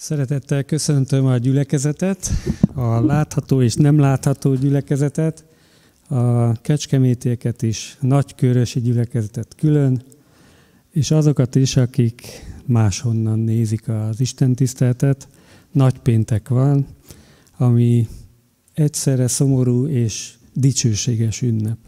Szeretettel 0.00 0.64
köszöntöm 0.64 1.26
a 1.26 1.36
gyülekezetet, 1.36 2.30
a 2.74 3.04
látható 3.04 3.62
és 3.62 3.74
nem 3.74 3.98
látható 3.98 4.54
gyülekezetet, 4.54 5.44
a 6.08 6.52
kecskemétéket 6.60 7.62
is, 7.62 7.96
nagykörösi 8.00 8.80
gyülekezetet 8.80 9.54
külön, 9.56 10.02
és 10.90 11.10
azokat 11.10 11.54
is, 11.54 11.76
akik 11.76 12.22
máshonnan 12.66 13.38
nézik 13.38 13.88
az 13.88 14.20
Isten 14.20 14.54
tiszteletet. 14.54 15.28
Nagy 15.72 15.98
péntek 15.98 16.48
van, 16.48 16.86
ami 17.56 18.08
egyszerre 18.74 19.26
szomorú 19.26 19.86
és 19.86 20.34
dicsőséges 20.52 21.42
ünnep. 21.42 21.78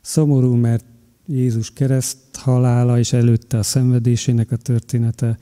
Szomorú, 0.00 0.54
mert 0.54 0.84
Jézus 1.26 1.72
kereszt 1.72 2.18
halála 2.36 2.98
és 2.98 3.12
előtte 3.12 3.58
a 3.58 3.62
szenvedésének 3.62 4.50
a 4.50 4.56
története, 4.56 5.38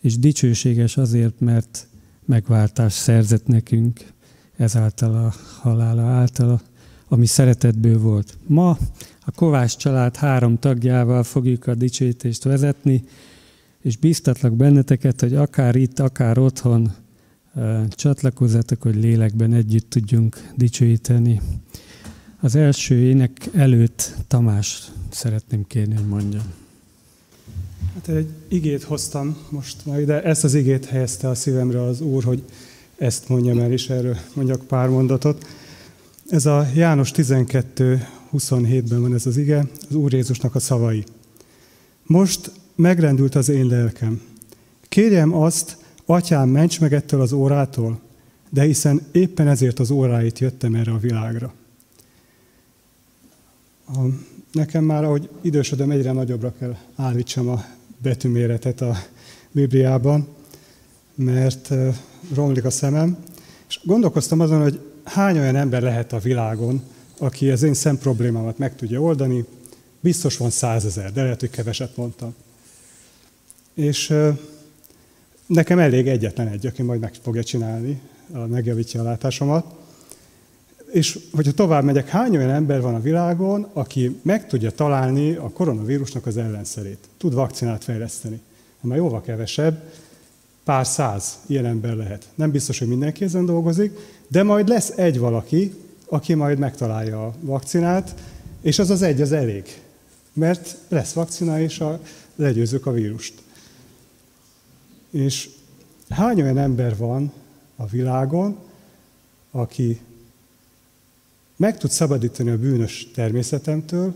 és 0.00 0.18
dicsőséges 0.18 0.96
azért, 0.96 1.40
mert 1.40 1.86
megváltás 2.24 2.92
szerzett 2.92 3.46
nekünk 3.46 4.00
ezáltal 4.56 5.14
a 5.14 5.32
halála 5.60 6.02
által, 6.02 6.60
ami 7.08 7.26
szeretetből 7.26 7.98
volt. 7.98 8.38
Ma 8.46 8.78
a 9.24 9.30
Kovács 9.30 9.76
család 9.76 10.16
három 10.16 10.58
tagjával 10.58 11.22
fogjuk 11.22 11.66
a 11.66 11.74
dicsőítést 11.74 12.44
vezetni, 12.44 13.04
és 13.80 13.96
biztatlak 13.96 14.56
benneteket, 14.56 15.20
hogy 15.20 15.34
akár 15.34 15.76
itt, 15.76 15.98
akár 15.98 16.38
otthon 16.38 16.92
csatlakozzatok, 17.88 18.82
hogy 18.82 18.94
lélekben 18.94 19.52
együtt 19.52 19.90
tudjunk 19.90 20.50
dicsőíteni. 20.56 21.40
Az 22.40 22.54
első 22.54 22.94
ének 22.94 23.48
előtt 23.54 24.14
Tamás 24.26 24.90
szeretném 25.10 25.66
kérni, 25.66 25.94
hogy 25.94 26.06
mondjam. 26.06 26.59
Hát 27.94 28.08
egy 28.08 28.28
igét 28.48 28.82
hoztam 28.82 29.36
most 29.48 29.86
majd, 29.86 30.06
de 30.06 30.22
ezt 30.22 30.44
az 30.44 30.54
igét 30.54 30.84
helyezte 30.84 31.28
a 31.28 31.34
szívemre 31.34 31.82
az 31.82 32.00
Úr, 32.00 32.24
hogy 32.24 32.42
ezt 32.98 33.28
mondjam 33.28 33.58
el, 33.58 33.72
és 33.72 33.88
erről 33.88 34.16
mondjak 34.34 34.66
pár 34.66 34.88
mondatot. 34.88 35.46
Ez 36.28 36.46
a 36.46 36.66
János 36.74 37.10
12, 37.10 38.06
27-ben 38.32 39.00
van 39.00 39.14
ez 39.14 39.26
az 39.26 39.36
ige, 39.36 39.66
az 39.88 39.94
Úr 39.94 40.12
Jézusnak 40.12 40.54
a 40.54 40.58
szavai. 40.58 41.04
Most 42.02 42.52
megrendült 42.74 43.34
az 43.34 43.48
én 43.48 43.66
lelkem. 43.66 44.20
Kérjem 44.88 45.34
azt, 45.34 45.76
atyám, 46.04 46.48
ments 46.48 46.80
meg 46.80 46.92
ettől 46.92 47.20
az 47.20 47.32
órától, 47.32 48.00
de 48.50 48.62
hiszen 48.62 49.00
éppen 49.12 49.48
ezért 49.48 49.78
az 49.78 49.90
óráit 49.90 50.38
jöttem 50.38 50.74
erre 50.74 50.92
a 50.92 50.98
világra. 50.98 51.52
A, 53.86 53.98
nekem 54.52 54.84
már, 54.84 55.04
ahogy 55.04 55.28
idősödöm, 55.40 55.90
egyre 55.90 56.12
nagyobbra 56.12 56.52
kell 56.58 56.76
állítsam 56.96 57.48
a 57.48 57.64
betűméretet 58.02 58.80
a 58.80 58.96
Bibliában, 59.50 60.28
mert 61.14 61.70
romlik 62.34 62.64
a 62.64 62.70
szemem, 62.70 63.18
és 63.68 63.80
gondolkoztam 63.84 64.40
azon, 64.40 64.62
hogy 64.62 64.80
hány 65.04 65.38
olyan 65.38 65.56
ember 65.56 65.82
lehet 65.82 66.12
a 66.12 66.18
világon, 66.18 66.82
aki 67.18 67.50
az 67.50 67.62
én 67.62 67.74
szem 67.74 67.98
problémámat 67.98 68.58
meg 68.58 68.76
tudja 68.76 69.00
oldani, 69.00 69.44
biztos 70.00 70.36
van 70.36 70.50
százezer, 70.50 71.12
de 71.12 71.22
lehet, 71.22 71.40
hogy 71.40 71.50
keveset 71.50 71.96
mondtam. 71.96 72.34
És 73.74 74.14
nekem 75.46 75.78
elég 75.78 76.08
egyetlen 76.08 76.48
egy, 76.48 76.66
aki 76.66 76.82
majd 76.82 77.00
meg 77.00 77.14
fogja 77.22 77.44
csinálni, 77.44 78.00
megjavítja 78.46 79.00
a 79.00 79.04
látásomat. 79.04 79.79
És 80.92 81.18
hogyha 81.32 81.52
tovább 81.52 81.84
megyek, 81.84 82.08
hány 82.08 82.36
olyan 82.36 82.50
ember 82.50 82.80
van 82.80 82.94
a 82.94 83.00
világon, 83.00 83.66
aki 83.72 84.20
meg 84.22 84.46
tudja 84.46 84.70
találni 84.70 85.34
a 85.34 85.50
koronavírusnak 85.50 86.26
az 86.26 86.36
ellenszerét, 86.36 87.08
tud 87.16 87.34
vakcinát 87.34 87.84
fejleszteni. 87.84 88.40
Már 88.80 88.96
jóval 88.96 89.20
kevesebb, 89.20 89.82
pár 90.64 90.86
száz 90.86 91.38
ilyen 91.46 91.66
ember 91.66 91.96
lehet. 91.96 92.28
Nem 92.34 92.50
biztos, 92.50 92.78
hogy 92.78 92.88
mindenki 92.88 93.24
ezen 93.24 93.44
dolgozik, 93.44 93.98
de 94.28 94.42
majd 94.42 94.68
lesz 94.68 94.90
egy 94.96 95.18
valaki, 95.18 95.74
aki 96.06 96.34
majd 96.34 96.58
megtalálja 96.58 97.26
a 97.26 97.34
vakcinát, 97.40 98.14
és 98.60 98.78
az 98.78 98.90
az 98.90 99.02
egy 99.02 99.20
az 99.20 99.32
elég. 99.32 99.80
Mert 100.32 100.76
lesz 100.88 101.12
vakcina, 101.12 101.60
és 101.60 101.80
a, 101.80 102.00
legyőzzük 102.36 102.86
a 102.86 102.92
vírust. 102.92 103.34
És 105.10 105.48
hány 106.08 106.42
olyan 106.42 106.58
ember 106.58 106.96
van 106.96 107.32
a 107.76 107.86
világon, 107.86 108.58
aki 109.50 110.00
meg 111.60 111.78
tud 111.78 111.90
szabadítani 111.90 112.50
a 112.50 112.58
bűnös 112.58 113.10
természetemtől, 113.14 114.14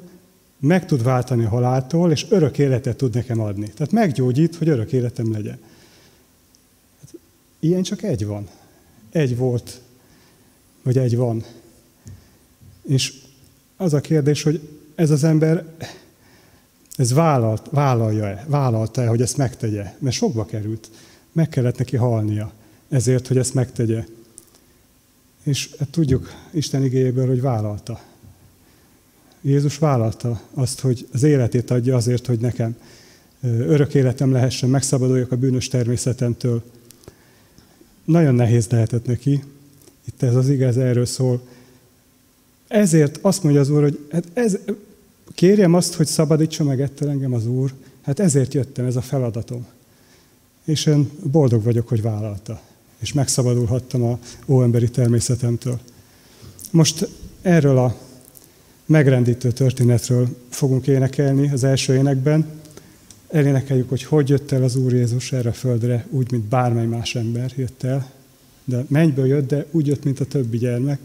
meg 0.58 0.86
tud 0.86 1.02
váltani 1.02 1.44
a 1.44 1.48
haláltól, 1.48 2.10
és 2.10 2.26
örök 2.28 2.58
életet 2.58 2.96
tud 2.96 3.14
nekem 3.14 3.40
adni. 3.40 3.68
Tehát 3.68 3.92
meggyógyít, 3.92 4.56
hogy 4.56 4.68
örök 4.68 4.92
életem 4.92 5.32
legyen. 5.32 5.58
Hát, 7.00 7.14
ilyen 7.60 7.82
csak 7.82 8.02
egy 8.02 8.26
van. 8.26 8.48
Egy 9.10 9.36
volt, 9.36 9.80
vagy 10.82 10.98
egy 10.98 11.16
van. 11.16 11.44
És 12.82 13.14
az 13.76 13.92
a 13.92 14.00
kérdés, 14.00 14.42
hogy 14.42 14.68
ez 14.94 15.10
az 15.10 15.24
ember, 15.24 15.64
ez 16.96 17.12
vállalt, 17.12 17.68
vállalja-e, 17.70 18.44
vállalta-e, 18.48 19.06
hogy 19.06 19.22
ezt 19.22 19.36
megtegye? 19.36 19.94
Mert 19.98 20.16
sokba 20.16 20.44
került. 20.44 20.90
Meg 21.32 21.48
kellett 21.48 21.78
neki 21.78 21.96
halnia 21.96 22.52
ezért, 22.88 23.26
hogy 23.26 23.38
ezt 23.38 23.54
megtegye. 23.54 24.04
És 25.44 25.76
tudjuk 25.90 26.34
Isten 26.50 26.84
igényéből, 26.84 27.26
hogy 27.26 27.40
vállalta. 27.40 28.00
Jézus 29.40 29.78
vállalta 29.78 30.40
azt, 30.54 30.80
hogy 30.80 31.06
az 31.12 31.22
életét 31.22 31.70
adja 31.70 31.96
azért, 31.96 32.26
hogy 32.26 32.38
nekem 32.38 32.76
örök 33.42 33.94
életem 33.94 34.32
lehessen, 34.32 34.68
megszabaduljak 34.68 35.32
a 35.32 35.36
bűnös 35.36 35.68
természetemtől. 35.68 36.62
Nagyon 38.04 38.34
nehéz 38.34 38.68
lehetett 38.68 39.06
neki. 39.06 39.42
Itt 40.04 40.22
ez 40.22 40.34
az 40.34 40.48
igaz 40.48 40.78
erről 40.78 41.06
szól. 41.06 41.46
Ezért 42.68 43.18
azt 43.22 43.42
mondja 43.42 43.60
az 43.60 43.68
Úr, 43.70 43.82
hogy 43.82 44.06
hát 44.10 44.24
ez, 44.32 44.58
kérjem 45.34 45.74
azt, 45.74 45.94
hogy 45.94 46.06
szabadítsa 46.06 46.64
meg 46.64 46.80
ettől 46.80 47.08
engem 47.08 47.32
az 47.32 47.46
Úr. 47.46 47.72
Hát 48.02 48.20
ezért 48.20 48.54
jöttem, 48.54 48.86
ez 48.86 48.96
a 48.96 49.00
feladatom. 49.00 49.66
És 50.64 50.86
én 50.86 51.10
boldog 51.22 51.62
vagyok, 51.62 51.88
hogy 51.88 52.02
vállalta 52.02 52.60
és 53.04 53.12
megszabadulhattam 53.12 54.02
a 54.02 54.18
óemberi 54.46 54.90
természetemtől. 54.90 55.78
Most 56.70 57.08
erről 57.42 57.78
a 57.78 57.96
megrendítő 58.86 59.52
történetről 59.52 60.28
fogunk 60.48 60.86
énekelni 60.86 61.50
az 61.50 61.64
első 61.64 61.94
énekben. 61.94 62.46
Elénekeljük, 63.28 63.88
hogy 63.88 64.02
hogy 64.02 64.28
jött 64.28 64.52
el 64.52 64.62
az 64.62 64.76
Úr 64.76 64.92
Jézus 64.92 65.32
erre 65.32 65.48
a 65.48 65.52
földre, 65.52 66.06
úgy, 66.10 66.30
mint 66.30 66.44
bármely 66.44 66.86
más 66.86 67.14
ember 67.14 67.52
jött 67.56 67.82
el. 67.82 68.10
De 68.64 68.84
mennyből 68.88 69.26
jött, 69.26 69.48
de 69.48 69.66
úgy 69.70 69.86
jött, 69.86 70.04
mint 70.04 70.20
a 70.20 70.24
többi 70.24 70.58
gyermek. 70.58 70.98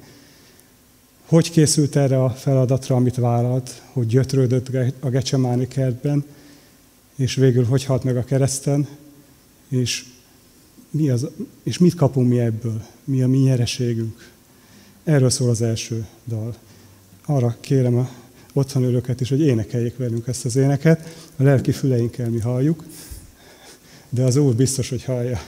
Hogy 1.25 1.51
készült 1.51 1.95
erre 1.95 2.23
a 2.23 2.29
feladatra, 2.29 2.95
amit 2.95 3.15
vállalt, 3.15 3.81
hogy 3.93 4.07
gyötrődött 4.07 4.69
a 4.99 5.09
Gecsemáni 5.09 5.67
kertben, 5.67 6.25
és 7.15 7.35
végül 7.35 7.65
hogy 7.65 7.83
halt 7.83 8.03
meg 8.03 8.17
a 8.17 8.23
kereszten, 8.23 8.87
és 9.69 10.05
mi 10.89 11.09
az, 11.09 11.27
és 11.63 11.77
mit 11.77 11.95
kapunk 11.95 12.29
mi 12.29 12.39
ebből, 12.39 12.81
mi 13.03 13.21
a 13.21 13.27
mi 13.27 13.37
nyereségünk. 13.37 14.29
Erről 15.03 15.29
szól 15.29 15.49
az 15.49 15.61
első 15.61 16.07
dal. 16.27 16.55
Arra 17.25 17.57
kérem 17.59 17.97
a 17.97 18.09
otthon 18.53 18.83
ülőket 18.83 19.21
is, 19.21 19.29
hogy 19.29 19.41
énekeljék 19.41 19.97
velünk 19.97 20.27
ezt 20.27 20.45
az 20.45 20.55
éneket. 20.55 21.29
A 21.35 21.43
lelki 21.43 21.71
füleinkkel 21.71 22.29
mi 22.29 22.39
halljuk, 22.39 22.85
de 24.09 24.23
az 24.23 24.35
Úr 24.35 24.55
biztos, 24.55 24.89
hogy 24.89 25.03
hallja. 25.03 25.41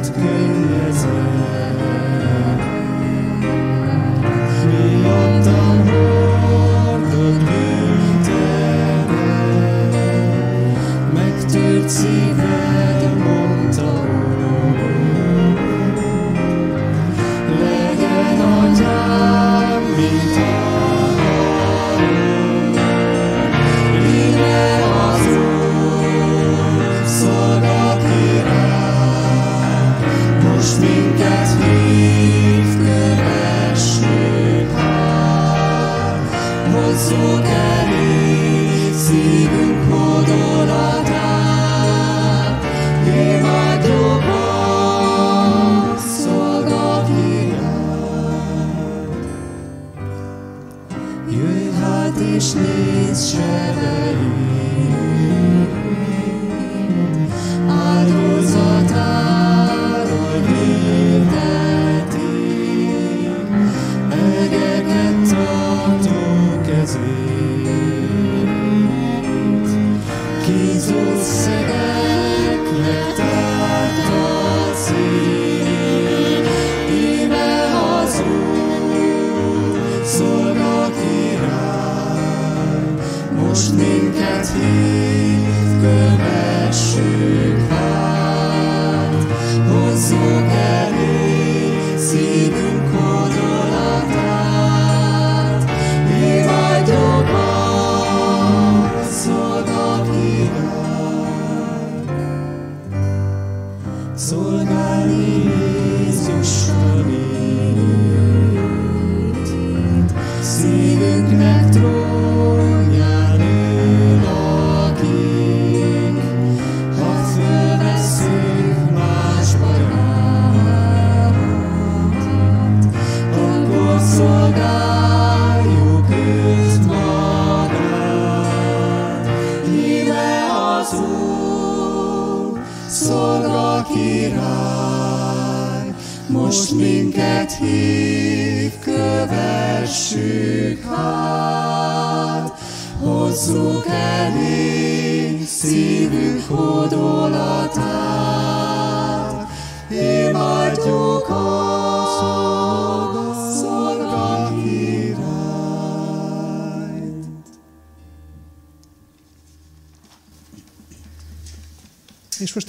És 0.00 1.69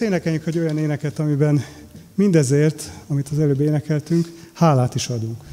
most 0.01 0.13
énekeljük 0.13 0.47
egy 0.47 0.57
olyan 0.57 0.77
éneket, 0.77 1.19
amiben 1.19 1.63
mindezért, 2.15 2.89
amit 3.07 3.29
az 3.31 3.39
előbb 3.39 3.59
énekeltünk, 3.59 4.27
hálát 4.53 4.95
is 4.95 5.07
adunk. 5.07 5.43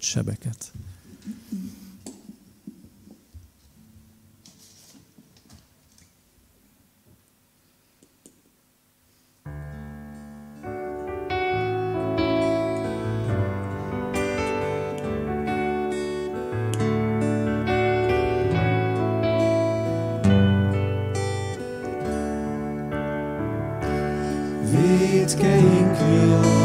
okozott 0.00 0.02
sebeket. 0.02 0.72
Védkeink 24.70 25.98
mi 25.98 26.59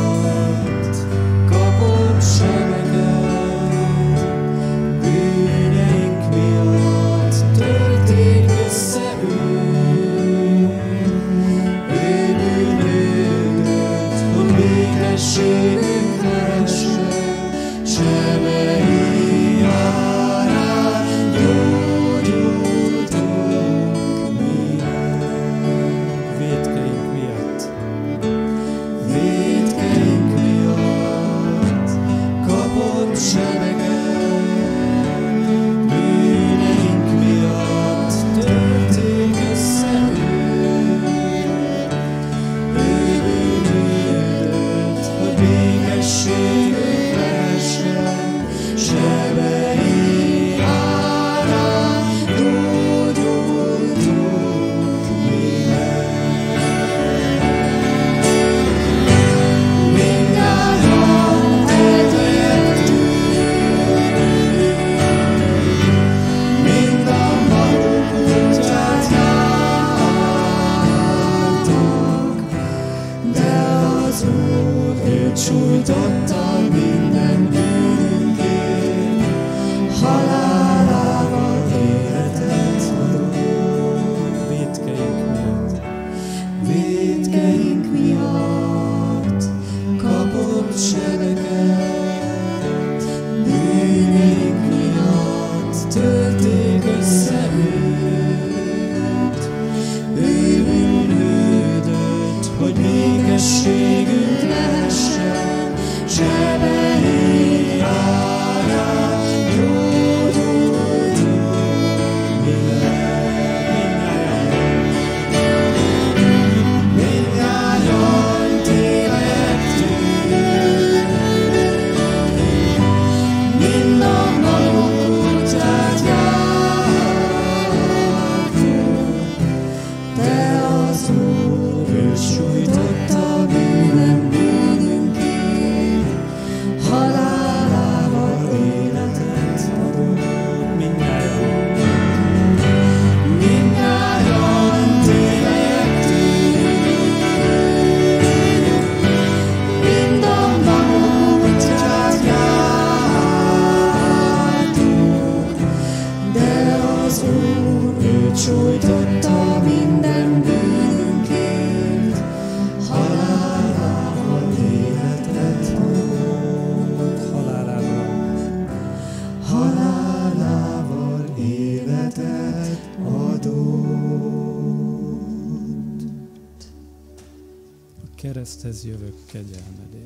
하지 179.37 179.53
않아야 179.55 179.91
돼요. 179.91 180.05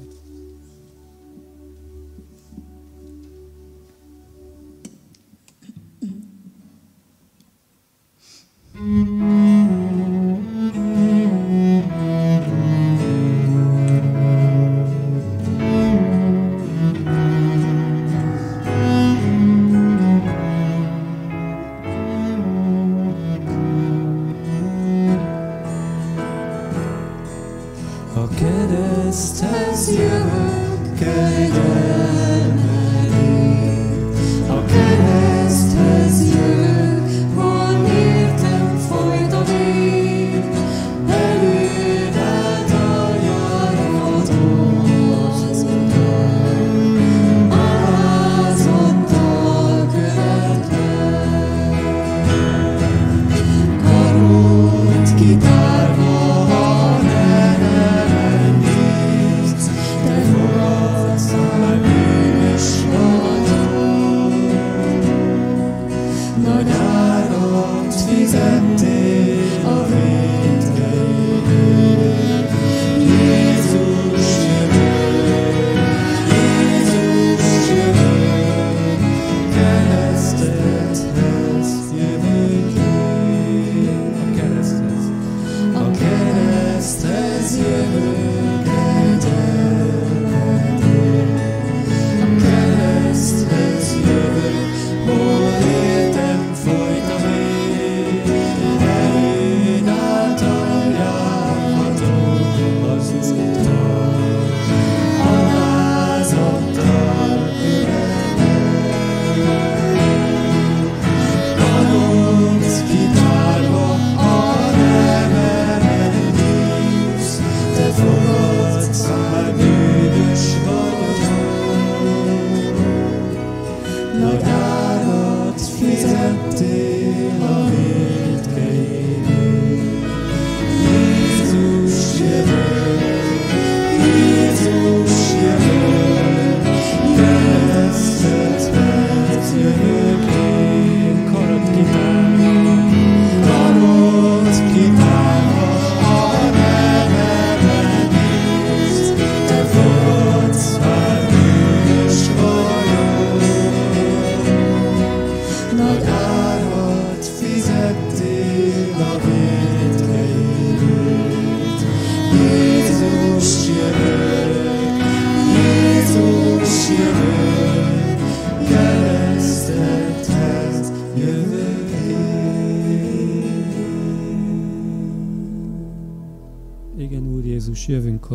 음. 8.75 9.18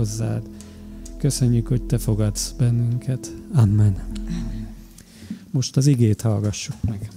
Hozzád. 0.05 0.43
Köszönjük, 1.19 1.67
hogy 1.67 1.83
Te 1.83 1.99
fogadsz 1.99 2.51
bennünket. 2.59 3.35
Amen. 3.53 3.97
Most 5.51 5.77
az 5.77 5.87
igét 5.87 6.21
hallgassuk 6.21 6.75
meg. 6.83 7.11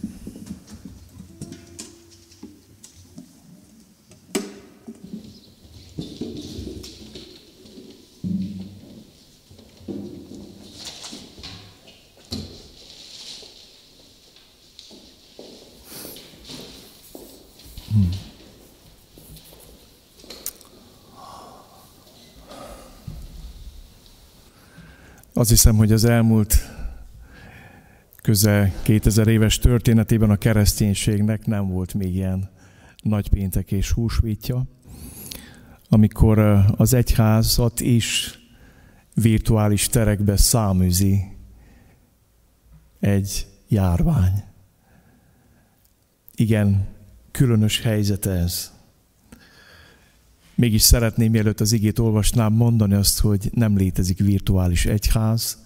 Azt 25.38 25.50
hiszem, 25.50 25.76
hogy 25.76 25.91
az 25.91 26.06
elmúlt 26.06 26.56
közel 28.21 28.71
2000 28.84 29.28
éves 29.28 29.60
történetében 29.60 30.30
a 30.30 30.36
kereszténységnek 30.36 31.45
nem 31.45 31.67
volt 31.67 31.93
még 31.93 32.15
ilyen 32.15 32.50
nagypéntek 33.04 33.71
és 33.71 33.91
húsvétja, 33.91 34.65
amikor 35.89 36.39
az 36.78 36.93
egyházat 36.93 37.80
is 37.80 38.39
virtuális 39.13 39.88
terekbe 39.88 40.38
száműzi 40.38 41.23
egy 43.00 43.47
járvány. 43.67 44.43
Igen, 46.36 46.88
különös 47.32 47.82
helyzet 47.82 48.26
ez. 48.26 48.77
Mégis 50.58 50.82
szeretném, 50.82 51.32
mielőtt 51.32 51.60
az 51.60 51.72
igét 51.72 52.00
olvasnám, 52.00 52.54
mondani 52.54 52.93
azt, 52.93 53.20
hogy 53.20 53.50
nem 53.54 53.78
létezik 53.78 54.20
virtuális 54.20 54.86
egyház, 54.86 55.58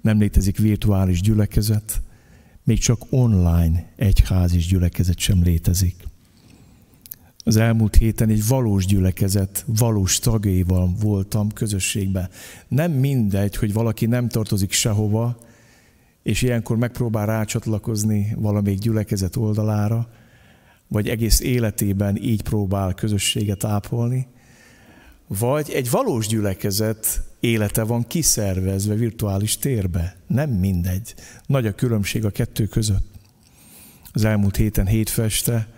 nem 0.00 0.18
létezik 0.18 0.58
virtuális 0.58 1.20
gyülekezet, 1.20 2.00
még 2.64 2.78
csak 2.78 3.00
online 3.10 3.92
egyház 3.96 4.54
és 4.54 4.66
gyülekezet 4.66 5.18
sem 5.18 5.42
létezik. 5.42 5.94
Az 7.44 7.56
elmúlt 7.56 7.96
héten 7.96 8.28
egy 8.28 8.46
valós 8.46 8.86
gyülekezet, 8.86 9.64
valós 9.66 10.18
tagjaival 10.18 10.94
voltam 11.00 11.52
közösségben. 11.52 12.28
Nem 12.68 12.92
mindegy, 12.92 13.56
hogy 13.56 13.72
valaki 13.72 14.06
nem 14.06 14.28
tartozik 14.28 14.72
sehova, 14.72 15.38
és 16.22 16.42
ilyenkor 16.42 16.76
megpróbál 16.76 17.26
rácsatlakozni 17.26 18.34
valamelyik 18.36 18.78
gyülekezet 18.78 19.36
oldalára, 19.36 20.08
vagy 20.88 21.08
egész 21.08 21.40
életében 21.40 22.16
így 22.16 22.42
próbál 22.42 22.94
közösséget 22.94 23.64
ápolni, 23.64 24.26
vagy 25.26 25.70
egy 25.70 25.90
valós 25.90 26.26
gyülekezet 26.26 27.22
élete 27.40 27.82
van 27.82 28.06
kiszervezve 28.06 28.94
virtuális 28.94 29.56
térbe. 29.56 30.16
Nem 30.26 30.50
mindegy. 30.50 31.14
Nagy 31.46 31.66
a 31.66 31.74
különbség 31.74 32.24
a 32.24 32.30
kettő 32.30 32.66
között. 32.66 33.06
Az 34.12 34.24
elmúlt 34.24 34.56
héten 34.56 34.86
hétfeste 34.86 35.68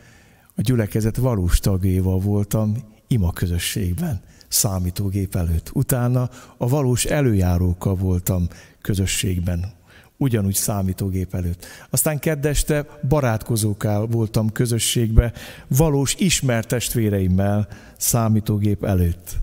a 0.54 0.60
gyülekezet 0.60 1.16
valós 1.16 1.58
tagjával 1.58 2.18
voltam 2.18 2.76
ima 3.06 3.32
közösségben, 3.32 4.22
számítógép 4.48 5.34
előtt. 5.34 5.70
Utána 5.74 6.30
a 6.56 6.68
valós 6.68 7.04
előjárókkal 7.04 7.94
voltam 7.94 8.48
közösségben, 8.80 9.72
ugyanúgy 10.20 10.54
számítógép 10.54 11.34
előtt. 11.34 11.66
Aztán 11.90 12.18
keddeste 12.18 12.86
barátkozókál 13.08 14.06
voltam 14.06 14.52
közösségbe, 14.52 15.32
valós 15.66 16.14
ismert 16.18 16.68
testvéreimmel 16.68 17.68
számítógép 17.96 18.84
előtt. 18.84 19.36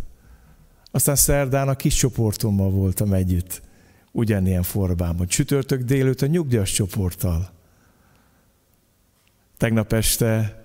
Aztán 0.92 1.16
szerdán 1.16 1.68
a 1.68 1.76
kis 1.76 1.96
csoportommal 1.96 2.70
voltam 2.70 3.14
együtt, 3.14 3.62
ugyanilyen 4.12 4.64
formában. 4.64 5.28
Csütörtök 5.28 5.82
délőtt 5.82 6.22
a 6.22 6.26
nyugdíjas 6.26 6.72
csoporttal. 6.72 7.50
Tegnap 9.58 9.94
este, 9.94 10.64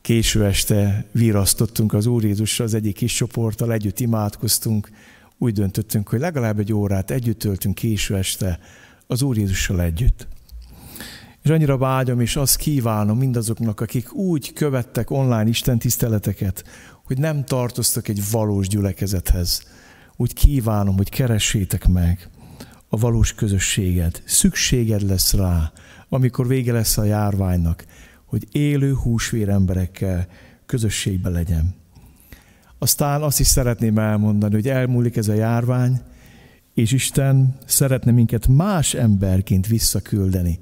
késő 0.00 0.44
este 0.44 1.04
virasztottunk 1.10 1.92
az 1.92 2.06
Úr 2.06 2.24
Jézusra 2.24 2.64
az 2.64 2.74
egyik 2.74 2.94
kis 2.94 3.14
csoporttal, 3.14 3.72
együtt 3.72 4.00
imádkoztunk, 4.00 4.90
úgy 5.38 5.52
döntöttünk, 5.52 6.08
hogy 6.08 6.20
legalább 6.20 6.58
egy 6.58 6.72
órát 6.72 7.10
együtt 7.10 7.38
töltünk 7.38 7.74
késő 7.74 8.16
este 8.16 8.58
az 9.12 9.22
Úr 9.22 9.36
Jézussal 9.36 9.80
együtt. 9.80 10.26
És 11.42 11.50
annyira 11.50 11.76
vágyom, 11.78 12.20
és 12.20 12.36
azt 12.36 12.56
kívánom 12.56 13.18
mindazoknak, 13.18 13.80
akik 13.80 14.14
úgy 14.14 14.52
követtek 14.52 15.10
online 15.10 15.48
Isten 15.48 15.78
tiszteleteket, 15.78 16.64
hogy 17.04 17.18
nem 17.18 17.44
tartoztak 17.44 18.08
egy 18.08 18.30
valós 18.30 18.68
gyülekezethez. 18.68 19.62
Úgy 20.16 20.32
kívánom, 20.32 20.96
hogy 20.96 21.08
keressétek 21.08 21.88
meg 21.88 22.28
a 22.88 22.96
valós 22.96 23.34
közösséged. 23.34 24.22
Szükséged 24.24 25.02
lesz 25.02 25.32
rá, 25.32 25.72
amikor 26.08 26.46
vége 26.46 26.72
lesz 26.72 26.98
a 26.98 27.04
járványnak, 27.04 27.84
hogy 28.24 28.46
élő 28.52 28.94
húsvér 28.94 29.48
emberekkel 29.48 30.26
közösségbe 30.66 31.28
legyen. 31.28 31.74
Aztán 32.78 33.22
azt 33.22 33.40
is 33.40 33.46
szeretném 33.46 33.98
elmondani, 33.98 34.54
hogy 34.54 34.68
elmúlik 34.68 35.16
ez 35.16 35.28
a 35.28 35.34
járvány, 35.34 36.00
és 36.74 36.92
Isten 36.92 37.56
szeretne 37.66 38.12
minket 38.12 38.46
más 38.46 38.94
emberként 38.94 39.66
visszaküldeni 39.66 40.60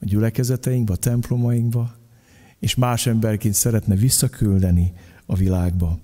a 0.00 0.04
gyülekezeteinkbe, 0.04 0.92
a 0.92 0.96
templomainkba, 0.96 1.94
és 2.58 2.74
más 2.74 3.06
emberként 3.06 3.54
szeretne 3.54 3.94
visszaküldeni 3.94 4.92
a 5.26 5.34
világba. 5.34 5.98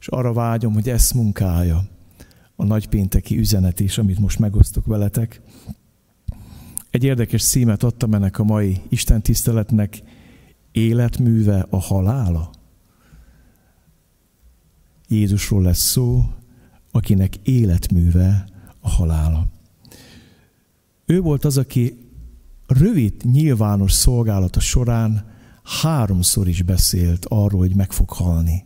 És 0.00 0.08
arra 0.08 0.32
vágyom, 0.32 0.72
hogy 0.72 0.88
ezt 0.88 1.14
munkálja 1.14 1.88
a 2.56 2.64
nagypénteki 2.64 3.38
üzenet 3.38 3.80
is, 3.80 3.98
amit 3.98 4.18
most 4.18 4.38
megosztok 4.38 4.86
veletek. 4.86 5.40
Egy 6.90 7.04
érdekes 7.04 7.44
címet 7.44 7.82
adtam 7.82 8.14
ennek 8.14 8.38
a 8.38 8.44
mai 8.44 8.80
Isten 8.88 9.22
tiszteletnek, 9.22 10.02
életműve 10.72 11.66
a 11.70 11.76
halála. 11.76 12.50
Jézusról 15.08 15.62
lesz 15.62 15.78
szó, 15.78 16.22
akinek 16.90 17.36
életműve 17.36 18.48
halála. 18.88 19.46
Ő 21.06 21.20
volt 21.20 21.44
az, 21.44 21.58
aki 21.58 21.98
rövid 22.66 23.14
nyilvános 23.24 23.92
szolgálata 23.92 24.60
során 24.60 25.36
háromszor 25.62 26.48
is 26.48 26.62
beszélt 26.62 27.26
arról, 27.28 27.60
hogy 27.60 27.74
meg 27.74 27.92
fog 27.92 28.10
halni. 28.10 28.64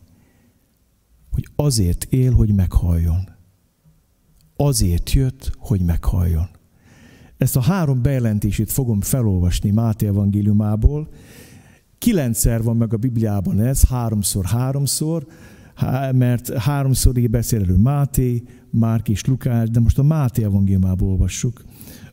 Hogy 1.31 1.49
azért 1.57 2.05
él, 2.05 2.33
hogy 2.33 2.55
meghalljon. 2.55 3.29
Azért 4.57 5.13
jött, 5.13 5.53
hogy 5.59 5.81
meghalljon. 5.81 6.49
Ezt 7.37 7.57
a 7.57 7.61
három 7.61 8.03
bejelentését 8.03 8.73
fogom 8.73 9.01
felolvasni 9.01 9.71
Máté 9.71 10.07
evangéliumából. 10.07 11.09
Kilencszer 11.99 12.63
van 12.63 12.77
meg 12.77 12.93
a 12.93 12.97
Bibliában 12.97 13.61
ez, 13.61 13.85
háromszor, 13.85 14.45
háromszor, 14.45 15.27
mert 16.13 16.53
háromszor 16.53 17.17
így 17.17 17.31
beszél 17.31 17.63
elő 17.63 17.77
Máté, 17.77 18.43
Márk 18.71 19.09
és 19.09 19.25
Lukás, 19.25 19.71
de 19.71 19.81
most 19.81 19.99
a 19.99 20.03
Máté 20.03 20.43
evangéliumából 20.45 21.09
olvassuk. 21.09 21.65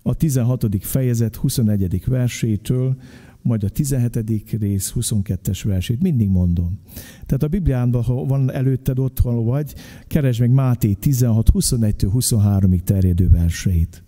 A 0.02 0.14
16. 0.14 0.66
fejezet 0.80 1.36
21. 1.36 2.04
versétől 2.06 2.96
majd 3.42 3.64
a 3.64 3.70
17. 3.70 4.56
rész 4.60 4.94
22-es 4.96 5.62
versét, 5.64 6.02
mindig 6.02 6.30
mondom. 6.30 6.80
Tehát 7.26 7.44
a 7.44 7.48
Bibliánban, 7.48 8.04
ha 8.04 8.26
van 8.26 8.52
előtted 8.52 9.00
otthon 9.00 9.46
vagy, 9.46 9.74
keresd 10.08 10.40
meg 10.40 10.52
Máté 10.52 10.94
16, 10.94 11.50
21-től 11.54 12.10
23-ig 12.14 12.80
terjedő 12.80 13.30
verseit. 13.30 14.04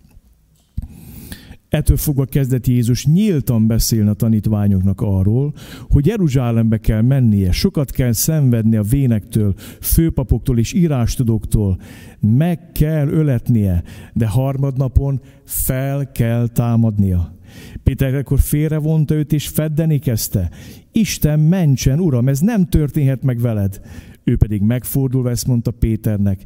Ettől 1.72 1.96
fogva 1.96 2.24
kezdett 2.24 2.66
Jézus 2.66 3.06
nyíltan 3.06 3.66
beszélni 3.66 4.08
a 4.08 4.12
tanítványoknak 4.12 5.00
arról, 5.00 5.54
hogy 5.90 6.06
Jeruzsálembe 6.06 6.78
kell 6.78 7.00
mennie, 7.00 7.52
sokat 7.52 7.90
kell 7.90 8.12
szenvedni 8.12 8.76
a 8.76 8.82
vénektől, 8.82 9.54
főpapoktól 9.80 10.58
és 10.58 10.72
írástudóktól, 10.72 11.80
meg 12.20 12.72
kell 12.72 13.08
öletnie, 13.08 13.82
de 14.12 14.26
harmadnapon 14.26 15.20
fel 15.44 16.12
kell 16.12 16.48
támadnia. 16.48 17.34
Péter 17.82 18.14
akkor 18.14 18.40
félrevonta 18.40 19.14
őt, 19.14 19.32
és 19.32 19.48
feddeni 19.48 19.98
kezdte. 19.98 20.50
Isten 20.92 21.40
mentsen, 21.40 22.00
Uram, 22.00 22.28
ez 22.28 22.40
nem 22.40 22.66
történhet 22.66 23.22
meg 23.22 23.40
veled. 23.40 23.80
Ő 24.24 24.36
pedig 24.36 24.62
megfordulva 24.62 25.30
ezt 25.30 25.46
mondta 25.46 25.70
Péternek, 25.70 26.42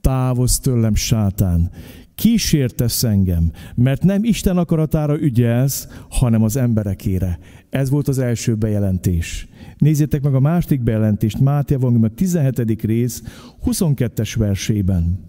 távozz 0.00 0.56
tőlem, 0.56 0.94
sátán, 0.94 1.70
kísértesz 2.18 3.02
engem, 3.02 3.50
mert 3.74 4.02
nem 4.02 4.24
Isten 4.24 4.56
akaratára 4.56 5.20
ügyelsz, 5.20 5.88
hanem 6.10 6.42
az 6.42 6.56
emberekére. 6.56 7.38
Ez 7.70 7.90
volt 7.90 8.08
az 8.08 8.18
első 8.18 8.54
bejelentés. 8.54 9.48
Nézzétek 9.76 10.22
meg 10.22 10.34
a 10.34 10.40
második 10.40 10.82
bejelentést, 10.82 11.40
Máté 11.40 11.74
Evangélium 11.74 12.10
a 12.12 12.14
17. 12.14 12.82
rész 12.82 13.22
22-es 13.66 14.34
versében. 14.38 15.20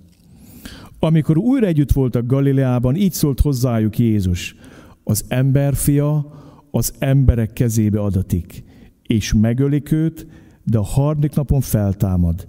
Amikor 0.99 1.37
újra 1.37 1.65
együtt 1.65 1.91
voltak 1.91 2.25
Galileában, 2.25 2.95
így 2.95 3.13
szólt 3.13 3.39
hozzájuk 3.39 3.99
Jézus 3.99 4.55
az 5.03 5.25
emberfia 5.27 6.33
az 6.71 6.93
emberek 6.99 7.53
kezébe 7.53 7.99
adatik, 7.99 8.63
és 9.03 9.33
megölik 9.33 9.91
őt, 9.91 10.27
de 10.63 10.77
a 10.77 10.83
harmadik 10.83 11.35
napon 11.35 11.61
feltámad. 11.61 12.47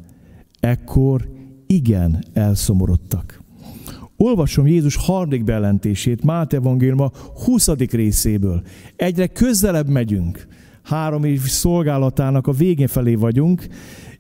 Ekkor 0.60 1.28
igen 1.66 2.24
elszomorodtak. 2.32 3.39
Olvasom 4.22 4.66
Jézus 4.66 4.96
harmadik 4.96 5.44
bejelentését 5.44 6.24
Máté 6.24 6.56
evangéliuma 6.56 7.10
20. 7.44 7.68
részéből. 7.68 8.62
Egyre 8.96 9.26
közelebb 9.26 9.88
megyünk. 9.88 10.46
Három 10.82 11.24
év 11.24 11.40
szolgálatának 11.40 12.46
a 12.46 12.52
végén 12.52 12.86
felé 12.86 13.14
vagyunk, 13.14 13.66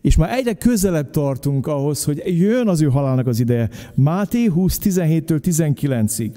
és 0.00 0.16
már 0.16 0.32
egyre 0.32 0.52
közelebb 0.52 1.10
tartunk 1.10 1.66
ahhoz, 1.66 2.04
hogy 2.04 2.22
jön 2.24 2.68
az 2.68 2.82
ő 2.82 2.86
halálnak 2.86 3.26
az 3.26 3.40
ideje. 3.40 3.68
Máté 3.94 4.44
20, 4.44 4.78
17-től 4.82 5.40
19-ig. 5.42 6.30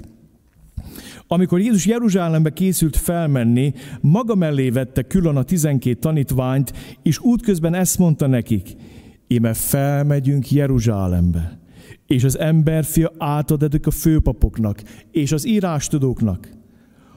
Amikor 1.26 1.60
Jézus 1.60 1.86
Jeruzsálembe 1.86 2.50
készült 2.52 2.96
felmenni, 2.96 3.72
maga 4.00 4.34
mellé 4.34 4.70
vette 4.70 5.02
külön 5.02 5.36
a 5.36 5.42
tizenkét 5.42 6.00
tanítványt, 6.00 6.72
és 7.02 7.18
útközben 7.18 7.74
ezt 7.74 7.98
mondta 7.98 8.26
nekik, 8.26 8.68
íme 9.28 9.54
felmegyünk 9.54 10.50
Jeruzsálembe, 10.50 11.63
és 12.06 12.24
az 12.24 12.38
emberfia 12.38 13.12
átadatik 13.18 13.86
a 13.86 13.90
főpapoknak 13.90 14.82
és 15.10 15.32
az 15.32 15.46
írástudóknak. 15.46 16.48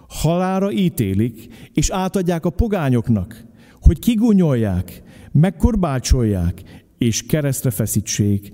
Halára 0.08 0.72
ítélik, 0.72 1.48
és 1.74 1.90
átadják 1.90 2.46
a 2.46 2.50
pogányoknak, 2.50 3.46
hogy 3.82 4.00
kigunyolják, 4.00 5.04
megkorbácsolják, 5.32 6.84
és 6.98 7.26
keresztre 7.26 7.70
feszítsék, 7.70 8.52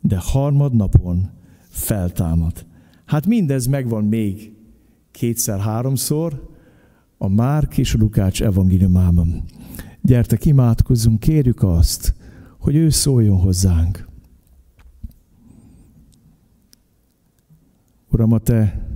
de 0.00 0.18
harmadnapon 0.20 1.30
feltámad. 1.68 2.66
Hát 3.04 3.26
mindez 3.26 3.66
megvan 3.66 4.04
még 4.04 4.52
kétszer-háromszor 5.10 6.50
a 7.18 7.28
Márk 7.28 7.78
és 7.78 7.94
a 7.94 7.98
Lukács 7.98 8.42
evangéliumában. 8.42 9.44
Gyertek, 10.02 10.44
imádkozzunk, 10.44 11.20
kérjük 11.20 11.62
azt, 11.62 12.14
hogy 12.58 12.76
ő 12.76 12.88
szóljon 12.88 13.38
hozzánk. 13.38 14.11
Uram, 18.12 18.32
a 18.32 18.38
Te 18.38 18.88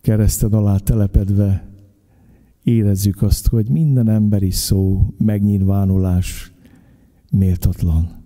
kereszted 0.00 0.54
alá 0.54 0.76
telepedve 0.76 1.68
érezzük 2.62 3.22
azt, 3.22 3.48
hogy 3.48 3.68
minden 3.68 4.08
emberi 4.08 4.50
szó, 4.50 5.04
megnyilvánulás 5.18 6.52
méltatlan. 7.30 8.22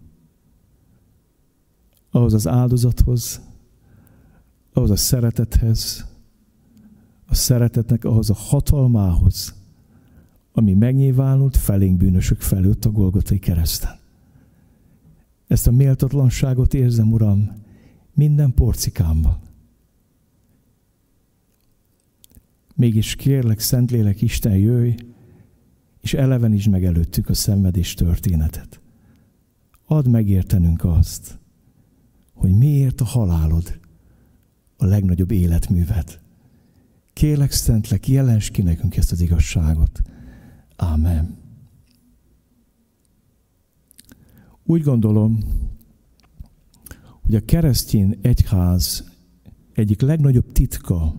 Ahhoz 2.10 2.34
az 2.34 2.48
áldozathoz, 2.48 3.40
ahhoz 4.72 4.90
a 4.90 4.96
szeretethez, 4.96 6.06
a 7.26 7.34
szeretetnek 7.34 8.04
ahhoz 8.04 8.30
a 8.30 8.34
hatalmához, 8.34 9.54
ami 10.52 10.74
megnyilvánult 10.74 11.56
felénk 11.56 11.96
bűnösök 11.96 12.40
felőtt 12.40 12.84
a 12.84 12.90
Golgotai 12.90 13.38
kereszten. 13.38 13.98
Ezt 15.46 15.66
a 15.66 15.70
méltatlanságot 15.70 16.74
érzem, 16.74 17.12
Uram, 17.12 17.63
minden 18.14 18.54
porcikámban. 18.54 19.38
Mégis 22.74 23.14
kérlek, 23.14 23.60
Szentlélek, 23.60 24.22
Isten, 24.22 24.56
jöjj, 24.56 24.94
és 26.00 26.14
elevenítsd 26.14 26.70
meg 26.70 26.84
előttük 26.84 27.28
a 27.28 27.34
szenvedés 27.34 27.94
történetet. 27.94 28.80
Add 29.86 30.08
megértenünk 30.08 30.84
azt, 30.84 31.38
hogy 32.32 32.56
miért 32.56 33.00
a 33.00 33.04
halálod 33.04 33.80
a 34.76 34.84
legnagyobb 34.84 35.30
életművet. 35.30 36.20
Kérlek, 37.12 37.50
Szentlek, 37.50 38.08
jelens 38.08 38.50
ki 38.50 38.62
nekünk 38.62 38.96
ezt 38.96 39.12
az 39.12 39.20
igazságot. 39.20 40.02
Ámen. 40.76 41.36
Úgy 44.64 44.82
gondolom, 44.82 45.38
hogy 47.24 47.34
a 47.34 47.44
keresztény 47.44 48.18
egyház 48.22 49.12
egyik 49.72 50.00
legnagyobb 50.00 50.52
titka 50.52 51.14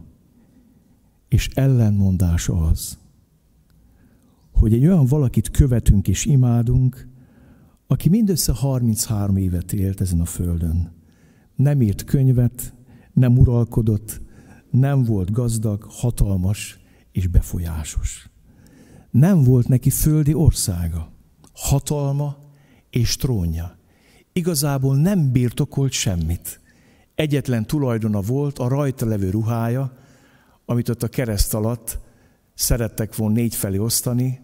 és 1.28 1.50
ellenmondása 1.54 2.68
az, 2.68 2.98
hogy 4.52 4.74
egy 4.74 4.86
olyan 4.86 5.06
valakit 5.06 5.52
követünk 5.52 6.08
és 6.08 6.26
imádunk, 6.26 7.08
aki 7.88 8.10
mindössze 8.10 8.54
33 8.54 9.38
évet 9.38 9.74
élt 9.74 10.02
ezen 10.02 10.22
a 10.22 10.26
földön. 10.26 10.92
Nem 11.56 11.82
írt 11.82 12.04
könyvet, 12.04 12.74
nem 13.14 13.38
uralkodott, 13.38 14.22
nem 14.72 15.04
volt 15.04 15.32
gazdag, 15.32 15.84
hatalmas 15.90 16.80
és 17.12 17.28
befolyásos. 17.28 18.30
Nem 19.12 19.44
volt 19.44 19.68
neki 19.68 19.90
földi 19.90 20.34
országa, 20.34 21.12
hatalma 21.54 22.38
és 22.90 23.16
trónja. 23.16 23.78
Igazából 24.38 24.96
nem 24.96 25.32
birtokolt 25.32 25.92
semmit. 25.92 26.60
Egyetlen 27.16 27.66
tulajdona 27.66 28.22
volt 28.22 28.60
a 28.60 28.68
rajta 28.68 29.06
levő 29.06 29.30
ruhája, 29.30 29.98
amit 30.66 30.90
ott 30.90 31.04
a 31.04 31.08
kereszt 31.08 31.54
alatt 31.54 32.00
szerettek 32.54 33.16
volna 33.16 33.36
négy 33.36 33.56
felé 33.56 33.78
osztani, 33.78 34.40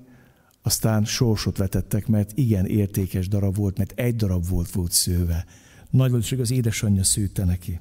aztán 0.61 1.05
sorsot 1.05 1.57
vetettek, 1.57 2.07
mert 2.07 2.31
igen 2.37 2.65
értékes 2.65 3.27
darab 3.27 3.55
volt, 3.55 3.77
mert 3.77 3.99
egy 3.99 4.15
darab 4.15 4.47
volt 4.47 4.71
volt 4.71 4.91
szőve. 4.91 5.45
Nagy 5.89 6.09
valószínűség 6.09 6.39
az 6.39 6.51
édesanyja 6.51 7.03
szűtte 7.03 7.45
neki. 7.45 7.79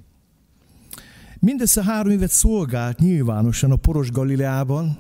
Mindössze 1.38 1.84
három 1.84 2.12
évet 2.12 2.30
szolgált 2.30 2.98
nyilvánosan 2.98 3.70
a 3.70 3.76
Poros 3.76 4.10
Galileában 4.10 4.98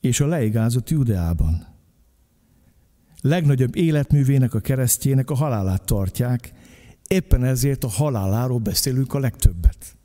és 0.00 0.20
a 0.20 0.26
leigázott 0.26 0.90
Judeában. 0.90 1.73
Legnagyobb 3.26 3.76
életművének 3.76 4.54
a 4.54 4.60
keresztjének 4.60 5.30
a 5.30 5.34
halálát 5.34 5.84
tartják, 5.84 6.52
éppen 7.08 7.44
ezért 7.44 7.84
a 7.84 7.88
haláláról 7.88 8.58
beszélünk 8.58 9.14
a 9.14 9.18
legtöbbet. 9.18 9.96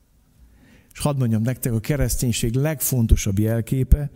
És 0.94 1.00
hadd 1.00 1.18
mondjam 1.18 1.42
nektek, 1.42 1.74
a 1.74 1.80
kereszténység 1.80 2.54
legfontosabb 2.54 3.40
jelképe 3.40 4.12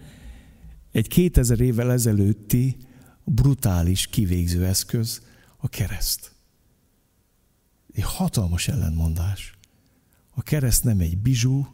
egy 0.92 1.08
2000 1.08 1.60
évvel 1.60 1.92
ezelőtti 1.92 2.78
brutális 3.24 4.08
kivégző 4.08 4.66
eszköz, 4.66 5.22
a 5.58 5.68
kereszt. 5.68 6.32
Egy 7.94 8.04
hatalmas 8.04 8.68
ellentmondás. 8.68 9.58
A 10.30 10.42
kereszt 10.42 10.84
nem 10.84 11.00
egy 11.00 11.18
bizsú, 11.18 11.68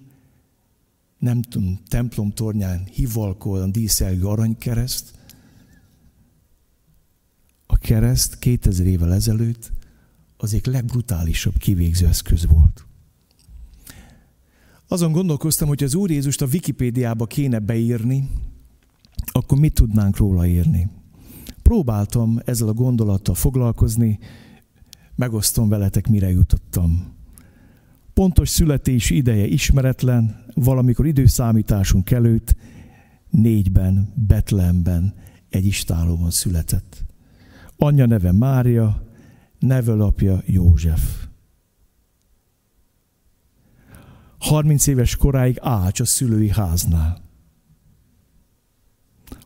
nem 1.17 1.41
tudom, 1.41 1.79
templom 1.87 2.31
tornyán 2.31 2.87
hivalkolóan 2.91 3.71
díszelgő 3.71 4.25
aranykereszt. 4.25 5.18
A 7.71 7.77
kereszt 7.77 8.39
2000 8.39 8.85
évvel 8.85 9.13
ezelőtt 9.13 9.71
az 10.37 10.53
egyik 10.53 10.65
legbrutálisabb 10.65 11.57
kivégző 11.57 12.07
eszköz 12.07 12.45
volt. 12.45 12.85
Azon 14.87 15.11
gondolkoztam, 15.11 15.67
hogy 15.67 15.83
az 15.83 15.95
Úr 15.95 16.09
Jézust 16.09 16.41
a 16.41 16.47
Wikipédiába 16.51 17.25
kéne 17.25 17.59
beírni, 17.59 18.29
akkor 19.31 19.59
mit 19.59 19.73
tudnánk 19.73 20.17
róla 20.17 20.45
írni? 20.45 20.89
Próbáltam 21.61 22.39
ezzel 22.45 22.67
a 22.67 22.73
gondolattal 22.73 23.35
foglalkozni, 23.35 24.19
megosztom 25.15 25.69
veletek, 25.69 26.07
mire 26.07 26.29
jutottam. 26.29 27.13
Pontos 28.13 28.49
születési 28.49 29.15
ideje 29.15 29.45
ismeretlen, 29.45 30.45
valamikor 30.53 31.05
időszámításunk 31.05 32.11
előtt 32.11 32.55
négyben, 33.29 34.13
Betlehemben 34.27 35.13
egy 35.49 35.65
istálóban 35.65 36.31
született. 36.31 37.07
Anyja 37.81 38.05
neve 38.05 38.31
Mária, 38.31 39.03
nevelapja 39.59 40.41
József. 40.45 41.27
30 44.37 44.87
éves 44.87 45.15
koráig 45.15 45.57
ács 45.61 45.99
a 45.99 46.05
szülői 46.05 46.49
háznál. 46.49 47.21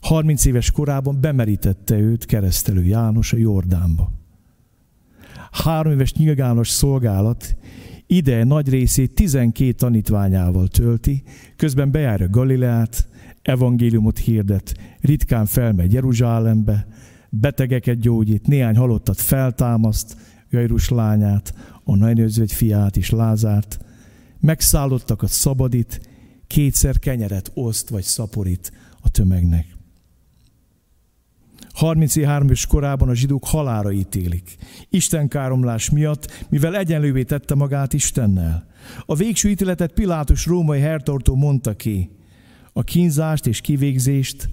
30 0.01 0.45
éves 0.45 0.71
korában 0.71 1.21
bemerítette 1.21 1.95
őt 1.95 2.25
keresztelő 2.25 2.83
János 2.83 3.33
a 3.33 3.37
Jordánba. 3.37 4.11
Három 5.51 5.91
éves 5.91 6.13
nyilvános 6.13 6.69
szolgálat 6.69 7.57
ide 8.07 8.43
nagy 8.43 8.69
részét 8.69 9.15
12 9.15 9.71
tanítványával 9.71 10.67
tölti, 10.67 11.23
közben 11.55 11.91
bejárja 11.91 12.29
Galileát, 12.29 13.07
evangéliumot 13.41 14.17
hirdet, 14.17 14.73
ritkán 15.01 15.45
felmegy 15.45 15.93
Jeruzsálembe, 15.93 16.87
betegeket 17.39 17.99
gyógyít, 17.99 18.47
néhány 18.47 18.75
halottat 18.75 19.21
feltámaszt, 19.21 20.17
Jairus 20.49 20.89
lányát, 20.89 21.53
a 21.83 21.95
nagynőzőgy 21.95 22.51
fiát 22.51 22.97
és 22.97 23.09
Lázárt, 23.09 23.79
megszállottakat 24.39 25.29
szabadít, 25.29 26.09
kétszer 26.47 26.99
kenyeret 26.99 27.51
oszt 27.53 27.89
vagy 27.89 28.03
szaporít 28.03 28.71
a 29.01 29.09
tömegnek. 29.09 29.65
33 31.73 32.45
éves 32.45 32.65
korában 32.65 33.09
a 33.09 33.15
zsidók 33.15 33.45
halára 33.45 33.91
ítélik. 33.91 34.55
Isten 34.89 35.27
káromlás 35.27 35.89
miatt, 35.89 36.45
mivel 36.49 36.77
egyenlővé 36.77 37.23
tette 37.23 37.55
magát 37.55 37.93
Istennel. 37.93 38.67
A 39.05 39.15
végső 39.15 39.49
ítéletet 39.49 39.93
Pilátus 39.93 40.45
római 40.45 40.79
hertortó 40.79 41.35
mondta 41.35 41.75
ki. 41.75 42.09
A 42.73 42.83
kínzást 42.83 43.47
és 43.47 43.61
kivégzést 43.61 44.49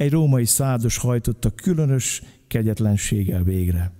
egy 0.00 0.10
római 0.10 0.44
szádos 0.44 0.96
hajtotta 0.96 1.50
különös 1.50 2.22
kegyetlenséggel 2.46 3.42
végre. 3.42 3.92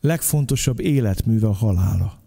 legfontosabb 0.00 0.80
életműve 0.80 1.46
a 1.46 1.52
halála. 1.52 2.22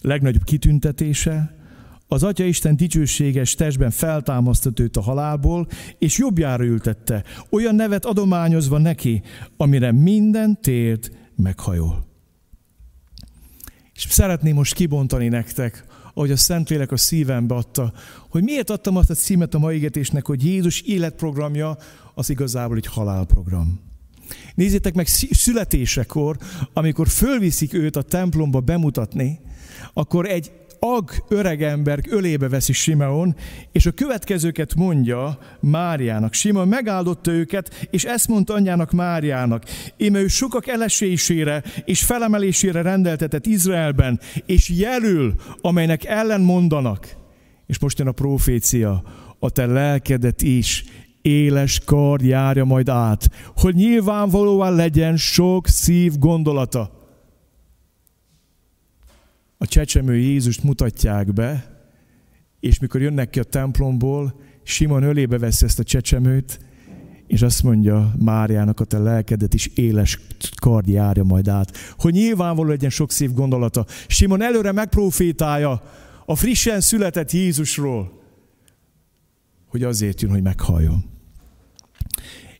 Legnagyobb 0.00 0.44
kitüntetése, 0.44 1.56
az 2.06 2.22
Atya 2.22 2.44
Isten 2.44 2.76
dicsőséges 2.76 3.54
testben 3.54 3.90
feltámasztott 3.90 4.80
őt 4.80 4.96
a 4.96 5.00
halálból, 5.00 5.68
és 5.98 6.18
jobbjára 6.18 6.64
ültette, 6.64 7.24
olyan 7.50 7.74
nevet 7.74 8.04
adományozva 8.04 8.78
neki, 8.78 9.22
amire 9.56 9.92
minden 9.92 10.60
tért 10.60 11.10
meghajol. 11.36 12.06
És 13.94 14.06
szeretném 14.08 14.54
most 14.54 14.74
kibontani 14.74 15.28
nektek, 15.28 15.84
ahogy 16.14 16.30
a 16.30 16.36
Szentlélek 16.36 16.92
a 16.92 16.96
szívembe 16.96 17.54
adta, 17.54 17.92
hogy 18.28 18.42
miért 18.42 18.70
adtam 18.70 18.96
azt 18.96 19.10
a 19.10 19.14
címet 19.14 19.54
a 19.54 19.58
mai 19.58 19.76
égetésnek, 19.76 20.26
hogy 20.26 20.44
Jézus 20.44 20.80
életprogramja 20.80 21.76
az 22.14 22.30
igazából 22.30 22.76
egy 22.76 22.86
halálprogram. 22.86 23.80
Nézzétek 24.54 24.94
meg 24.94 25.06
születésekor, 25.30 26.36
amikor 26.72 27.08
fölviszik 27.08 27.74
őt 27.74 27.96
a 27.96 28.02
templomba 28.02 28.60
bemutatni, 28.60 29.40
akkor 29.92 30.26
egy 30.26 30.52
ag 30.78 31.10
öregember 31.28 32.00
ölébe 32.08 32.48
veszi 32.48 32.72
Simeon, 32.72 33.36
és 33.72 33.86
a 33.86 33.90
következőket 33.90 34.74
mondja 34.74 35.38
Máriának. 35.60 36.32
Simon 36.32 36.68
megáldotta 36.68 37.30
őket, 37.30 37.86
és 37.90 38.04
ezt 38.04 38.28
mondta 38.28 38.54
anyjának 38.54 38.90
Máriának. 38.90 39.64
Íme 39.96 40.20
ő 40.20 40.26
sokak 40.26 40.66
elesésére 40.66 41.62
és 41.84 42.04
felemelésére 42.04 42.82
rendeltetett 42.82 43.46
Izraelben, 43.46 44.20
és 44.46 44.68
jelül, 44.68 45.34
amelynek 45.60 46.04
ellen 46.04 46.40
mondanak. 46.40 47.08
És 47.66 47.78
most 47.78 47.98
jön 47.98 48.08
a 48.08 48.12
profécia, 48.12 49.02
a 49.38 49.50
te 49.50 49.66
lelkedet 49.66 50.42
is 50.42 50.84
éles 51.22 51.80
kar 51.84 52.22
járja 52.22 52.64
majd 52.64 52.88
át, 52.88 53.28
hogy 53.56 53.74
nyilvánvalóan 53.74 54.74
legyen 54.74 55.16
sok 55.16 55.68
szív 55.68 56.18
gondolata 56.18 56.93
a 59.58 59.66
csecsemő 59.66 60.16
Jézust 60.16 60.62
mutatják 60.62 61.32
be, 61.32 61.72
és 62.60 62.78
mikor 62.78 63.00
jönnek 63.00 63.30
ki 63.30 63.38
a 63.38 63.44
templomból, 63.44 64.40
Simon 64.62 65.02
ölébe 65.02 65.38
vesz 65.38 65.62
ezt 65.62 65.78
a 65.78 65.82
csecsemőt, 65.82 66.58
és 67.26 67.42
azt 67.42 67.62
mondja 67.62 68.14
Máriának, 68.18 68.80
a 68.80 68.84
te 68.84 68.98
lelkedet 68.98 69.54
is 69.54 69.66
éles 69.66 70.20
kard 70.60 70.88
járja 70.88 71.22
majd 71.22 71.48
át, 71.48 71.76
hogy 71.98 72.12
nyilvánvaló 72.12 72.68
legyen 72.68 72.90
sok 72.90 73.12
szív 73.12 73.32
gondolata. 73.32 73.86
Simon 74.06 74.42
előre 74.42 74.72
megprofétálja 74.72 75.82
a 76.26 76.34
frissen 76.34 76.80
született 76.80 77.32
Jézusról, 77.32 78.22
hogy 79.66 79.82
azért 79.82 80.20
jön, 80.20 80.30
hogy 80.30 80.42
meghalljon. 80.42 81.13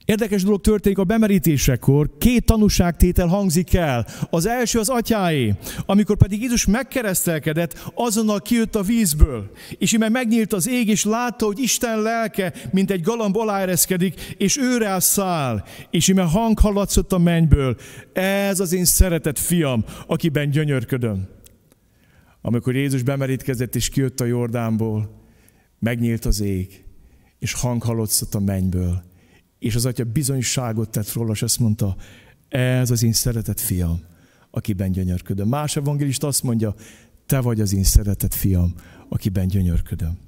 Érdekes 0.04 0.42
dolog 0.42 0.60
történik 0.60 0.98
a 0.98 1.04
bemerítésekor, 1.04 2.10
két 2.18 2.44
tanúságtétel 2.44 3.26
hangzik 3.26 3.74
el. 3.74 4.06
Az 4.30 4.46
első 4.46 4.78
az 4.78 4.88
atyáé, 4.88 5.54
amikor 5.86 6.16
pedig 6.16 6.40
Jézus 6.40 6.66
megkeresztelkedett, 6.66 7.90
azonnal 7.94 8.40
kijött 8.40 8.74
a 8.74 8.82
vízből, 8.82 9.50
és 9.78 9.92
ime 9.92 10.08
megnyílt 10.08 10.52
az 10.52 10.68
ég, 10.68 10.88
és 10.88 11.04
látta, 11.04 11.46
hogy 11.46 11.58
Isten 11.58 12.02
lelke, 12.02 12.52
mint 12.72 12.90
egy 12.90 13.00
galamb 13.00 13.36
aláereszkedik, 13.36 14.34
és 14.38 14.58
őre 14.58 15.00
száll, 15.00 15.64
és 15.90 16.08
ime 16.08 16.22
hang 16.22 16.58
hallatszott 16.58 17.12
a 17.12 17.18
mennyből. 17.18 17.76
Ez 18.12 18.60
az 18.60 18.72
én 18.72 18.84
szeretett 18.84 19.38
fiam, 19.38 19.84
akiben 20.06 20.50
gyönyörködöm. 20.50 21.28
Amikor 22.40 22.74
Jézus 22.74 23.02
bemerítkezett, 23.02 23.74
és 23.74 23.88
kijött 23.88 24.20
a 24.20 24.24
Jordánból, 24.24 25.22
megnyílt 25.78 26.24
az 26.24 26.40
ég, 26.40 26.84
és 27.38 27.52
hang 27.52 27.82
hallatszott 27.82 28.34
a 28.34 28.40
mennyből 28.40 29.12
és 29.64 29.74
az 29.74 29.86
atya 29.86 30.04
bizonyságot 30.04 30.90
tett 30.90 31.12
róla, 31.12 31.32
és 31.32 31.42
azt 31.42 31.58
mondta, 31.58 31.96
ez 32.48 32.90
az 32.90 33.02
én 33.02 33.12
szeretett 33.12 33.60
fiam, 33.60 34.00
akiben 34.50 34.92
gyönyörködöm. 34.92 35.48
Más 35.48 35.76
evangélist 35.76 36.24
azt 36.24 36.42
mondja, 36.42 36.74
te 37.26 37.40
vagy 37.40 37.60
az 37.60 37.74
én 37.74 37.84
szeretett 37.84 38.34
fiam, 38.34 38.74
akiben 39.08 39.46
gyönyörködöm. 39.46 40.18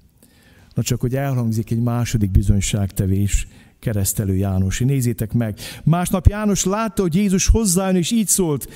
Na 0.75 0.83
csak, 0.83 1.01
hogy 1.01 1.17
elhangzik 1.17 1.71
egy 1.71 1.81
második 1.81 2.31
bizonyságtevés, 2.31 3.47
keresztelő 3.79 4.37
János. 4.37 4.79
Nézzétek 4.79 5.33
meg. 5.33 5.59
Másnap 5.85 6.27
János 6.27 6.65
látta, 6.65 7.03
hogy 7.03 7.15
Jézus 7.15 7.47
hozzájön, 7.47 7.97
és 7.97 8.11
így 8.11 8.29
szólt, 8.29 8.69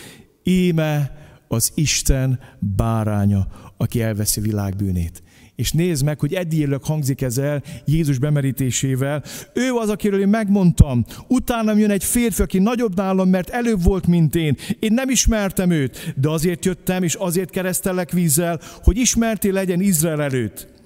íme 0.43 1.17
az 1.49 1.73
Isten 1.75 2.41
báránya, 2.59 3.47
aki 3.77 4.03
elveszi 4.03 4.41
világ 4.41 4.77
bűnét 4.77 5.23
és 5.61 5.73
nézd 5.73 6.05
meg, 6.05 6.21
hogy 6.21 6.35
eddigileg 6.35 6.83
hangzik 6.83 7.23
ez 7.23 7.39
el 7.39 7.63
Jézus 7.85 8.19
bemerítésével. 8.19 9.23
Ő 9.55 9.73
az, 9.73 9.89
akiről 9.89 10.21
én 10.21 10.29
megmondtam. 10.29 11.05
Utánam 11.29 11.79
jön 11.79 11.91
egy 11.91 12.05
férfi, 12.05 12.43
aki 12.43 12.59
nagyobb 12.59 12.97
nálam, 12.97 13.29
mert 13.29 13.49
előbb 13.49 13.83
volt, 13.83 14.07
mint 14.07 14.35
én. 14.35 14.57
Én 14.79 14.93
nem 14.93 15.09
ismertem 15.09 15.71
őt, 15.71 16.13
de 16.17 16.29
azért 16.29 16.65
jöttem, 16.65 17.03
és 17.03 17.15
azért 17.15 17.51
keresztelek 17.51 18.11
vízzel, 18.11 18.61
hogy 18.83 18.97
ismerté 18.97 19.49
legyen 19.51 19.81
Izrael 19.81 20.23
előtt. 20.23 20.80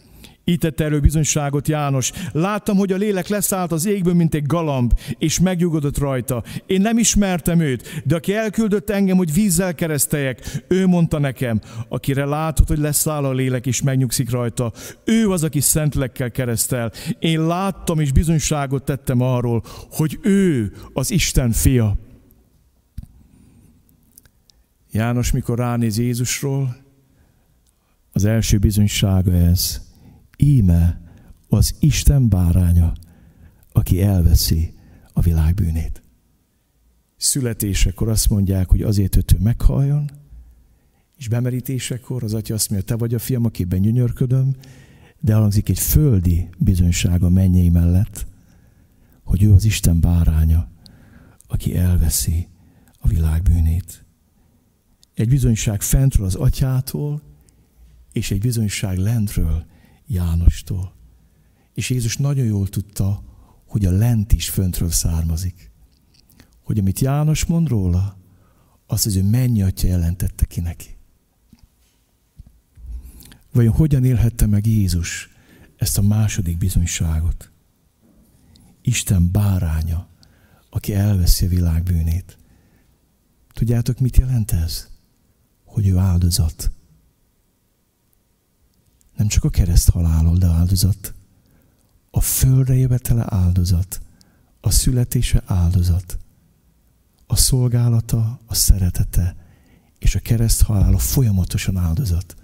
Így 0.45 0.59
tette 0.59 0.85
elő 0.85 1.01
bizonyságot 1.01 1.69
János. 1.69 2.13
Láttam, 2.33 2.77
hogy 2.77 2.93
a 2.93 2.97
lélek 2.97 3.29
leszállt 3.29 3.73
az 3.73 3.87
égből, 3.87 4.15
mint 4.15 4.35
egy 4.35 4.47
galamb, 4.47 4.93
és 5.19 5.41
megnyugodott 5.41 5.99
rajta. 5.99 6.43
Én 6.67 6.81
nem 6.81 6.99
ismertem 6.99 7.61
őt, 7.61 8.03
de 8.05 8.15
aki 8.15 8.35
elküldött 8.35 8.91
engem, 8.91 9.17
hogy 9.17 9.33
vízzel 9.33 9.75
kereszteljek, 9.75 10.65
ő 10.69 10.87
mondta 10.87 11.19
nekem, 11.19 11.61
akire 11.89 12.25
látod, 12.25 12.69
hogy 12.69 12.79
leszáll 12.79 13.25
a 13.25 13.33
lélek, 13.33 13.67
és 13.67 13.83
megnyugszik 13.83 14.31
rajta. 14.31 14.73
Ő 15.05 15.31
az, 15.31 15.45
aki 15.45 15.61
szentlekkel 15.61 16.31
keresztel. 16.31 16.93
Én 17.19 17.47
láttam, 17.47 18.01
és 18.01 18.13
bizonyságot 18.13 18.85
tettem 18.85 19.21
arról, 19.21 19.63
hogy 19.91 20.19
ő 20.23 20.73
az 20.93 21.11
Isten 21.11 21.53
fia. 21.53 21.97
János, 24.91 25.33
mikor 25.33 25.59
ránéz 25.59 25.99
Jézusról, 25.99 26.77
az 28.13 28.25
első 28.25 28.59
bizonysága 28.59 29.33
ez 29.33 29.93
íme 30.37 31.01
az 31.49 31.75
Isten 31.81 32.29
báránya, 32.29 32.93
aki 33.73 34.03
elveszi 34.03 34.75
a 35.13 35.21
világ 35.21 35.55
bűnét. 35.55 36.03
Születésekor 37.17 38.09
azt 38.09 38.29
mondják, 38.29 38.69
hogy 38.69 38.83
azért, 38.83 39.15
hogy 39.15 39.25
ő 39.35 39.43
meghalljon, 39.43 40.11
és 41.17 41.29
bemerítésekor 41.29 42.23
az 42.23 42.35
atya 42.35 42.55
azt 42.55 42.71
mondja, 42.71 42.89
te 42.89 42.97
vagy 42.97 43.15
a 43.15 43.19
fiam, 43.19 43.45
akiben 43.45 43.81
gyönyörködöm, 43.81 44.57
de 45.21 45.35
hangzik 45.35 45.69
egy 45.69 45.79
földi 45.79 46.49
bizonyság 46.59 47.23
a 47.23 47.29
mennyei 47.29 47.69
mellett, 47.69 48.27
hogy 49.23 49.43
ő 49.43 49.53
az 49.53 49.65
Isten 49.65 50.01
báránya, 50.01 50.71
aki 51.47 51.77
elveszi 51.77 52.49
a 52.99 53.09
világ 53.09 53.43
bűnét. 53.43 54.05
Egy 55.15 55.29
bizonyság 55.29 55.83
fentről 55.83 56.27
az 56.27 56.35
atyától, 56.35 57.23
és 58.13 58.31
egy 58.31 58.41
bizonyság 58.41 58.99
lentről 58.99 59.67
Jánostól. 60.07 60.95
És 61.75 61.91
Jézus 61.91 62.17
nagyon 62.17 62.45
jól 62.45 62.69
tudta, 62.69 63.23
hogy 63.67 63.85
a 63.85 63.91
lent 63.91 64.33
is 64.33 64.51
föntről 64.51 64.91
származik. 64.91 65.71
Hogy 66.63 66.79
amit 66.79 67.01
János 67.01 67.45
mond 67.45 67.69
róla, 67.69 68.17
azt 68.87 69.07
az 69.07 69.17
ő 69.17 69.23
mennyi 69.23 69.63
atya 69.63 69.87
jelentette 69.87 70.45
ki 70.45 70.61
neki. 70.61 70.97
Vajon 73.53 73.73
hogyan 73.73 74.05
élhette 74.05 74.47
meg 74.47 74.67
Jézus 74.67 75.29
ezt 75.77 75.99
a 75.99 76.03
második 76.03 76.59
bizonyságot? 76.59 77.51
Isten 78.83 79.31
báránya, 79.33 80.09
aki 80.71 80.95
elveszi 80.95 81.45
a 81.45 81.49
világ 81.49 81.83
bűnét. 81.83 82.39
Tudjátok, 83.53 83.99
mit 83.99 84.17
jelent 84.17 84.53
ez? 84.53 84.89
Hogy 85.65 85.87
ő 85.87 85.97
áldozat. 85.97 86.71
Nem 89.17 89.27
csak 89.27 89.45
a 89.45 89.49
kereszt 89.49 89.91
halálol, 89.91 90.37
de 90.37 90.47
áldozat. 90.47 91.15
A 92.11 92.21
földre 92.21 92.75
jövetele 92.75 93.25
áldozat. 93.29 94.01
A 94.61 94.71
születése 94.71 95.43
áldozat. 95.47 96.19
A 97.27 97.37
szolgálata, 97.37 98.41
a 98.47 98.55
szeretete 98.55 99.37
és 99.99 100.15
a 100.15 100.21
kereszt 100.21 100.63
halála 100.63 100.99
folyamatosan 100.99 101.77
áldozat. 101.77 102.35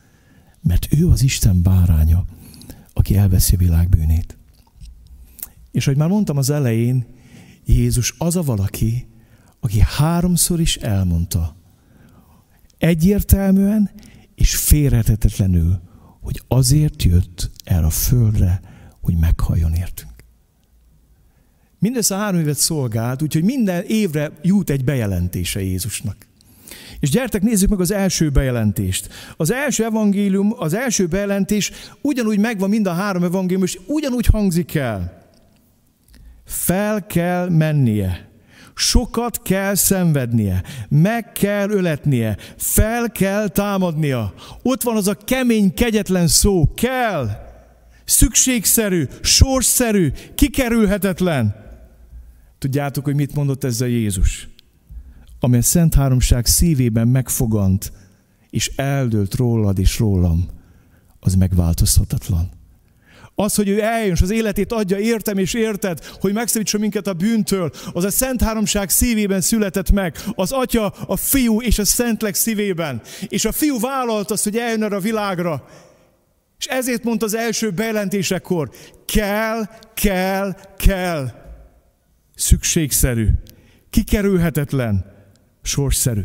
Mert 0.60 0.88
ő 0.92 1.08
az 1.08 1.22
Isten 1.22 1.62
báránya, 1.62 2.24
aki 2.92 3.16
elveszi 3.16 3.54
a 3.54 3.58
világ 3.58 3.88
bűnét. 3.88 4.36
És 5.70 5.86
ahogy 5.86 5.98
már 5.98 6.08
mondtam 6.08 6.36
az 6.36 6.50
elején, 6.50 7.06
Jézus 7.64 8.14
az 8.18 8.36
a 8.36 8.42
valaki, 8.42 9.06
aki 9.60 9.80
háromszor 9.80 10.60
is 10.60 10.76
elmondta, 10.76 11.56
egyértelműen 12.78 13.90
és 14.34 14.56
félretetetlenül, 14.56 15.80
hogy 16.20 16.42
azért 16.48 17.02
jött 17.02 17.50
el 17.64 17.84
a 17.84 17.90
földre, 17.90 18.60
hogy 19.00 19.14
meghalljon 19.14 19.72
értünk. 19.72 20.10
Mindössze 21.78 22.16
három 22.16 22.40
évet 22.40 22.56
szolgált, 22.56 23.22
úgyhogy 23.22 23.42
minden 23.44 23.84
évre 23.86 24.30
jut 24.42 24.70
egy 24.70 24.84
bejelentése 24.84 25.62
Jézusnak. 25.62 26.16
És 27.00 27.10
gyertek, 27.10 27.42
nézzük 27.42 27.68
meg 27.68 27.80
az 27.80 27.90
első 27.90 28.30
bejelentést. 28.30 29.08
Az 29.36 29.52
első 29.52 29.84
evangélium, 29.84 30.54
az 30.56 30.74
első 30.74 31.06
bejelentés 31.06 31.72
ugyanúgy 32.00 32.38
megvan 32.38 32.68
mind 32.68 32.86
a 32.86 32.92
három 32.92 33.22
evangélium, 33.22 33.62
és 33.62 33.78
ugyanúgy 33.86 34.26
hangzik 34.26 34.74
el. 34.74 35.28
Fel 36.44 37.06
kell 37.06 37.48
mennie. 37.48 38.29
Sokat 38.80 39.42
kell 39.42 39.74
szenvednie, 39.74 40.62
meg 40.88 41.32
kell 41.32 41.70
öletnie, 41.70 42.36
fel 42.56 43.10
kell 43.10 43.48
támadnia. 43.48 44.34
Ott 44.62 44.82
van 44.82 44.96
az 44.96 45.08
a 45.08 45.14
kemény, 45.14 45.74
kegyetlen 45.74 46.26
szó, 46.26 46.74
kell, 46.74 47.28
szükségszerű, 48.04 49.06
sorsszerű, 49.22 50.12
kikerülhetetlen. 50.34 51.54
Tudjátok, 52.58 53.04
hogy 53.04 53.14
mit 53.14 53.34
mondott 53.34 53.64
ezzel 53.64 53.88
Jézus? 53.88 54.48
Ami 55.40 55.56
a 55.56 55.62
Szent 55.62 55.94
Háromság 55.94 56.46
szívében 56.46 57.08
megfogant, 57.08 57.92
és 58.50 58.72
eldőlt 58.76 59.34
rólad 59.34 59.78
és 59.78 59.98
rólam, 59.98 60.48
az 61.18 61.34
megváltozhatatlan. 61.34 62.59
Az, 63.40 63.54
hogy 63.54 63.68
ő 63.68 63.82
eljön, 63.82 64.14
és 64.14 64.20
az 64.20 64.30
életét 64.30 64.72
adja, 64.72 64.98
értem 64.98 65.38
és 65.38 65.54
érted, 65.54 66.04
hogy 66.20 66.32
megszabadítson 66.32 66.80
minket 66.80 67.06
a 67.06 67.12
bűntől, 67.12 67.70
az 67.92 68.04
a 68.04 68.10
Szent 68.10 68.42
Háromság 68.42 68.90
szívében 68.90 69.40
született 69.40 69.90
meg, 69.90 70.16
az 70.34 70.52
Atya, 70.52 70.86
a 70.86 71.16
Fiú 71.16 71.60
és 71.60 71.78
a 71.78 71.84
Szentlek 71.84 72.34
szívében. 72.34 73.00
És 73.28 73.44
a 73.44 73.52
Fiú 73.52 73.80
vállalt 73.80 74.30
azt, 74.30 74.44
hogy 74.44 74.56
eljön 74.56 74.82
erre 74.82 74.96
a 74.96 75.00
világra. 75.00 75.68
És 76.58 76.66
ezért 76.66 77.04
mondta 77.04 77.24
az 77.24 77.34
első 77.34 77.70
bejelentésekor, 77.70 78.70
kell, 79.06 79.68
kell, 79.94 80.54
kell. 80.76 81.30
Szükségszerű, 82.34 83.28
kikerülhetetlen, 83.90 85.04
sorsszerű. 85.62 86.22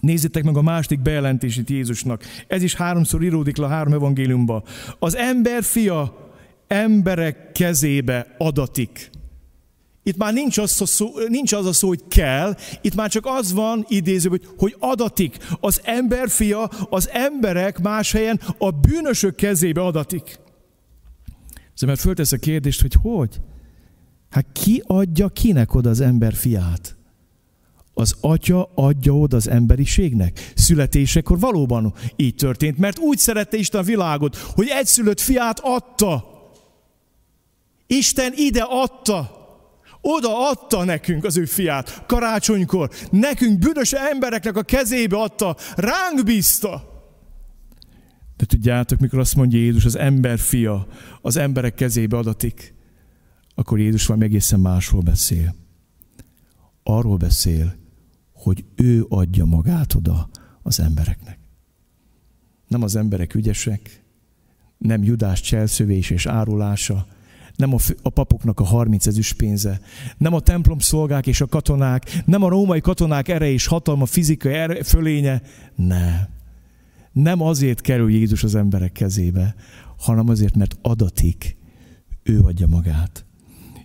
Nézzétek 0.00 0.44
meg 0.44 0.56
a 0.56 0.62
második 0.62 1.00
bejelentését 1.00 1.70
Jézusnak. 1.70 2.24
Ez 2.46 2.62
is 2.62 2.74
háromszor 2.74 3.22
íródik 3.22 3.56
le 3.56 3.64
a 3.64 3.68
három 3.68 3.92
evangéliumba. 3.92 4.62
Az 4.98 5.16
ember 5.16 5.62
fia 5.62 6.30
emberek 6.66 7.52
kezébe 7.52 8.34
adatik. 8.38 9.10
Itt 10.02 10.16
már 10.16 10.32
nincs 10.32 10.58
az, 10.58 10.80
a 10.80 10.86
szó, 10.86 11.08
nincs 11.28 11.52
az 11.52 11.66
a 11.66 11.72
szó, 11.72 11.88
hogy 11.88 12.02
kell, 12.08 12.54
itt 12.80 12.94
már 12.94 13.10
csak 13.10 13.26
az 13.26 13.52
van 13.52 13.84
idéző, 13.88 14.28
hogy, 14.28 14.48
hogy 14.56 14.76
adatik. 14.78 15.36
Az 15.60 15.80
ember 15.84 16.28
fia 16.28 16.64
az 16.66 17.08
emberek 17.12 17.80
más 17.80 18.12
helyen 18.12 18.40
a 18.58 18.70
bűnösök 18.70 19.34
kezébe 19.34 19.80
adatik. 19.80 20.38
Ez 21.74 21.80
mert 21.82 22.00
föltesz 22.00 22.32
a 22.32 22.36
kérdést, 22.36 22.80
hogy 22.80 22.94
hogy? 23.02 23.40
Hát 24.30 24.46
ki 24.52 24.82
adja 24.86 25.28
kinek 25.28 25.74
oda 25.74 25.90
az 25.90 26.00
ember 26.00 26.34
fiát? 26.34 26.96
Az 27.94 28.14
atya 28.20 28.70
adja 28.74 29.12
oda 29.12 29.36
az 29.36 29.48
emberiségnek. 29.48 30.52
Születésekor 30.54 31.38
valóban 31.38 31.94
így 32.16 32.34
történt, 32.34 32.78
mert 32.78 32.98
úgy 32.98 33.18
szerette 33.18 33.56
Isten 33.56 33.80
a 33.80 33.84
világot, 33.84 34.36
hogy 34.36 34.68
egyszülött 34.68 35.20
fiát 35.20 35.60
adta. 35.62 36.24
Isten 37.86 38.32
ide 38.36 38.62
adta. 38.68 39.38
Oda 40.00 40.48
adta 40.48 40.84
nekünk 40.84 41.24
az 41.24 41.36
ő 41.36 41.44
fiát 41.44 42.04
karácsonykor. 42.06 42.90
Nekünk 43.10 43.58
bűnös 43.58 43.92
embereknek 43.92 44.56
a 44.56 44.62
kezébe 44.62 45.16
adta, 45.16 45.56
ránk 45.76 46.24
bízta. 46.24 46.88
De 48.36 48.44
tudjátok, 48.46 48.98
mikor 48.98 49.18
azt 49.18 49.34
mondja 49.34 49.58
Jézus, 49.58 49.84
az 49.84 49.96
ember 49.96 50.38
fia 50.38 50.86
az 51.20 51.36
emberek 51.36 51.74
kezébe 51.74 52.16
adatik, 52.16 52.74
akkor 53.54 53.78
Jézus 53.78 54.06
valami 54.06 54.24
egészen 54.24 54.60
másról 54.60 55.00
beszél. 55.00 55.59
Arról 56.82 57.16
beszél, 57.16 57.74
hogy 58.32 58.64
ő 58.74 59.06
adja 59.08 59.44
magát 59.44 59.94
oda 59.94 60.28
az 60.62 60.80
embereknek. 60.80 61.38
Nem 62.68 62.82
az 62.82 62.96
emberek 62.96 63.34
ügyesek, 63.34 64.04
nem 64.78 65.02
Judás 65.02 65.40
cselszövés 65.40 66.10
és 66.10 66.26
árulása, 66.26 67.06
nem 67.56 67.74
a, 67.74 67.78
a 68.02 68.10
papoknak 68.10 68.60
a 68.60 68.64
30 68.64 69.06
ezüst 69.06 69.36
pénze, 69.36 69.80
nem 70.18 70.34
a 70.34 70.40
templom 70.40 70.78
szolgák 70.78 71.26
és 71.26 71.40
a 71.40 71.46
katonák, 71.46 72.22
nem 72.26 72.42
a 72.42 72.48
római 72.48 72.80
katonák 72.80 73.28
ere 73.28 73.50
és 73.50 73.66
hatalma, 73.66 74.06
fizikai 74.06 74.52
ere, 74.52 74.82
fölénye, 74.82 75.42
nem. 75.74 76.28
Nem 77.12 77.42
azért 77.42 77.80
kerül 77.80 78.10
Jézus 78.10 78.44
az 78.44 78.54
emberek 78.54 78.92
kezébe, 78.92 79.54
hanem 79.98 80.28
azért, 80.28 80.56
mert 80.56 80.78
adatik, 80.82 81.56
ő 82.22 82.40
adja 82.40 82.66
magát. 82.66 83.24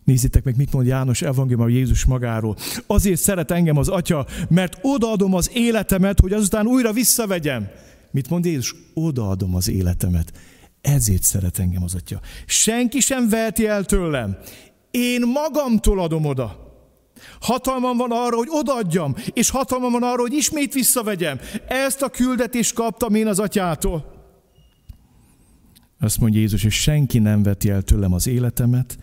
Nézzétek 0.06 0.44
meg, 0.44 0.56
mit 0.56 0.74
mond 0.74 0.88
János 0.88 1.22
evangélium 1.22 1.70
Jézus 1.70 2.06
magáról. 2.06 2.58
Azért 2.88 3.22
szeret 3.22 3.52
engem 3.52 3.78
az 3.78 3.88
Atya, 3.88 4.26
mert 4.50 4.78
odaadom 4.82 5.34
az 5.34 5.50
életemet, 5.54 6.20
hogy 6.20 6.34
azután 6.34 6.68
újra 6.68 6.92
visszavegyem. 6.92 7.68
Mit 8.12 8.30
mond 8.30 8.46
Jézus? 8.46 8.76
Odaadom 8.94 9.56
az 9.56 9.70
életemet. 9.70 10.34
Ezért 10.82 11.24
szeret 11.24 11.60
engem 11.60 11.84
az 11.84 11.96
Atya. 11.96 12.20
Senki 12.46 13.00
sem 13.00 13.30
veheti 13.30 13.68
el 13.68 13.84
tőlem. 13.86 14.38
Én 14.92 15.22
magamtól 15.22 16.00
adom 16.00 16.26
oda. 16.26 16.64
Hatalmam 17.40 17.98
van 17.98 18.12
arra, 18.12 18.36
hogy 18.36 18.48
odaadjam, 18.50 19.16
és 19.34 19.50
hatalmam 19.50 19.92
van 19.92 20.04
arra, 20.04 20.22
hogy 20.22 20.34
ismét 20.34 20.74
visszavegyem. 20.74 21.40
Ezt 21.68 22.02
a 22.02 22.10
küldetést 22.10 22.74
kaptam 22.74 23.16
én 23.16 23.28
az 23.28 23.40
atyától. 23.40 24.14
Azt 26.00 26.20
mondja 26.20 26.40
Jézus, 26.40 26.64
és 26.64 26.82
senki 26.82 27.20
nem 27.20 27.44
veti 27.44 27.70
el 27.70 27.82
tőlem 27.82 28.14
az 28.14 28.28
életemet, 28.28 28.98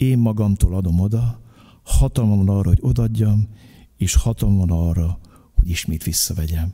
én 0.00 0.18
magamtól 0.18 0.74
adom 0.74 1.00
oda, 1.00 1.40
hatalmam 1.82 2.44
van 2.44 2.56
arra, 2.56 2.68
hogy 2.68 2.78
odadjam, 2.80 3.48
és 3.96 4.14
hatalmam 4.14 4.68
van 4.68 4.88
arra, 4.88 5.18
hogy 5.54 5.68
ismét 5.68 6.04
visszavegyem. 6.04 6.72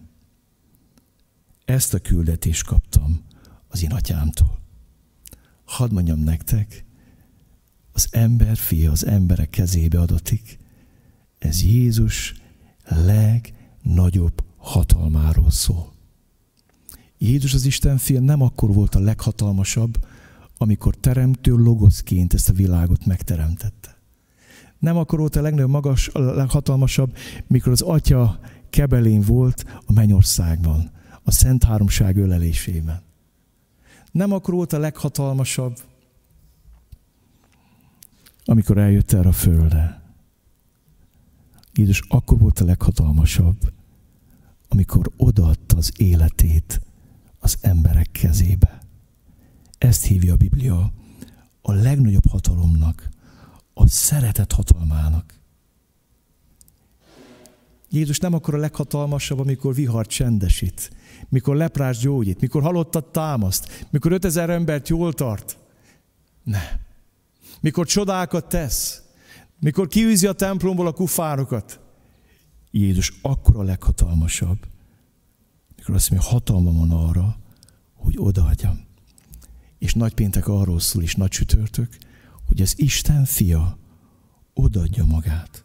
Ezt 1.65 1.95
a 1.95 1.99
küldetést 1.99 2.65
kaptam 2.65 3.21
az 3.69 3.83
én 3.83 3.93
atyámtól. 3.93 4.59
Hadd 5.65 5.93
mondjam 5.93 6.19
nektek, 6.19 6.85
az 7.93 8.09
ember 8.11 8.57
fia 8.57 8.91
az 8.91 9.07
emberek 9.07 9.51
kezébe 9.51 10.01
adatik. 10.01 10.59
Ez 11.39 11.63
Jézus 11.63 12.35
legnagyobb 12.85 14.45
hatalmáról 14.57 15.51
szól. 15.51 15.93
Jézus 17.19 17.55
az 17.55 17.65
Isten 17.65 17.99
fia 17.99 18.21
nem 18.21 18.43
akkor 18.43 18.73
volt 18.73 18.95
a 18.95 19.01
leghatalmasabb, 19.01 20.07
amikor 20.57 20.95
teremtő 20.95 21.55
logoszként 21.55 22.35
ezt 22.35 22.49
a 22.49 22.53
világot 22.53 23.07
megteremtette. 23.07 23.97
Nem 24.79 24.97
akkor 24.97 25.19
volt 25.19 25.37
a 25.37 25.41
legnagyobb 25.41 25.71
magas, 25.71 26.09
a 26.09 26.21
leghatalmasabb, 26.21 27.17
mikor 27.47 27.73
az 27.73 27.81
atya 27.81 28.41
kebelén 28.71 29.21
volt 29.21 29.65
a 29.87 29.93
mennyországban, 29.93 30.91
a 31.23 31.31
Szent 31.31 31.65
Háromság 31.65 32.17
ölelésében. 32.17 33.03
Nem 34.13 34.33
akkor 34.33 34.55
volt 34.55 34.73
a 34.73 34.79
leghatalmasabb, 34.79 35.79
amikor 38.45 38.79
eljött 38.79 39.13
erre 39.13 39.29
a 39.29 39.33
földre. 39.33 40.03
Jézus 41.75 42.01
akkor 42.09 42.39
volt 42.39 42.61
a 42.61 42.65
leghatalmasabb, 42.65 43.73
amikor 44.69 45.11
odaadta 45.17 45.77
az 45.77 45.93
életét 45.97 46.81
az 47.39 47.59
emberek 47.61 48.11
kezébe. 48.13 48.86
Ezt 49.87 50.05
hívja 50.05 50.33
a 50.33 50.37
Biblia 50.37 50.93
a 51.63 51.73
legnagyobb 51.73 52.31
hatalomnak, 52.31 53.09
a 53.75 53.89
szeretet 53.89 54.53
hatalmának. 54.53 55.35
Jézus 57.91 58.19
nem 58.19 58.35
akkor 58.35 58.55
a 58.55 58.59
leghatalmasabb, 58.59 59.39
amikor 59.39 59.75
vihar 59.75 60.07
csendesít, 60.07 60.91
mikor 61.29 61.57
leprás 61.57 61.99
gyógyít, 61.99 62.41
mikor 62.41 62.63
halottat 62.63 63.13
támaszt, 63.13 63.87
mikor 63.91 64.13
5000 64.13 64.51
embert 64.51 64.89
jól 64.89 65.13
tart. 65.13 65.59
Ne. 66.43 66.81
Mikor 67.61 67.87
csodákat 67.87 68.49
tesz, 68.49 69.03
mikor 69.61 69.89
kiűzi 69.89 70.27
a 70.27 70.33
templomból 70.33 70.87
a 70.87 70.93
kufárokat. 70.93 71.81
Jézus 72.71 73.13
akkor 73.23 73.57
a 73.57 73.63
leghatalmasabb, 73.63 74.59
mikor 75.77 75.95
azt 75.95 76.11
mondja, 76.11 76.29
hatalma 76.29 76.73
van 76.73 76.91
arra, 76.91 77.37
hogy 77.95 78.15
odaadjam. 78.19 78.86
És 79.79 79.95
nagypéntek 79.95 80.49
arról 80.49 80.81
szól, 80.81 81.03
és 81.03 81.15
nagy 81.15 81.29
csütörtök, 81.29 81.89
hogy 82.47 82.61
az 82.61 82.75
Isten 82.77 83.25
fia 83.25 83.79
odaadja 84.55 85.05
magát. 85.05 85.65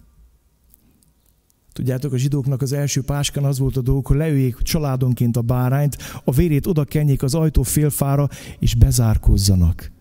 Tudjátok, 1.74 2.14
a 2.14 2.18
zsidóknak 2.18 2.62
az 2.62 2.72
első 2.72 3.01
páskán 3.01 3.43
az 3.43 3.59
volt 3.59 3.78
a 3.78 3.82
dolog, 3.82 4.05
hogy 4.05 4.18
leüljék 4.18 4.57
családonként 4.57 5.38
a 5.38 5.41
bárányt, 5.41 5.97
a 6.24 6.32
vérét 6.32 6.68
oda 6.68 6.84
kenjék 6.84 7.24
az 7.24 7.34
ajtó 7.34 7.64
félfára, 7.64 8.30
és 8.59 8.76
bezárkozzanak, 8.76 9.91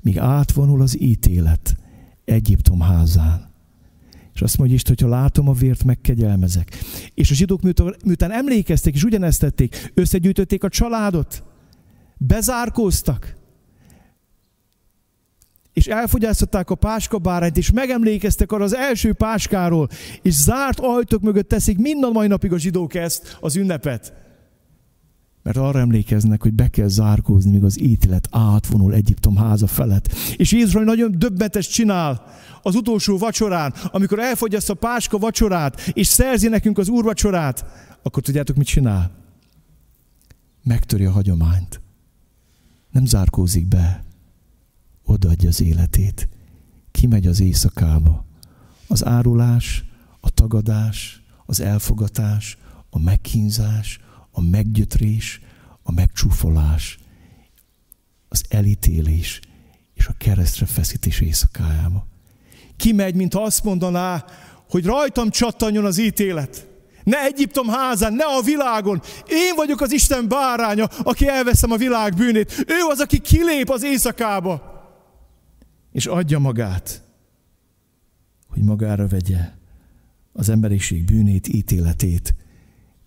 míg 0.00 0.18
átvonul 0.18 0.82
az 0.82 1.00
ítélet 1.00 1.76
Egyiptom 2.24 2.80
házán. 2.80 3.54
És 4.34 4.42
azt 4.42 4.58
mondja 4.58 4.76
Isten, 4.76 4.94
hogy 4.98 5.08
ha 5.08 5.16
látom 5.16 5.48
a 5.48 5.52
vért, 5.52 5.84
megkegyelmezek. 5.84 6.78
És 7.14 7.30
a 7.30 7.34
zsidók 7.34 7.60
miután 8.04 8.32
emlékeztek, 8.32 8.94
és 8.94 9.04
ugyanezt 9.04 9.40
tették, 9.40 9.90
összegyűjtötték 9.94 10.64
a 10.64 10.68
családot, 10.68 11.44
bezárkóztak, 12.18 13.34
és 15.72 15.86
elfogyasztották 15.86 16.70
a 16.70 16.74
páskabárányt, 16.74 17.56
és 17.56 17.70
megemlékeztek 17.70 18.52
arra 18.52 18.64
az 18.64 18.74
első 18.74 19.12
páskáról, 19.12 19.88
és 20.22 20.34
zárt 20.34 20.80
ajtók 20.80 21.22
mögött 21.22 21.48
teszik 21.48 21.78
mind 21.78 22.04
a 22.04 22.10
mai 22.10 22.26
napig 22.26 22.52
a 22.52 22.58
zsidók 22.58 22.94
ezt, 22.94 23.36
az 23.40 23.56
ünnepet. 23.56 24.12
Mert 25.42 25.56
arra 25.56 25.78
emlékeznek, 25.78 26.42
hogy 26.42 26.52
be 26.52 26.68
kell 26.68 26.88
zárkózni, 26.88 27.50
míg 27.50 27.64
az 27.64 27.80
ítélet 27.80 28.28
átvonul 28.30 28.94
Egyiptom 28.94 29.36
háza 29.36 29.66
felett. 29.66 30.12
És 30.36 30.52
Jézus 30.52 30.84
nagyon 30.84 31.18
döbbetes 31.18 31.68
csinál 31.68 32.24
az 32.62 32.74
utolsó 32.74 33.18
vacsorán, 33.18 33.74
amikor 33.90 34.18
elfogyaszt 34.18 34.70
a 34.70 34.74
páska 34.74 35.18
vacsorát, 35.18 35.80
és 35.92 36.06
szerzi 36.06 36.48
nekünk 36.48 36.78
az 36.78 36.88
úrvacsorát, 36.88 37.64
akkor 38.02 38.22
tudjátok, 38.22 38.56
mit 38.56 38.66
csinál? 38.66 39.10
Megtöri 40.62 41.04
a 41.04 41.10
hagyományt. 41.10 41.80
Nem 42.96 43.06
zárkózik 43.06 43.66
be, 43.66 44.04
odaadja 45.04 45.48
az 45.48 45.60
életét. 45.60 46.28
Kimegy 46.90 47.26
az 47.26 47.40
éjszakába. 47.40 48.24
Az 48.86 49.04
árulás, 49.04 49.84
a 50.20 50.30
tagadás, 50.30 51.22
az 51.46 51.60
elfogatás, 51.60 52.58
a 52.90 52.98
megkínzás, 52.98 54.00
a 54.30 54.40
meggyötrés, 54.40 55.40
a 55.82 55.92
megcsúfolás, 55.92 56.98
az 58.28 58.44
elítélés 58.48 59.40
és 59.94 60.06
a 60.06 60.14
keresztre 60.18 60.66
feszítés 60.66 61.20
éjszakájába. 61.20 62.06
Kimegy, 62.76 63.14
mintha 63.14 63.42
azt 63.42 63.64
mondaná, 63.64 64.24
hogy 64.68 64.84
rajtam 64.84 65.30
csattanjon 65.30 65.84
az 65.84 65.98
ítélet. 65.98 66.68
Ne 67.06 67.22
Egyiptom 67.22 67.68
házán, 67.68 68.12
ne 68.12 68.24
a 68.24 68.42
világon. 68.42 69.02
Én 69.28 69.54
vagyok 69.56 69.80
az 69.80 69.92
Isten 69.92 70.28
báránya, 70.28 70.84
aki 70.84 71.28
elveszem 71.28 71.70
a 71.70 71.76
világ 71.76 72.14
bűnét. 72.14 72.64
Ő 72.66 72.74
az, 72.90 73.00
aki 73.00 73.18
kilép 73.18 73.70
az 73.70 73.82
éjszakába, 73.82 74.62
és 75.92 76.06
adja 76.06 76.38
magát, 76.38 77.02
hogy 78.48 78.62
magára 78.62 79.06
vegye 79.06 79.38
az 80.32 80.48
emberiség 80.48 81.04
bűnét, 81.04 81.48
ítéletét 81.48 82.34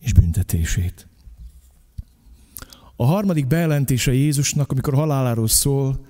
és 0.02 0.14
büntetését. 0.14 1.08
A 2.96 3.06
harmadik 3.06 3.48
bejelentése 3.48 4.14
Jézusnak, 4.14 4.72
amikor 4.72 4.94
haláláról 4.94 5.48
szól, 5.48 6.06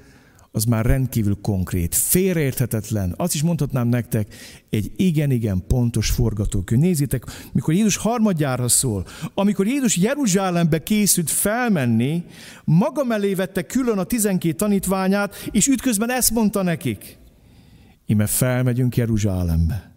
az 0.51 0.63
már 0.63 0.85
rendkívül 0.85 1.37
konkrét, 1.41 1.95
félreérthetetlen, 1.95 3.13
azt 3.17 3.33
is 3.33 3.43
mondhatnám 3.43 3.87
nektek, 3.87 4.35
egy 4.69 4.91
igen-igen 4.95 5.63
pontos 5.67 6.09
forgatókönyv. 6.09 6.81
Nézzétek, 6.81 7.23
mikor 7.51 7.73
Jézus 7.73 7.95
harmadjára 7.95 8.67
szól, 8.67 9.05
amikor 9.33 9.67
Jézus 9.67 9.97
Jeruzsálembe 9.97 10.83
készült 10.83 11.29
felmenni, 11.29 12.23
maga 12.63 13.03
mellé 13.03 13.33
vette 13.33 13.61
külön 13.61 13.97
a 13.97 14.03
tizenkét 14.03 14.57
tanítványát, 14.57 15.49
és 15.51 15.67
ütközben 15.67 16.11
ezt 16.11 16.31
mondta 16.31 16.61
nekik. 16.61 17.17
Ime 18.05 18.25
felmegyünk 18.25 18.97
Jeruzsálembe, 18.97 19.95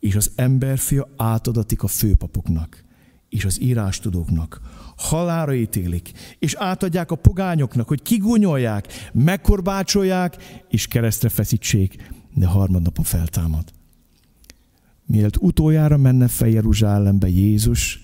és 0.00 0.14
az 0.14 0.30
emberfia 0.34 1.08
átadatik 1.16 1.82
a 1.82 1.86
főpapoknak, 1.86 2.84
és 3.32 3.44
az 3.44 3.60
írástudóknak, 3.60 4.60
halára 4.96 5.54
ítélik, 5.54 6.12
és 6.38 6.54
átadják 6.54 7.10
a 7.10 7.16
pogányoknak, 7.16 7.88
hogy 7.88 8.02
kigúnyolják, 8.02 9.10
megkorbácsolják, 9.12 10.62
és 10.68 10.86
keresztre 10.86 11.28
feszítsék, 11.28 12.10
de 12.34 12.46
harmadnapon 12.46 13.04
feltámad. 13.04 13.72
Mielőtt 15.06 15.36
utoljára 15.36 15.96
menne 15.96 16.28
fel 16.28 16.48
Jeruzsálembe 16.48 17.28
Jézus, 17.28 18.02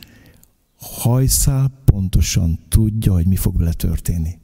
hajszál 0.76 1.70
pontosan 1.84 2.58
tudja, 2.68 3.12
hogy 3.12 3.26
mi 3.26 3.36
fog 3.36 3.58
vele 3.58 3.72
történni. 3.72 4.38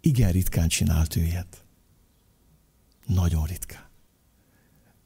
Igen 0.00 0.32
ritkán 0.32 0.68
csinált 0.68 1.16
ő 1.16 1.22
ilyet. 1.22 1.64
Nagyon 3.06 3.44
ritkán. 3.44 3.86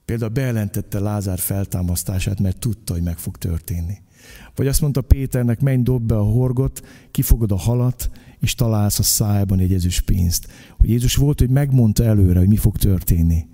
Például 0.04 0.30
bejelentette 0.30 0.98
Lázár 0.98 1.38
feltámasztását, 1.38 2.40
mert 2.40 2.58
tudta, 2.58 2.92
hogy 2.92 3.02
meg 3.02 3.18
fog 3.18 3.36
történni. 3.36 3.98
Vagy 4.54 4.66
azt 4.66 4.80
mondta 4.80 5.00
Péternek, 5.00 5.60
menj, 5.60 5.82
dob 5.82 6.02
be 6.02 6.16
a 6.16 6.22
horgot, 6.22 6.82
kifogod 7.10 7.52
a 7.52 7.56
halat, 7.56 8.10
és 8.38 8.54
találsz 8.54 8.98
a 8.98 9.02
szájban 9.02 9.58
egy 9.58 9.72
ezüst 9.72 10.04
pénzt. 10.04 10.48
Hogy 10.78 10.88
Jézus 10.88 11.14
volt, 11.16 11.38
hogy 11.38 11.50
megmondta 11.50 12.04
előre, 12.04 12.38
hogy 12.38 12.48
mi 12.48 12.56
fog 12.56 12.76
történni. 12.76 13.46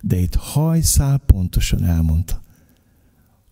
De 0.00 0.16
itt 0.16 0.34
hajszál 0.34 1.18
pontosan 1.18 1.84
elmondta. 1.84 2.42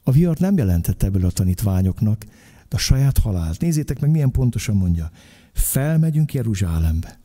A 0.02 0.10
vihar 0.10 0.36
nem 0.36 0.56
jelentette 0.56 1.06
ebből 1.06 1.24
a 1.24 1.30
tanítványoknak, 1.30 2.24
de 2.68 2.76
a 2.76 2.78
saját 2.78 3.18
halált. 3.18 3.60
Nézzétek 3.60 4.00
meg, 4.00 4.10
milyen 4.10 4.30
pontosan 4.30 4.76
mondja. 4.76 5.10
Felmegyünk 5.52 6.34
Jeruzsálembe. 6.34 7.18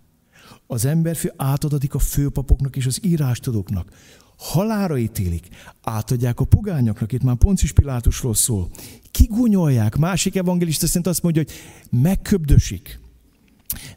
Az 0.67 0.85
emberfő 0.85 1.33
átadatik 1.35 1.93
a 1.93 1.99
főpapoknak 1.99 2.75
és 2.75 2.85
az 2.85 3.05
írástudóknak 3.05 3.91
halára 4.39 4.97
ítélik, 4.97 5.47
átadják 5.81 6.39
a 6.39 6.45
pogányoknak, 6.45 7.11
itt 7.11 7.23
már 7.23 7.35
Poncis 7.35 7.71
Pilátusról 7.71 8.33
szól, 8.33 8.69
kigúnyolják, 9.11 9.95
másik 9.95 10.35
evangélista 10.35 10.87
szerint 10.87 11.07
azt 11.07 11.21
mondja, 11.21 11.43
hogy 11.43 11.53
megköbdösik, 12.01 12.99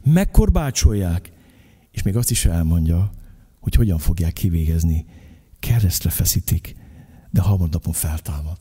megkorbácsolják, 0.03 1.31
és 1.91 2.01
még 2.01 2.15
azt 2.15 2.31
is 2.31 2.45
elmondja, 2.45 3.11
hogy 3.59 3.75
hogyan 3.75 3.97
fogják 3.97 4.33
kivégezni. 4.33 5.05
Keresztre 5.59 6.09
feszítik, 6.09 6.75
de 7.31 7.41
harmadnapon 7.41 7.93
feltámad. 7.93 8.57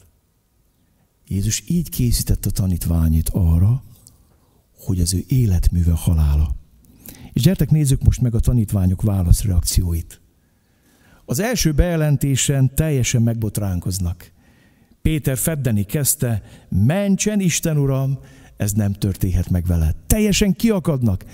Jézus 1.28 1.62
így 1.66 1.88
készítette 1.88 2.48
a 2.48 2.52
tanítványit 2.52 3.28
arra, 3.28 3.82
hogy 4.76 5.00
az 5.00 5.14
ő 5.14 5.24
életműve 5.28 5.92
halála. 5.92 6.56
És 7.32 7.42
gyertek 7.42 7.70
nézzük 7.70 8.02
most 8.02 8.20
meg 8.20 8.34
a 8.34 8.40
tanítványok 8.40 9.02
válaszreakcióit. 9.02 10.21
Az 11.24 11.40
első 11.40 11.72
bejelentésen 11.72 12.74
teljesen 12.74 13.22
megbotránkoznak. 13.22 14.30
Péter 15.02 15.36
feddeni 15.36 15.82
kezdte, 15.82 16.42
mentsen 16.68 17.40
Isten 17.40 17.78
Uram, 17.78 18.18
ez 18.56 18.72
nem 18.72 18.92
történhet 18.92 19.50
meg 19.50 19.66
vele. 19.66 19.94
Teljesen 20.06 20.52
kiakadnak. 20.52 21.24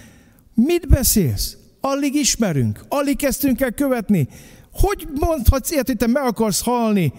Mit 0.55 0.89
beszélsz? 0.89 1.57
Alig 1.81 2.15
ismerünk, 2.15 2.85
alig 2.89 3.17
kezdtünk 3.17 3.61
el 3.61 3.73
követni. 3.73 4.29
Hogy 4.73 5.09
mondhatsz 5.21 5.71
ilyet, 5.71 5.87
hogy 5.87 5.97
te 5.97 6.07
meg 6.07 6.23
akarsz 6.23 6.63
halni? 6.63 7.13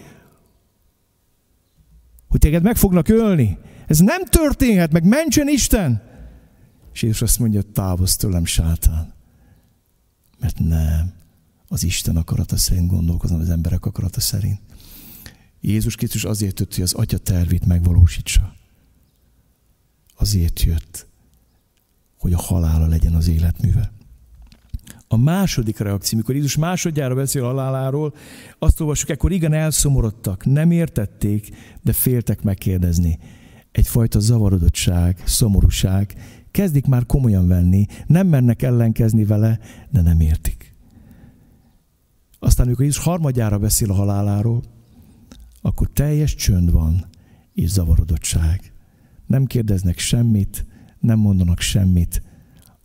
Hogy 2.27 2.39
téged 2.39 2.63
meg 2.63 2.75
fognak 2.75 3.07
ölni? 3.07 3.57
Ez 3.87 3.99
nem 3.99 4.25
történhet 4.25 4.91
meg, 4.91 5.03
mentsen 5.03 5.47
Isten! 5.47 6.01
És 6.93 7.01
Jézus 7.01 7.21
azt 7.21 7.39
mondja, 7.39 7.61
távozz 7.61 8.15
tőlem, 8.15 8.45
sátán. 8.45 9.13
Mert 10.39 10.59
nem 10.59 11.13
az 11.69 11.83
Isten 11.83 12.17
akarata 12.17 12.57
szerint 12.57 12.89
gondolkozom, 12.89 13.39
az 13.39 13.49
emberek 13.49 13.85
akarata 13.85 14.19
szerint. 14.19 14.59
Jézus 15.61 15.95
Krisztus 15.95 16.23
azért 16.23 16.59
jött, 16.59 16.73
hogy 16.73 16.83
az 16.83 16.93
Atya 16.93 17.17
tervét 17.17 17.65
megvalósítsa. 17.65 18.53
Azért 20.15 20.61
jött, 20.61 21.07
hogy 22.17 22.33
a 22.33 22.37
halála 22.37 22.87
legyen 22.87 23.13
az 23.13 23.27
életműve. 23.27 23.91
A 25.07 25.17
második 25.17 25.77
reakció, 25.77 26.17
mikor 26.17 26.35
Jézus 26.35 26.57
másodjára 26.57 27.15
beszél 27.15 27.43
haláláról, 27.43 28.13
azt 28.59 28.79
olvassuk, 28.79 29.09
ekkor 29.09 29.31
igen 29.31 29.53
elszomorodtak, 29.53 30.45
nem 30.45 30.71
értették, 30.71 31.49
de 31.81 31.93
féltek 31.93 32.41
megkérdezni. 32.41 33.19
Egyfajta 33.71 34.19
zavarodottság, 34.19 35.21
szomorúság, 35.25 36.15
kezdik 36.51 36.85
már 36.85 37.05
komolyan 37.05 37.47
venni, 37.47 37.85
nem 38.07 38.27
mernek 38.27 38.61
ellenkezni 38.61 39.25
vele, 39.25 39.59
de 39.89 40.01
nem 40.01 40.19
értik. 40.19 40.58
Aztán, 42.39 42.65
amikor 42.65 42.85
Jézus 42.85 43.03
harmadjára 43.03 43.57
beszél 43.57 43.91
a 43.91 43.93
haláláról, 43.93 44.63
akkor 45.61 45.89
teljes 45.93 46.35
csönd 46.35 46.71
van 46.71 47.05
és 47.53 47.69
zavarodottság. 47.69 48.73
Nem 49.25 49.45
kérdeznek 49.45 49.99
semmit, 49.99 50.65
nem 50.99 51.19
mondanak 51.19 51.59
semmit, 51.59 52.21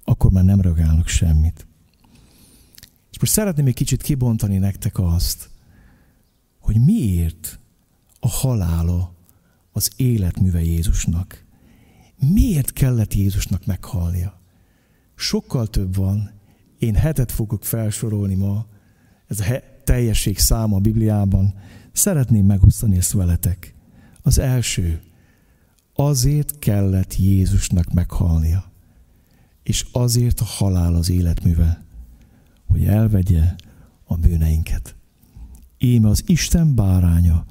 akkor 0.05 0.31
már 0.31 0.45
nem 0.45 0.61
reagálnak 0.61 1.09
semmit. 1.09 1.67
És 3.11 3.21
most 3.21 3.33
szeretném 3.33 3.67
egy 3.67 3.75
kicsit 3.75 4.03
kibontani 4.03 4.59
nektek 4.59 4.99
azt, 4.99 5.51
hogy 6.59 6.85
miért 6.85 7.59
a 8.21 8.29
halála 8.29 9.15
az 9.73 9.91
életműve 9.97 10.63
Jézusnak. 10.63 11.45
Miért 12.19 12.73
kellett 12.73 13.15
Jézusnak 13.15 13.67
meghalnia? 13.67 14.41
Sokkal 15.15 15.67
több 15.67 15.95
van. 15.95 16.31
Én 16.79 16.95
hetet 16.95 17.33
fogok 17.33 17.65
felsorolni 17.65 18.35
ma, 18.35 18.67
ez 19.41 19.51
a 19.51 19.63
teljesség 19.85 20.39
száma 20.39 20.77
a 20.77 20.81
Bibliában, 20.81 21.55
szeretném 21.93 22.47
megosztani 22.47 22.97
ezt 22.97 23.13
veletek. 23.13 23.75
Az 24.23 24.39
első, 24.39 25.01
azért 25.95 26.59
kellett 26.59 27.17
Jézusnak 27.17 27.93
meghalnia, 27.93 28.73
és 29.63 29.87
azért 29.93 30.41
a 30.41 30.45
halál 30.45 30.95
az 30.95 31.11
életműve, 31.11 31.85
hogy 32.67 32.85
elvegye 32.85 33.55
a 34.05 34.17
bűneinket. 34.17 34.95
Íme 35.79 36.09
az 36.09 36.23
Isten 36.27 36.75
báránya, 36.75 37.45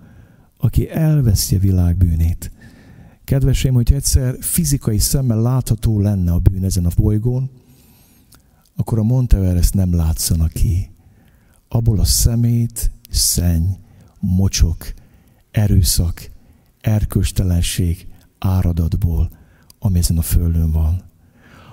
aki 0.58 0.90
elveszi 0.90 1.56
a 1.56 1.60
világ 1.60 1.98
bűnét. 1.98 2.52
Kedveseim, 3.24 3.74
hogy 3.74 3.94
egyszer 3.94 4.36
fizikai 4.40 4.98
szemmel 4.98 5.42
látható 5.42 6.00
lenne 6.00 6.32
a 6.32 6.40
bűn 6.40 6.64
ezen 6.64 6.86
a 6.86 6.92
bolygón, 6.96 7.50
akkor 8.76 9.00
a 9.00 9.04
Monteverest 9.04 9.74
nem 9.74 9.96
látszana 9.96 10.48
ki 10.48 10.93
abból 11.74 12.00
a 12.00 12.06
szemét, 12.06 12.92
szenny, 13.10 13.70
mocsok, 14.20 14.94
erőszak, 15.52 16.30
erköstelenség, 16.82 18.08
áradatból, 18.40 19.30
ami 19.80 19.98
ezen 19.98 20.18
a 20.18 20.22
földön 20.22 20.72
van. 20.72 21.04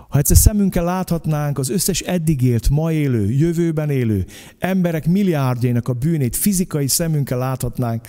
Ha 0.08 0.18
egyszer 0.18 0.36
szemünkkel 0.36 0.84
láthatnánk 0.84 1.58
az 1.58 1.68
összes 1.68 2.00
eddig 2.00 2.42
élt, 2.42 2.68
ma 2.68 2.92
élő, 2.92 3.30
jövőben 3.30 3.90
élő 3.90 4.26
emberek 4.58 5.06
milliárdjainak 5.06 5.88
a 5.88 5.92
bűnét, 5.92 6.36
fizikai 6.36 6.86
szemünkkel 6.86 7.38
láthatnánk, 7.38 8.08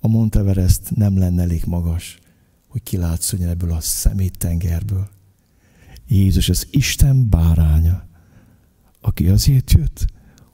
a 0.00 0.08
Monteverest 0.08 0.96
nem 0.96 1.18
lenne 1.18 1.42
elég 1.42 1.62
magas, 1.66 2.18
hogy 2.68 2.82
kilátszon 2.82 3.42
ebből 3.42 3.72
a 3.72 3.80
szeméttengerből. 3.80 5.08
Jézus 6.08 6.48
az 6.48 6.66
Isten 6.70 7.28
báránya, 7.28 8.06
aki 9.00 9.28
azért 9.28 9.72
jött, 9.72 10.06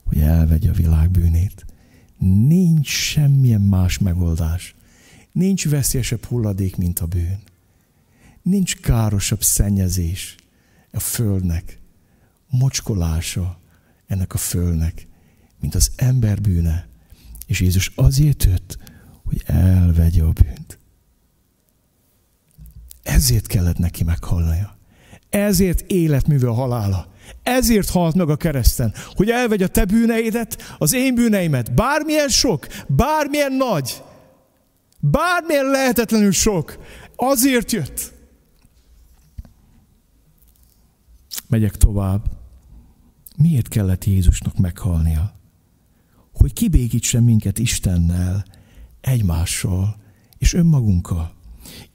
hogy 0.07 0.19
elvegye 0.19 0.69
a 0.69 0.73
világ 0.73 1.11
bűnét. 1.11 1.65
Nincs 2.17 2.87
semmilyen 2.87 3.61
más 3.61 3.97
megoldás. 3.97 4.75
Nincs 5.31 5.69
veszélyesebb 5.69 6.25
hulladék, 6.25 6.75
mint 6.75 6.99
a 6.99 7.05
bűn. 7.05 7.39
Nincs 8.41 8.75
károsabb 8.75 9.43
szennyezés 9.43 10.35
a 10.91 10.99
földnek, 10.99 11.79
mocskolása 12.49 13.59
ennek 14.07 14.33
a 14.33 14.37
földnek, 14.37 15.07
mint 15.59 15.75
az 15.75 15.91
ember 15.95 16.41
bűne. 16.41 16.87
És 17.45 17.59
Jézus 17.59 17.91
azért 17.95 18.43
jött, 18.43 18.77
hogy 19.25 19.43
elvegye 19.45 20.23
a 20.23 20.31
bűnt. 20.31 20.79
Ezért 23.03 23.47
kellett 23.47 23.77
neki 23.77 24.03
meghalnia. 24.03 24.77
Ezért 25.29 25.91
életműve 25.91 26.47
a 26.47 26.53
halála. 26.53 27.13
Ezért 27.43 27.89
halt 27.89 28.15
meg 28.15 28.29
a 28.29 28.35
kereszten, 28.35 28.93
hogy 29.13 29.29
elvegy 29.29 29.63
a 29.63 29.67
te 29.67 29.85
bűneidet, 29.85 30.75
az 30.77 30.93
én 30.93 31.15
bűneimet, 31.15 31.73
bármilyen 31.73 32.29
sok, 32.29 32.67
bármilyen 32.87 33.53
nagy, 33.53 34.03
bármilyen 34.99 35.65
lehetetlenül 35.65 36.31
sok, 36.31 36.77
azért 37.15 37.71
jött. 37.71 38.13
Megyek 41.47 41.75
tovább. 41.75 42.25
Miért 43.37 43.67
kellett 43.67 44.05
Jézusnak 44.05 44.57
meghalnia? 44.57 45.33
Hogy 46.33 46.53
kibékítsen 46.53 47.23
minket 47.23 47.59
Istennel, 47.59 48.45
egymással 49.01 49.95
és 50.37 50.53
önmagunkkal. 50.53 51.36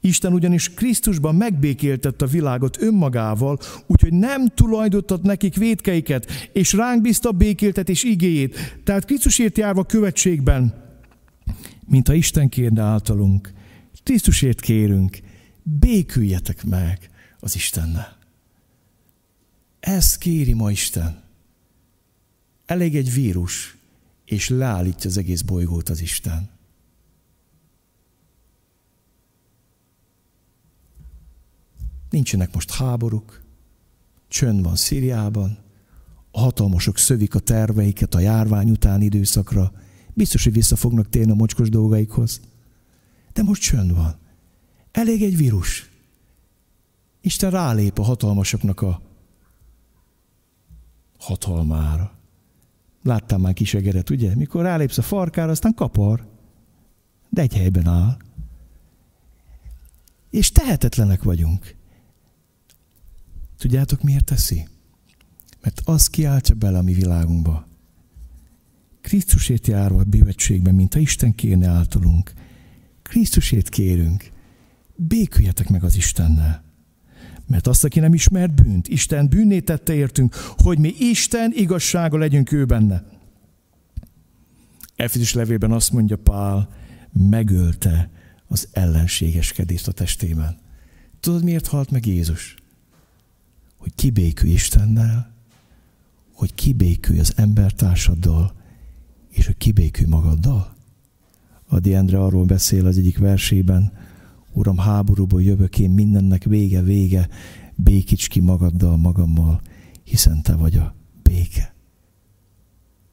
Isten 0.01 0.33
ugyanis 0.33 0.73
Krisztusban 0.73 1.35
megbékéltett 1.35 2.21
a 2.21 2.25
világot 2.25 2.81
önmagával, 2.81 3.59
úgyhogy 3.87 4.13
nem 4.13 4.47
tulajdotott 4.47 5.21
nekik 5.21 5.55
védkeiket, 5.55 6.31
és 6.51 6.73
ránk 6.73 7.01
bízta 7.01 7.31
békéltetés 7.31 8.03
igéjét. 8.03 8.79
Tehát 8.83 9.05
Krisztusért 9.05 9.57
járva 9.57 9.83
követségben, 9.83 10.73
mint 11.87 12.07
ha 12.07 12.13
Isten 12.13 12.49
kérne 12.49 12.81
általunk. 12.81 13.53
Krisztusért 14.03 14.59
kérünk, 14.59 15.19
béküljetek 15.63 16.63
meg 16.63 17.09
az 17.39 17.55
Istennel. 17.55 18.17
Ezt 19.79 20.17
kéri 20.17 20.53
ma 20.53 20.71
Isten. 20.71 21.21
Elég 22.65 22.95
egy 22.95 23.13
vírus, 23.13 23.77
és 24.25 24.49
leállítja 24.49 25.09
az 25.09 25.17
egész 25.17 25.41
bolygót 25.41 25.89
az 25.89 26.01
Isten. 26.01 26.49
Nincsenek 32.13 32.53
most 32.53 32.71
háborúk, 32.71 33.41
csönd 34.27 34.63
van 34.63 34.75
Szíriában, 34.75 35.57
a 36.31 36.39
hatalmasok 36.39 36.97
szövik 36.97 37.35
a 37.35 37.39
terveiket 37.39 38.15
a 38.15 38.19
járvány 38.19 38.69
utáni 38.69 39.05
időszakra, 39.05 39.71
biztos, 40.13 40.43
hogy 40.43 40.53
vissza 40.53 40.75
fognak 40.75 41.09
térni 41.09 41.31
a 41.31 41.35
mocskos 41.35 41.69
dolgaikhoz. 41.69 42.41
De 43.33 43.43
most 43.43 43.61
csönd 43.61 43.95
van. 43.95 44.15
Elég 44.91 45.23
egy 45.23 45.37
vírus. 45.37 45.89
Isten 47.21 47.51
rálép 47.51 47.99
a 47.99 48.03
hatalmasoknak 48.03 48.81
a 48.81 49.01
hatalmára. 51.19 52.17
Láttam 53.03 53.41
már 53.41 53.53
kisegeret, 53.53 54.09
ugye? 54.09 54.35
Mikor 54.35 54.63
rálépsz 54.63 54.97
a 54.97 55.01
farkára, 55.01 55.51
aztán 55.51 55.73
kapar. 55.73 56.27
De 57.29 57.41
egy 57.41 57.53
helyben 57.53 57.87
áll. 57.87 58.17
És 60.29 60.51
tehetetlenek 60.51 61.23
vagyunk. 61.23 61.81
Tudjátok, 63.63 64.01
miért 64.01 64.25
teszi? 64.25 64.67
Mert 65.61 65.81
az 65.85 66.07
kiáltja 66.07 66.55
bele 66.55 66.77
a 66.77 66.81
mi 66.81 66.93
világunkba. 66.93 67.67
Krisztusért 69.01 69.67
járva 69.67 69.99
a 69.99 70.03
bűvetségben, 70.03 70.75
mint 70.75 70.95
a 70.95 70.99
Isten 70.99 71.35
kérne 71.35 71.67
általunk. 71.67 72.33
Krisztusért 73.01 73.69
kérünk. 73.69 74.31
Béküljetek 74.95 75.69
meg 75.69 75.83
az 75.83 75.95
Istennel. 75.95 76.63
Mert 77.47 77.67
azt, 77.67 77.83
aki 77.83 77.99
nem 77.99 78.13
ismer 78.13 78.51
bűnt, 78.51 78.87
Isten 78.87 79.29
bűnné 79.29 79.59
tette 79.59 79.93
értünk, 79.93 80.35
hogy 80.57 80.79
mi 80.79 80.93
Isten 80.99 81.51
igazsága 81.55 82.17
legyünk 82.17 82.51
ő 82.51 82.65
benne. 82.65 83.05
Efizis 84.95 85.33
levélben 85.33 85.71
azt 85.71 85.91
mondja 85.91 86.17
Pál, 86.17 86.69
megölte 87.29 88.09
az 88.47 88.67
ellenségeskedést 88.71 89.87
a 89.87 89.91
testében. 89.91 90.57
Tudod, 91.19 91.43
miért 91.43 91.67
halt 91.67 91.91
meg 91.91 92.05
Jézus? 92.05 92.61
Hogy 93.83 93.95
kibékülj 93.95 94.51
Istennel, 94.51 95.33
hogy 96.33 96.55
kibékülj 96.55 97.19
az 97.19 97.33
embertársaddal, 97.35 98.53
és 99.29 99.45
hogy 99.45 99.57
kibékülj 99.57 100.09
magaddal. 100.09 100.75
Adi 101.67 101.93
Endre 101.93 102.19
arról 102.19 102.45
beszél 102.45 102.85
az 102.85 102.97
egyik 102.97 103.17
versében, 103.17 103.91
Uram, 104.53 104.77
háborúból 104.77 105.41
jövök 105.41 105.79
én, 105.79 105.89
mindennek 105.89 106.43
vége, 106.43 106.81
vége, 106.81 107.29
békíts 107.75 108.27
ki 108.27 108.39
magaddal, 108.39 108.97
magammal, 108.97 109.61
hiszen 110.03 110.41
Te 110.41 110.55
vagy 110.55 110.75
a 110.75 110.95
béke. 111.23 111.73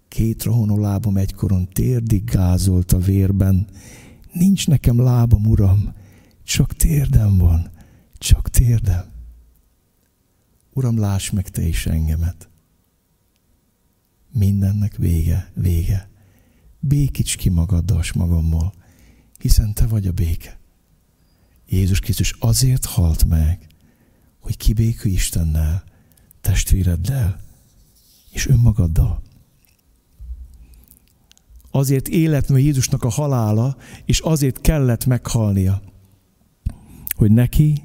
Két 0.08 0.42
rohonó 0.42 0.78
lábam 0.78 1.16
egykoron 1.16 1.68
térdig 1.68 2.24
gázolt 2.24 2.92
a 2.92 2.98
vérben, 2.98 3.66
nincs 4.32 4.66
nekem 4.66 5.00
lábam, 5.00 5.46
Uram, 5.46 5.92
csak 6.44 6.72
térdem 6.72 7.38
van, 7.38 7.70
csak 8.18 8.48
térdem. 8.48 9.18
Uram, 10.72 10.98
láss 10.98 11.30
meg 11.30 11.48
Te 11.48 11.62
is 11.62 11.86
engemet. 11.86 12.48
Mindennek 14.32 14.96
vége, 14.96 15.50
vége. 15.54 16.08
Békíts 16.80 17.36
ki 17.36 17.48
magaddal 17.48 18.02
s 18.02 18.12
magammal, 18.12 18.72
hiszen 19.38 19.74
Te 19.74 19.86
vagy 19.86 20.06
a 20.06 20.12
béke. 20.12 20.58
Jézus 21.68 22.00
Krisztus 22.00 22.34
azért 22.38 22.84
halt 22.84 23.24
meg, 23.24 23.66
hogy 24.38 24.56
kibékülj 24.56 25.14
Istennel, 25.14 25.84
testvéreddel 26.40 27.40
és 28.30 28.46
önmagaddal. 28.46 29.22
Azért 31.70 32.08
élet 32.08 32.48
meg 32.48 32.62
Jézusnak 32.62 33.04
a 33.04 33.08
halála, 33.08 33.76
és 34.04 34.20
azért 34.20 34.60
kellett 34.60 35.06
meghalnia, 35.06 35.82
hogy 37.16 37.30
neki 37.30 37.82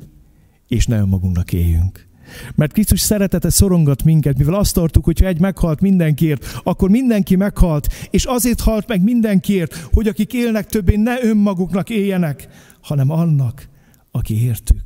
és 0.68 0.88
ne 0.88 0.98
önmagunknak 0.98 1.54
éljünk. 1.54 2.08
Mert 2.56 2.74
Krisztus 2.74 3.00
szeretete 3.00 3.50
szorongat 3.50 4.04
minket, 4.04 4.38
mivel 4.38 4.54
azt 4.54 4.74
tartuk, 4.74 5.06
hogy 5.06 5.24
egy 5.24 5.40
meghalt 5.40 5.82
mindenkiért, 5.82 6.60
akkor 6.64 6.90
mindenki 6.90 7.36
meghalt, 7.36 7.94
és 8.10 8.26
azért 8.26 8.60
halt 8.62 8.88
meg 8.88 9.04
mindenkiért, 9.04 9.76
hogy 9.76 10.08
akik 10.08 10.34
élnek 10.34 10.66
többé 10.66 10.96
ne 10.96 11.24
önmaguknak 11.24 11.90
éljenek, 11.90 12.48
hanem 12.82 13.10
annak, 13.10 13.68
aki 14.12 14.44
értük 14.44 14.84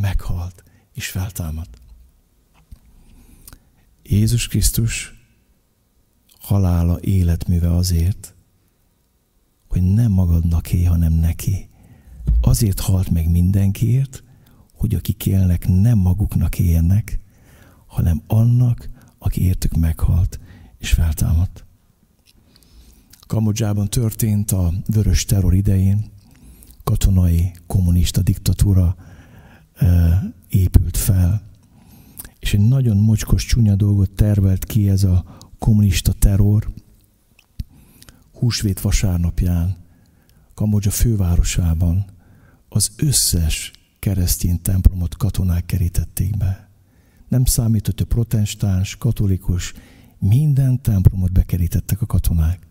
meghalt 0.00 0.62
és 0.94 1.06
feltámadt. 1.08 1.80
Jézus 4.02 4.48
Krisztus 4.48 5.14
halála 6.40 6.98
életműve 7.00 7.74
azért, 7.74 8.34
hogy 9.68 9.82
nem 9.82 10.12
magadnak 10.12 10.72
élj, 10.72 10.84
hanem 10.84 11.12
neki. 11.12 11.68
Azért 12.40 12.80
halt 12.80 13.10
meg 13.10 13.30
mindenkiért, 13.30 14.22
hogy 14.82 14.94
akik 14.94 15.26
élnek, 15.26 15.68
nem 15.68 15.98
maguknak 15.98 16.58
élnek, 16.58 17.20
hanem 17.86 18.22
annak, 18.26 18.88
aki 19.18 19.42
értük 19.42 19.76
meghalt 19.76 20.40
és 20.78 20.92
feltámadt. 20.92 21.64
Kambodzsában 23.26 23.88
történt 23.88 24.50
a 24.50 24.72
vörös 24.86 25.24
terror 25.24 25.54
idején, 25.54 26.04
katonai, 26.84 27.52
kommunista 27.66 28.22
diktatúra 28.22 28.96
épült 30.48 30.96
fel, 30.96 31.42
és 32.38 32.54
egy 32.54 32.68
nagyon 32.68 32.96
mocskos, 32.96 33.44
csúnya 33.44 33.74
dolgot 33.74 34.10
tervelt 34.10 34.64
ki 34.64 34.88
ez 34.88 35.04
a 35.04 35.24
kommunista 35.58 36.12
terror. 36.12 36.72
Húsvét 38.32 38.80
vasárnapján 38.80 39.76
Kambodzsa 40.54 40.90
fővárosában 40.90 42.04
az 42.68 42.92
összes 42.96 43.72
keresztény 44.02 44.62
templomot 44.62 45.16
katonák 45.16 45.66
kerítették 45.66 46.36
be. 46.36 46.70
Nem 47.28 47.44
számított, 47.44 47.98
hogy 47.98 48.06
protestáns, 48.06 48.96
katolikus, 48.96 49.72
minden 50.18 50.82
templomot 50.82 51.32
bekerítettek 51.32 52.00
a 52.00 52.06
katonák. 52.06 52.66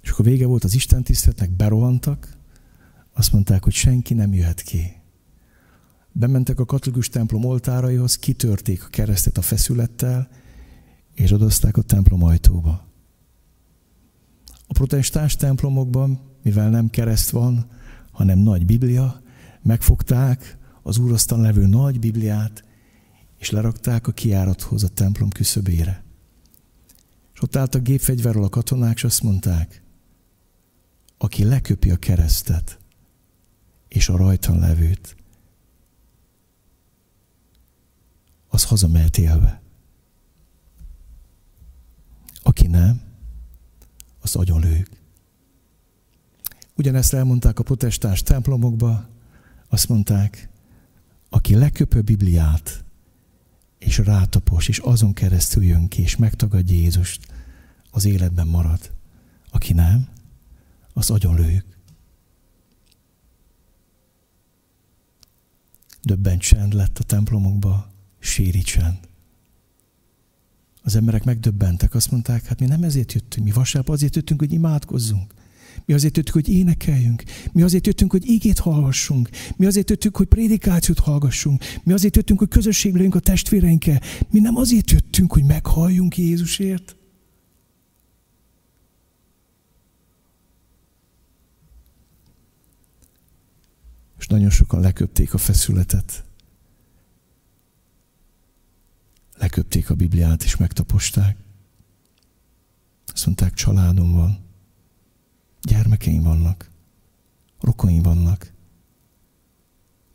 És 0.00 0.10
akkor 0.10 0.24
vége 0.24 0.46
volt 0.46 0.64
az 0.64 0.74
Isten 0.74 1.02
tiszteletnek, 1.02 1.50
berohantak, 1.50 2.36
azt 3.12 3.32
mondták, 3.32 3.64
hogy 3.64 3.72
senki 3.72 4.14
nem 4.14 4.32
jöhet 4.34 4.60
ki. 4.60 4.92
bementek 6.12 6.60
a 6.60 6.64
katolikus 6.64 7.08
templom 7.08 7.44
oltáraihoz, 7.44 8.16
kitörték 8.16 8.84
a 8.84 8.88
keresztet 8.88 9.38
a 9.38 9.42
feszülettel, 9.42 10.28
és 11.14 11.32
odozták 11.32 11.76
a 11.76 11.82
templom 11.82 12.22
ajtóba. 12.22 12.86
A 14.66 14.72
protestáns 14.72 15.36
templomokban, 15.36 16.20
mivel 16.42 16.70
nem 16.70 16.90
kereszt 16.90 17.30
van, 17.30 17.66
hanem 18.12 18.38
nagy 18.38 18.66
Biblia, 18.66 19.24
megfogták 19.66 20.58
az 20.82 20.98
úrasztal 20.98 21.40
levő 21.40 21.66
nagy 21.66 21.98
Bibliát, 21.98 22.64
és 23.38 23.50
lerakták 23.50 24.06
a 24.06 24.12
kiárathoz 24.12 24.84
a 24.84 24.88
templom 24.88 25.28
küszöbére. 25.28 26.04
És 27.34 27.42
ott 27.42 27.56
állt 27.56 27.74
a 27.74 27.78
gépfegyverrel 27.78 28.42
a 28.42 28.48
katonák, 28.48 28.94
és 28.94 29.04
azt 29.04 29.22
mondták, 29.22 29.82
aki 31.18 31.44
leköpi 31.44 31.90
a 31.90 31.96
keresztet 31.96 32.78
és 33.88 34.08
a 34.08 34.16
rajtan 34.16 34.58
levőt, 34.58 35.16
az 38.48 38.64
hazamehet 38.64 39.18
élve. 39.18 39.62
Aki 42.42 42.66
nem, 42.66 43.00
az 44.20 44.36
agyonlők. 44.36 44.88
Ugyanezt 46.76 47.12
elmondták 47.12 47.58
a 47.58 47.62
protestáns 47.62 48.22
templomokba, 48.22 49.15
azt 49.68 49.88
mondták, 49.88 50.48
aki 51.28 51.54
leköpő 51.54 52.00
Bibliát, 52.00 52.84
és 53.78 53.98
rátapos, 53.98 54.68
és 54.68 54.78
azon 54.78 55.12
keresztül 55.12 55.64
jön 55.64 55.88
ki, 55.88 56.02
és 56.02 56.16
megtagadja 56.16 56.76
Jézust, 56.76 57.26
az 57.90 58.04
életben 58.04 58.46
marad. 58.46 58.92
Aki 59.50 59.72
nem, 59.72 60.08
az 60.92 61.10
agyonlőjük. 61.10 61.66
Döbben 66.02 66.38
csend 66.38 66.72
lett 66.72 66.98
a 66.98 67.04
templomokba, 67.04 67.90
síri 68.18 68.62
csend. 68.62 69.08
Az 70.82 70.96
emberek 70.96 71.24
megdöbbentek, 71.24 71.94
azt 71.94 72.10
mondták, 72.10 72.44
hát 72.44 72.60
mi 72.60 72.66
nem 72.66 72.82
ezért 72.82 73.12
jöttünk, 73.12 73.46
mi 73.46 73.52
vasárnap 73.52 73.94
azért 73.94 74.16
jöttünk, 74.16 74.40
hogy 74.40 74.52
imádkozzunk. 74.52 75.34
Mi 75.86 75.94
azért 75.94 76.16
jöttünk, 76.16 76.46
hogy 76.46 76.54
énekeljünk. 76.54 77.22
Mi 77.52 77.62
azért 77.62 77.86
jöttünk, 77.86 78.10
hogy 78.10 78.28
igét 78.28 78.58
hallgassunk. 78.58 79.28
Mi 79.56 79.66
azért 79.66 79.90
jöttünk, 79.90 80.16
hogy 80.16 80.26
prédikációt 80.26 80.98
hallgassunk. 80.98 81.64
Mi 81.84 81.92
azért 81.92 82.16
jöttünk, 82.16 82.38
hogy 82.38 82.48
közösségbe 82.48 82.96
legyünk 82.96 83.14
a 83.14 83.20
testvéreinkkel. 83.20 84.00
Mi 84.30 84.40
nem 84.40 84.56
azért 84.56 84.90
jöttünk, 84.90 85.32
hogy 85.32 85.44
meghalljunk 85.44 86.18
Jézusért. 86.18 86.96
És 94.18 94.26
nagyon 94.26 94.50
sokan 94.50 94.80
leköpték 94.80 95.34
a 95.34 95.38
feszületet. 95.38 96.24
Leköpték 99.36 99.90
a 99.90 99.94
Bibliát 99.94 100.42
és 100.42 100.56
megtaposták. 100.56 101.36
Azt 103.06 103.26
mondták, 103.26 103.54
családom 103.54 104.12
van, 104.12 104.45
gyermekeim 105.66 106.22
vannak, 106.22 106.70
rokoim 107.60 108.02
vannak. 108.02 108.52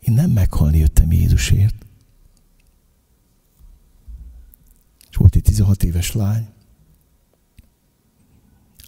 Én 0.00 0.14
nem 0.14 0.30
meghalni 0.30 0.78
jöttem 0.78 1.12
Jézusért. 1.12 1.86
És 5.10 5.16
volt 5.16 5.36
egy 5.36 5.42
16 5.42 5.82
éves 5.82 6.12
lány, 6.12 6.48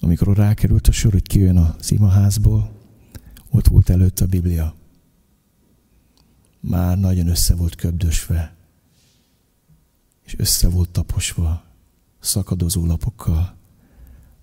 amikor 0.00 0.36
rákerült 0.36 0.88
a 0.88 0.92
sor, 0.92 1.12
hogy 1.12 1.22
kijön 1.22 1.56
a 1.56 1.76
szimaházból, 1.78 2.72
ott 3.50 3.66
volt 3.66 3.88
előtt 3.88 4.20
a 4.20 4.26
Biblia. 4.26 4.74
Már 6.60 6.98
nagyon 6.98 7.28
össze 7.28 7.54
volt 7.54 7.74
köbdösve, 7.74 8.56
és 10.22 10.38
össze 10.38 10.68
volt 10.68 10.90
taposva, 10.90 11.64
szakadozó 12.20 12.86
lapokkal. 12.86 13.56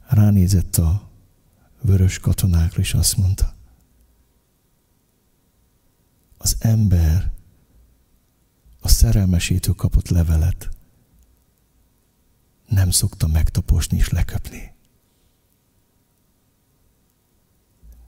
Ránézett 0.07 0.75
a 0.75 1.10
vörös 1.81 2.19
katonákra, 2.19 2.81
és 2.81 2.93
azt 2.93 3.17
mondta, 3.17 3.55
az 6.37 6.55
ember 6.59 7.31
a 8.79 8.87
szerelmesítő 8.87 9.71
kapott 9.71 10.09
levelet 10.09 10.69
nem 12.67 12.89
szokta 12.89 13.27
megtaposni 13.27 13.97
és 13.97 14.09
leköpni. 14.09 14.73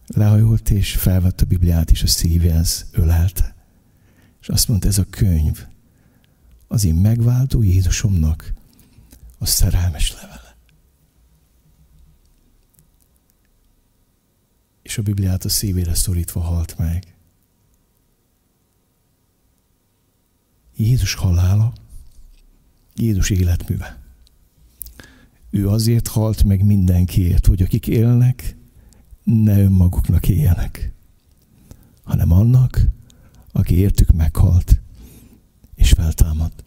Lehajolt 0.07 0.69
és 0.69 0.95
felvette 0.95 1.43
a 1.43 1.47
Bibliát, 1.47 1.91
és 1.91 2.03
a 2.03 2.07
szívéhez 2.07 2.89
ölelte. 2.91 3.55
És 4.41 4.49
azt 4.49 4.67
mondta, 4.67 4.87
ez 4.87 4.97
a 4.97 5.05
könyv 5.09 5.65
az 6.67 6.83
én 6.85 6.95
megváltó 6.95 7.63
Jézusomnak 7.63 8.53
a 9.37 9.45
szerelmes 9.45 10.13
levele. 10.13 10.42
És 14.83 14.97
a 14.97 15.01
Bibliát 15.01 15.45
a 15.45 15.49
szívére 15.49 15.93
szorítva 15.95 16.39
halt 16.39 16.77
meg. 16.77 17.15
Jézus 20.75 21.13
halála, 21.13 21.73
Jézus 22.95 23.29
életműve. 23.29 24.01
Ő 25.49 25.69
azért 25.69 26.07
halt 26.07 26.43
meg 26.43 26.65
mindenkiért, 26.65 27.45
hogy 27.45 27.61
akik 27.61 27.87
élnek, 27.87 28.55
ne 29.23 29.59
önmaguknak 29.59 30.27
éljenek, 30.27 30.91
hanem 32.03 32.31
annak, 32.31 32.87
aki 33.51 33.75
értük 33.75 34.11
meghalt 34.11 34.81
és 35.75 35.89
feltámadt. 35.89 36.63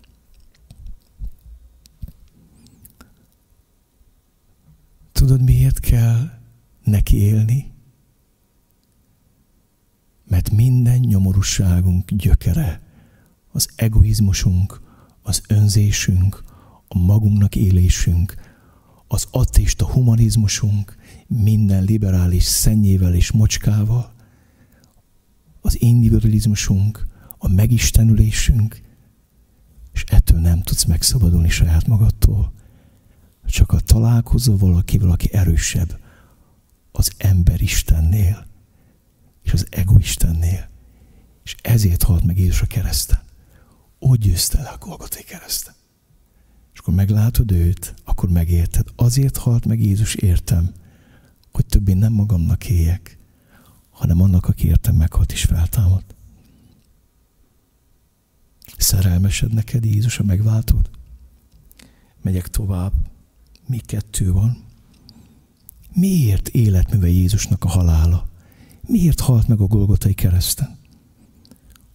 Tudod, 5.12 5.42
miért 5.42 5.80
kell 5.80 6.30
neki 6.84 7.16
élni? 7.16 7.74
Mert 10.28 10.50
minden 10.50 10.98
nyomorúságunk 10.98 12.10
gyökere, 12.10 12.80
az 13.52 13.68
egoizmusunk, 13.76 14.80
az 15.22 15.42
önzésünk, 15.48 16.42
a 16.88 16.98
magunknak 16.98 17.56
élésünk, 17.56 18.34
az 19.08 19.26
ateista 19.30 19.86
humanizmusunk, 19.86 20.96
minden 21.26 21.84
liberális 21.84 22.44
szennyével 22.44 23.14
és 23.14 23.30
mocskával, 23.32 24.12
az 25.60 25.80
individualizmusunk, 25.80 27.06
a 27.38 27.48
megistenülésünk, 27.48 28.80
és 29.92 30.04
ettől 30.06 30.40
nem 30.40 30.62
tudsz 30.62 30.84
megszabadulni 30.84 31.48
saját 31.48 31.86
magadtól, 31.86 32.52
csak 33.46 33.72
a 33.72 33.80
találkozó 33.80 34.56
valakivel, 34.56 35.10
aki 35.10 35.32
erősebb 35.32 35.98
az 36.92 37.12
ember 37.16 37.60
Istennél, 37.60 38.46
és 39.46 39.52
az 39.52 39.66
ego 39.70 39.98
Istennél. 39.98 40.68
És 41.44 41.54
ezért 41.62 42.02
halt 42.02 42.24
meg 42.24 42.38
Jézus 42.38 42.62
a 42.62 42.66
kereszten. 42.66 43.20
Úgy 43.98 44.18
győzte 44.18 44.62
le 44.62 44.68
a 44.68 44.78
Golgotai 44.78 45.22
kereszten. 45.22 45.74
És 46.72 46.78
akkor 46.78 46.94
meglátod 46.94 47.50
őt, 47.50 47.94
akkor 48.04 48.28
megérted. 48.28 48.86
Azért 48.96 49.36
halt 49.36 49.66
meg 49.66 49.80
Jézus 49.80 50.14
értem, 50.14 50.72
hogy 51.52 51.66
többé 51.66 51.92
nem 51.92 52.12
magamnak 52.12 52.68
éljek, 52.68 53.18
hanem 53.90 54.20
annak, 54.20 54.46
aki 54.48 54.66
értem 54.66 54.94
meghalt 54.94 55.32
és 55.32 55.44
feltámadt. 55.44 56.14
Szerelmesed 58.76 59.52
neked 59.52 59.84
Jézus 59.84 60.18
a 60.18 60.22
megváltod? 60.22 60.90
Megyek 62.22 62.48
tovább. 62.48 62.92
Mi 63.66 63.78
kettő 63.78 64.32
van? 64.32 64.64
Miért 65.92 66.48
életműve 66.48 67.08
Jézusnak 67.08 67.64
a 67.64 67.68
halála? 67.68 68.28
Miért 68.86 69.20
halt 69.20 69.48
meg 69.48 69.60
a 69.60 69.66
Golgotai 69.66 70.14
kereszten? 70.14 70.76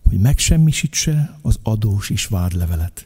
Hogy 0.10 0.20
megsemmisítse 0.20 1.38
az 1.42 1.60
adós 1.64 2.10
és 2.10 2.26
vádlevelet 2.26 3.06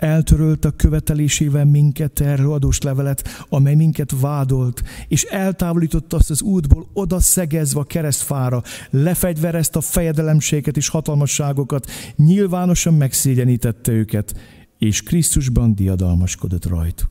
eltörölt 0.00 0.64
a 0.64 0.70
követelésével 0.70 1.64
minket 1.64 2.12
terhelő 2.12 2.50
adós 2.50 2.80
levelet, 2.80 3.28
amely 3.48 3.74
minket 3.74 4.20
vádolt, 4.20 4.82
és 5.08 5.22
eltávolította 5.22 6.16
azt 6.16 6.30
az 6.30 6.42
útból, 6.42 6.86
oda 6.92 7.20
szegezve 7.20 7.80
a 7.80 7.84
keresztfára, 7.84 8.62
lefegyverezte 8.90 9.78
a 9.78 9.82
fejedelemséget 9.82 10.76
és 10.76 10.88
hatalmasságokat, 10.88 11.90
nyilvánosan 12.16 12.94
megszégyenítette 12.94 13.92
őket, 13.92 14.34
és 14.78 15.02
Krisztusban 15.02 15.74
diadalmaskodott 15.74 16.66
rajtuk. 16.66 17.10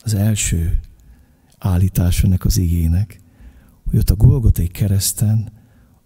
Az 0.00 0.14
első 0.14 0.80
állítás 1.58 2.22
ennek 2.22 2.44
az 2.44 2.56
igének, 2.56 3.20
hogy 3.88 3.98
ott 3.98 4.10
a 4.10 4.16
Golgotai 4.16 4.66
kereszten 4.66 5.52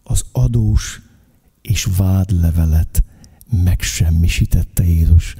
az 0.02 0.24
adós 0.32 1.00
és 1.62 1.88
vádlevelet 1.96 3.04
megsemmisítette 3.64 4.84
Jézus. 4.84 5.34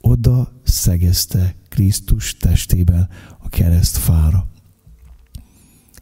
Oda 0.00 0.52
szegezte 0.62 1.54
Krisztus 1.68 2.36
testében 2.36 3.08
a 3.38 3.48
kereszt 3.48 3.96
fára. 3.96 4.46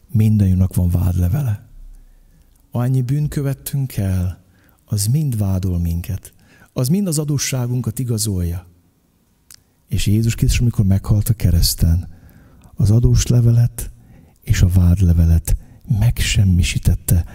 Mindannyiunknak 0.07 0.75
van 0.75 0.89
vádlevele. 0.89 1.67
annyi 2.71 3.01
bűn 3.01 3.27
követtünk 3.27 3.97
el, 3.97 4.43
az 4.85 5.05
mind 5.05 5.37
vádol 5.37 5.79
minket. 5.79 6.33
Az 6.73 6.87
mind 6.87 7.07
az 7.07 7.19
adósságunkat 7.19 7.99
igazolja. 7.99 8.67
És 9.87 10.07
Jézus 10.07 10.35
Krisztus, 10.35 10.59
amikor 10.59 10.85
meghalt 10.85 11.29
a 11.29 11.33
kereszten, 11.33 12.09
az 12.73 12.91
adós 12.91 13.27
levelet 13.27 13.91
és 14.41 14.61
a 14.61 14.67
vádlevelet 14.67 15.62
megsemmisítette 15.99 17.25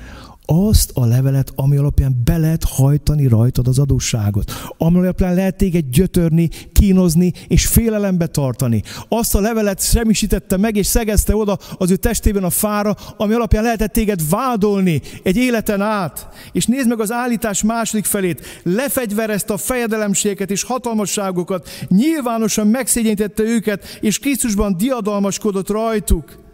azt 0.50 0.90
a 0.94 1.04
levelet, 1.04 1.52
ami 1.54 1.76
alapján 1.76 2.22
be 2.24 2.36
lehet 2.36 2.64
hajtani 2.64 3.26
rajtad 3.26 3.68
az 3.68 3.78
adósságot. 3.78 4.52
Ami 4.78 4.98
alapján 4.98 5.34
lehet 5.34 5.56
téged 5.56 5.84
gyötörni, 5.90 6.48
kínozni 6.72 7.32
és 7.48 7.66
félelembe 7.66 8.26
tartani. 8.26 8.82
Azt 9.08 9.34
a 9.34 9.40
levelet 9.40 9.82
semmisítette 9.82 10.56
meg 10.56 10.76
és 10.76 10.86
szegezte 10.86 11.36
oda 11.36 11.58
az 11.78 11.90
ő 11.90 11.96
testében 11.96 12.44
a 12.44 12.50
fára, 12.50 12.96
ami 13.16 13.34
alapján 13.34 13.62
lehetett 13.62 13.92
téged 13.92 14.28
vádolni 14.30 15.00
egy 15.22 15.36
életen 15.36 15.80
át. 15.80 16.28
És 16.52 16.66
nézd 16.66 16.88
meg 16.88 17.00
az 17.00 17.12
állítás 17.12 17.62
második 17.62 18.04
felét. 18.04 18.60
Lefegyverezte 18.62 19.52
a 19.52 19.56
fejedelemséget 19.56 20.50
és 20.50 20.62
hatalmasságokat, 20.62 21.68
nyilvánosan 21.88 22.66
megszégyenítette 22.66 23.42
őket, 23.42 23.98
és 24.00 24.18
Krisztusban 24.18 24.76
diadalmaskodott 24.76 25.68
rajtuk. 25.68 26.47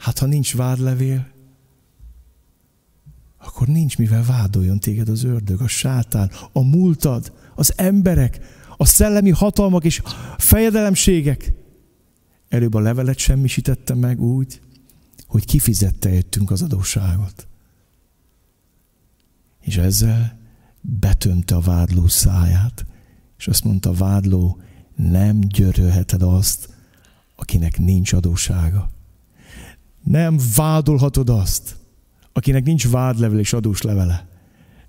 Hát 0.00 0.18
ha 0.18 0.26
nincs 0.26 0.56
vádlevél, 0.56 1.26
akkor 3.38 3.66
nincs 3.66 3.98
mivel 3.98 4.24
vádoljon 4.24 4.78
téged 4.78 5.08
az 5.08 5.24
ördög, 5.24 5.60
a 5.60 5.68
sátán, 5.68 6.30
a 6.52 6.60
múltad, 6.60 7.32
az 7.54 7.72
emberek, 7.76 8.40
a 8.76 8.84
szellemi 8.84 9.30
hatalmak 9.30 9.84
és 9.84 10.02
fejedelemségek. 10.38 11.52
Előbb 12.48 12.74
a 12.74 12.80
levelet 12.80 13.18
semmisítette 13.18 13.94
meg 13.94 14.20
úgy, 14.20 14.60
hogy 15.26 15.44
kifizette 15.44 16.10
értünk 16.12 16.50
az 16.50 16.62
adósságot. 16.62 17.48
És 19.60 19.76
ezzel 19.76 20.38
betömte 20.80 21.54
a 21.54 21.60
vádló 21.60 22.06
száját, 22.06 22.86
és 23.38 23.48
azt 23.48 23.64
mondta, 23.64 23.90
a 23.90 23.94
vádló, 23.94 24.60
nem 24.96 25.40
györölheted 25.40 26.22
azt, 26.22 26.68
akinek 27.36 27.78
nincs 27.78 28.12
adósága. 28.12 28.90
Nem 30.02 30.38
vádolhatod 30.56 31.28
azt, 31.28 31.76
akinek 32.32 32.64
nincs 32.64 32.88
vádlevel 32.88 33.38
és 33.38 33.52
adós 33.52 33.82
levele, 33.82 34.28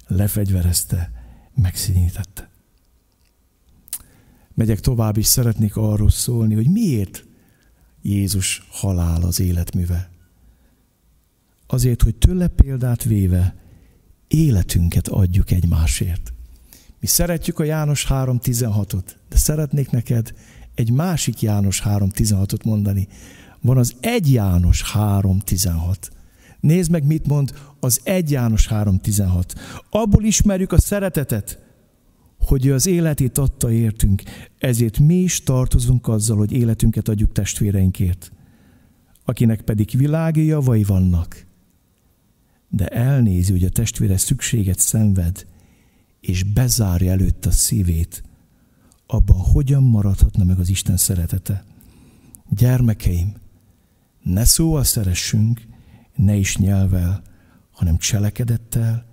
lefegyverezte, 0.07 1.11
megszínítette. 1.55 2.49
Megyek 4.53 4.79
tovább, 4.79 5.17
és 5.17 5.25
szeretnék 5.25 5.75
arról 5.75 6.09
szólni, 6.09 6.55
hogy 6.55 6.71
miért 6.71 7.25
Jézus 8.01 8.67
halál 8.69 9.21
az 9.21 9.39
életműve. 9.39 10.09
Azért, 11.67 12.01
hogy 12.01 12.15
tőle 12.15 12.47
példát 12.47 13.03
véve 13.03 13.55
életünket 14.27 15.07
adjuk 15.07 15.51
egymásért. 15.51 16.33
Mi 16.99 17.07
szeretjük 17.07 17.59
a 17.59 17.63
János 17.63 18.05
3.16-ot, 18.09 19.03
de 19.29 19.37
szeretnék 19.37 19.89
neked 19.89 20.33
egy 20.75 20.91
másik 20.91 21.41
János 21.41 21.81
3.16-ot 21.85 22.63
mondani. 22.63 23.07
Van 23.61 23.77
az 23.77 23.95
egy 23.99 24.31
János 24.31 24.83
3.16. 24.93 25.95
Nézd 26.59 26.91
meg, 26.91 27.05
mit 27.05 27.27
mond 27.27 27.53
az 27.79 27.99
1 28.03 28.31
János 28.31 28.67
3.16. 28.67 29.43
Abból 29.89 30.23
ismerjük 30.23 30.71
a 30.71 30.79
szeretetet, 30.79 31.59
hogy 32.45 32.65
ő 32.65 32.73
az 32.73 32.85
életét 32.85 33.37
adta 33.37 33.71
értünk, 33.71 34.21
ezért 34.57 34.99
mi 34.99 35.15
is 35.15 35.43
tartozunk 35.43 36.07
azzal, 36.07 36.37
hogy 36.37 36.51
életünket 36.51 37.07
adjuk 37.07 37.31
testvéreinkért, 37.31 38.31
akinek 39.25 39.61
pedig 39.61 39.89
világi 39.97 40.45
javai 40.45 40.83
vannak, 40.83 41.45
de 42.69 42.87
elnézi, 42.87 43.51
hogy 43.51 43.63
a 43.63 43.69
testvére 43.69 44.17
szükséget 44.17 44.79
szenved, 44.79 45.45
és 46.19 46.43
bezárja 46.43 47.11
előtt 47.11 47.45
a 47.45 47.51
szívét, 47.51 48.23
abban 49.07 49.37
hogyan 49.37 49.83
maradhatna 49.83 50.43
meg 50.43 50.59
az 50.59 50.69
Isten 50.69 50.97
szeretete. 50.97 51.63
Gyermekeim, 52.49 53.40
ne 54.23 54.45
szóval 54.45 54.83
szeressünk, 54.83 55.61
ne 56.15 56.35
is 56.35 56.57
nyelvel, 56.57 57.21
hanem 57.71 57.97
cselekedettel 57.97 59.05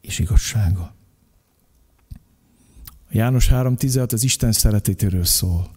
és 0.00 0.18
igazsága. 0.18 0.94
A 3.08 3.10
János 3.10 3.48
3.16 3.48 4.12
az 4.12 4.22
Isten 4.22 4.52
szeretetéről 4.52 5.24
szól. 5.24 5.70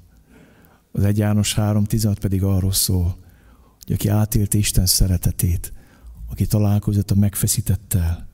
Az 0.91 1.03
1 1.03 1.18
János 1.18 1.53
3.16 1.57 2.16
pedig 2.20 2.43
arról 2.43 2.72
szól, 2.72 3.18
hogy 3.84 3.93
aki 3.93 4.07
átélte 4.07 4.57
Isten 4.57 4.86
szeretetét, 4.86 5.74
aki 6.30 6.45
találkozott 6.45 7.11
a 7.11 7.16
megfeszítettel, 7.16 8.28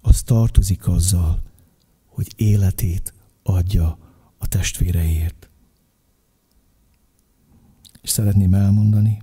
az 0.00 0.22
tartozik 0.22 0.88
azzal, 0.88 1.42
hogy 2.06 2.32
életét 2.36 3.14
adja 3.42 3.98
a 4.38 4.48
testvéreért. 4.48 5.39
És 8.00 8.10
szeretném 8.10 8.54
elmondani, 8.54 9.22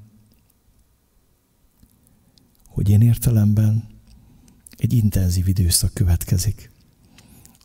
hogy 2.68 2.90
én 2.90 3.02
értelemben 3.02 3.88
egy 4.78 4.94
intenzív 4.94 5.48
időszak 5.48 5.94
következik. 5.94 6.72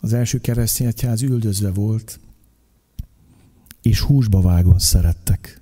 Az 0.00 0.12
első 0.12 0.40
keresztény 0.40 0.86
egyház 0.86 1.22
üldözve 1.22 1.70
volt, 1.70 2.20
és 3.82 4.00
húsba 4.00 4.40
vágon 4.40 4.78
szerettek. 4.78 5.60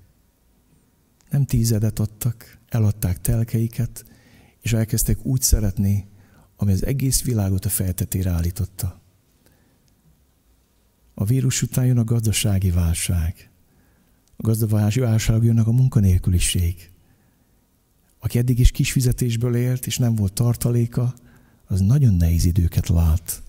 Nem 1.30 1.44
tízedet 1.44 1.98
adtak, 1.98 2.58
eladták 2.68 3.20
telkeiket, 3.20 4.04
és 4.60 4.72
elkezdtek 4.72 5.24
úgy 5.24 5.42
szeretni, 5.42 6.06
ami 6.56 6.72
az 6.72 6.84
egész 6.84 7.22
világot 7.22 7.64
a 7.64 7.68
fejtetére 7.68 8.30
állította. 8.30 9.00
A 11.14 11.24
vírus 11.24 11.62
után 11.62 11.86
jön 11.86 11.98
a 11.98 12.04
gazdasági 12.04 12.70
válság. 12.70 13.49
A 14.40 14.46
gazdasági 14.46 15.00
válság 15.00 15.42
jönnek 15.42 15.66
a 15.66 15.72
munkanélküliség 15.72 16.90
aki 18.20 18.38
eddig 18.38 18.58
is 18.58 18.70
kis 18.70 18.92
fizetésből 18.92 19.56
élt, 19.56 19.86
és 19.86 19.98
nem 19.98 20.14
volt 20.14 20.32
tartaléka, 20.32 21.14
az 21.66 21.80
nagyon 21.80 22.14
nehéz 22.14 22.44
időket 22.44 22.88
lát. 22.88 23.42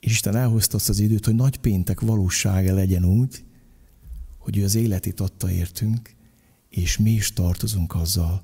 És 0.00 0.10
Isten 0.10 0.36
elhozta 0.36 0.76
azt 0.76 0.88
az 0.88 0.98
időt, 0.98 1.24
hogy 1.24 1.34
nagy 1.34 1.56
péntek 1.56 2.00
valósága 2.00 2.74
legyen 2.74 3.04
úgy, 3.04 3.44
hogy 4.38 4.56
ő 4.56 4.64
az 4.64 4.74
életét 4.74 5.20
adta 5.20 5.50
értünk, 5.50 6.14
és 6.68 6.98
mi 6.98 7.10
is 7.10 7.32
tartozunk 7.32 7.94
azzal, 7.94 8.42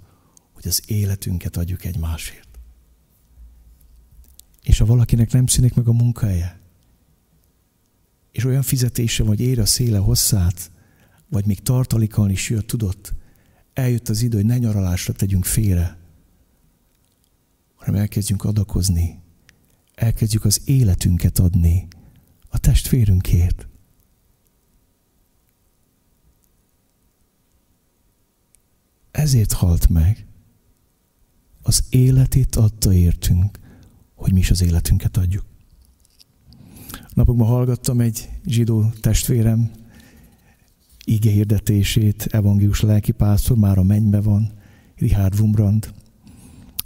hogy 0.53 0.69
az 0.69 0.83
életünket 0.87 1.57
adjuk 1.57 1.85
egymásért. 1.85 2.49
És 4.63 4.79
ha 4.79 4.85
valakinek 4.85 5.33
nem 5.33 5.47
szűnik 5.47 5.75
meg 5.75 5.89
a 5.89 5.93
munkahelye, 5.93 6.61
és 8.33 8.45
olyan 8.45 8.63
fizetése, 8.63 9.23
vagy 9.23 9.41
ér 9.41 9.61
a 9.61 9.67
széle 9.67 9.99
hosszát, 9.99 10.71
vagy 11.35 11.47
még 11.47 11.62
tartalékalni 11.62 12.32
is 12.32 12.51
jött, 12.51 12.66
tudott, 12.66 13.14
eljött 13.72 14.09
az 14.09 14.22
idő, 14.22 14.37
hogy 14.37 14.47
ne 14.47 14.59
nyaralásra 14.59 15.12
tegyünk 15.12 15.45
félre, 15.45 15.99
hanem 17.74 18.01
elkezdjünk 18.01 18.45
adakozni, 18.45 19.20
elkezdjük 19.95 20.45
az 20.45 20.61
életünket 20.64 21.39
adni 21.39 21.89
a 22.49 22.59
testvérünkért. 22.59 23.68
Ezért 29.11 29.53
halt 29.53 29.89
meg. 29.89 30.26
Az 31.62 31.85
életét 31.91 32.57
adta 32.57 32.93
értünk, 32.93 33.59
hogy 34.14 34.32
mi 34.32 34.39
is 34.39 34.51
az 34.51 34.62
életünket 34.62 35.16
adjuk. 35.16 35.45
Napokban 37.14 37.47
hallgattam 37.47 38.01
egy 38.01 38.28
zsidó 38.45 38.91
testvérem 39.01 39.84
ige 41.05 41.31
hirdetését, 41.31 42.27
evangélius 42.31 42.81
lelkipásztor, 42.81 43.57
már 43.57 43.79
a 43.79 43.83
mennybe 43.83 44.21
van, 44.21 44.53
Richard 44.97 45.41
Wumbrand, 45.41 45.95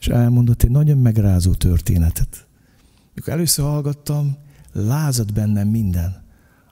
és 0.01 0.09
elmondott 0.09 0.62
egy 0.62 0.71
nagyon 0.71 0.99
megrázó 0.99 1.53
történetet. 1.55 2.47
Mikor 3.14 3.33
először 3.33 3.64
hallgattam, 3.64 4.37
lázadt 4.73 5.33
bennem 5.33 5.69
minden. 5.69 6.27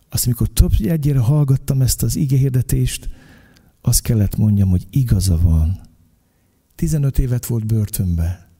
Azt, 0.09 0.27
amikor 0.27 0.49
több 0.49 0.73
egyére 0.81 1.19
hallgattam 1.19 1.83
ezt 1.83 2.03
az 2.03 2.17
ige 2.17 2.37
hirdetést, 2.37 3.09
azt 3.81 4.03
kellett 4.03 4.37
mondjam, 4.37 4.69
hogy 4.69 4.87
igaza 4.91 5.39
van. 5.39 5.81
15 6.75 7.19
évet 7.19 7.47
volt 7.47 7.67
börtönbe. 7.67 8.51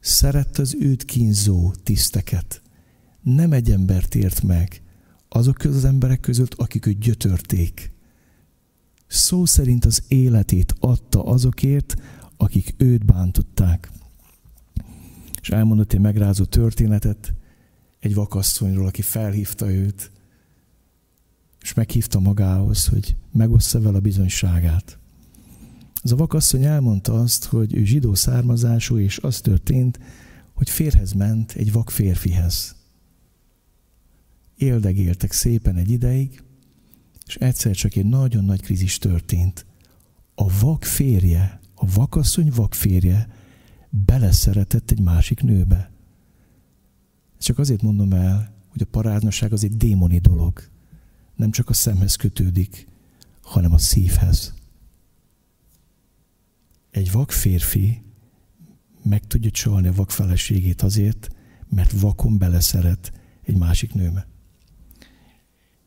Szerette 0.00 0.62
az 0.62 0.76
őt 0.80 1.04
kínzó 1.04 1.72
tiszteket. 1.82 2.62
Nem 3.22 3.52
egy 3.52 3.70
embert 3.70 4.14
ért 4.14 4.42
meg, 4.42 4.82
azok 5.28 5.54
között 5.54 5.76
az 5.76 5.84
emberek 5.84 6.20
között, 6.20 6.54
akik 6.54 6.86
őt 6.86 6.98
gyötörték 6.98 7.96
szó 9.08 9.44
szerint 9.44 9.84
az 9.84 10.02
életét 10.08 10.74
adta 10.80 11.24
azokért, 11.24 11.94
akik 12.36 12.74
őt 12.76 13.04
bántották. 13.04 13.90
És 15.40 15.50
elmondott 15.50 15.92
egy 15.92 16.00
megrázó 16.00 16.44
történetet 16.44 17.34
egy 18.00 18.14
vakasszonyról, 18.14 18.86
aki 18.86 19.02
felhívta 19.02 19.70
őt, 19.70 20.10
és 21.60 21.74
meghívta 21.74 22.20
magához, 22.20 22.86
hogy 22.86 23.16
megossza 23.32 23.80
vele 23.80 23.96
a 23.96 24.00
bizonyságát. 24.00 24.98
Az 26.02 26.12
a 26.12 26.16
vakasszony 26.16 26.64
elmondta 26.64 27.20
azt, 27.20 27.44
hogy 27.44 27.74
ő 27.74 27.84
zsidó 27.84 28.14
származású, 28.14 28.98
és 28.98 29.18
az 29.18 29.40
történt, 29.40 29.98
hogy 30.54 30.70
férhez 30.70 31.12
ment 31.12 31.52
egy 31.52 31.72
vak 31.72 31.90
férfihez. 31.90 32.76
Éldegéltek 34.56 35.32
szépen 35.32 35.76
egy 35.76 35.90
ideig, 35.90 36.42
és 37.28 37.36
egyszer 37.36 37.74
csak 37.74 37.94
egy 37.94 38.06
nagyon 38.06 38.44
nagy 38.44 38.60
krízis 38.60 38.98
történt. 38.98 39.66
A 40.34 40.58
vak 40.60 40.84
férje, 40.84 41.60
a 41.74 41.86
vakasszony 41.94 42.50
vak 42.54 42.74
férje 42.74 43.28
beleszeretett 43.90 44.90
egy 44.90 45.00
másik 45.00 45.42
nőbe. 45.42 45.90
Csak 47.38 47.58
azért 47.58 47.82
mondom 47.82 48.12
el, 48.12 48.54
hogy 48.68 48.82
a 48.82 48.90
paráznaság 48.90 49.52
az 49.52 49.64
egy 49.64 49.76
démoni 49.76 50.18
dolog. 50.18 50.62
Nem 51.36 51.50
csak 51.50 51.68
a 51.68 51.72
szemhez 51.72 52.14
kötődik, 52.14 52.88
hanem 53.42 53.72
a 53.72 53.78
szívhez. 53.78 54.54
Egy 56.90 57.12
vak 57.12 57.30
férfi 57.30 58.02
meg 59.02 59.26
tudja 59.26 59.50
csalni 59.50 59.88
a 59.88 59.92
vak 59.92 60.10
feleségét 60.10 60.82
azért, 60.82 61.28
mert 61.68 62.00
vakon 62.00 62.38
beleszeret 62.38 63.12
egy 63.42 63.56
másik 63.56 63.94
nőbe. 63.94 64.26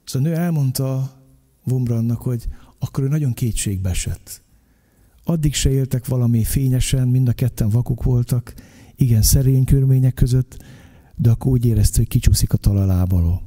És 0.06 0.16
a 0.16 0.20
nő 0.20 0.36
elmondta 0.36 1.21
Vumrannak, 1.64 2.22
hogy 2.22 2.48
akkor 2.80 3.04
ő 3.04 3.08
nagyon 3.08 3.34
kétségbe 3.34 3.90
esett. 3.90 4.42
Addig 5.24 5.54
se 5.54 5.70
éltek 5.70 6.08
valami 6.08 6.44
fényesen, 6.44 7.08
mind 7.08 7.28
a 7.28 7.34
ketten 7.34 7.70
vakok 7.70 8.04
voltak, 8.04 8.54
igen 8.96 9.22
szerény 9.22 9.64
körülmények 9.64 10.14
között, 10.14 10.64
de 11.16 11.30
akkor 11.30 11.52
úgy 11.52 11.66
érezte, 11.66 11.98
hogy 11.98 12.08
kicsúszik 12.08 12.54
a 12.54 12.58
talalábaló. 12.58 13.42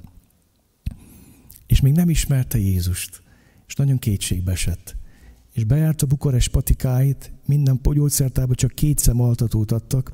És 1.67 1.81
még 1.81 1.93
nem 1.93 2.11
ismerte 2.11 2.59
Jézust, 2.59 3.23
és 3.67 3.75
nagyon 3.75 3.99
kétségbe 3.99 4.53
esett. 4.53 4.97
És 5.53 5.65
a 5.99 6.07
Bukarest 6.07 6.51
patikáit, 6.51 7.33
minden 7.47 7.81
gyógyszertárban 7.83 8.57
csak 8.57 8.73
két 8.73 8.99
szem 8.99 9.21
altatót 9.21 9.73
adtak, 9.73 10.13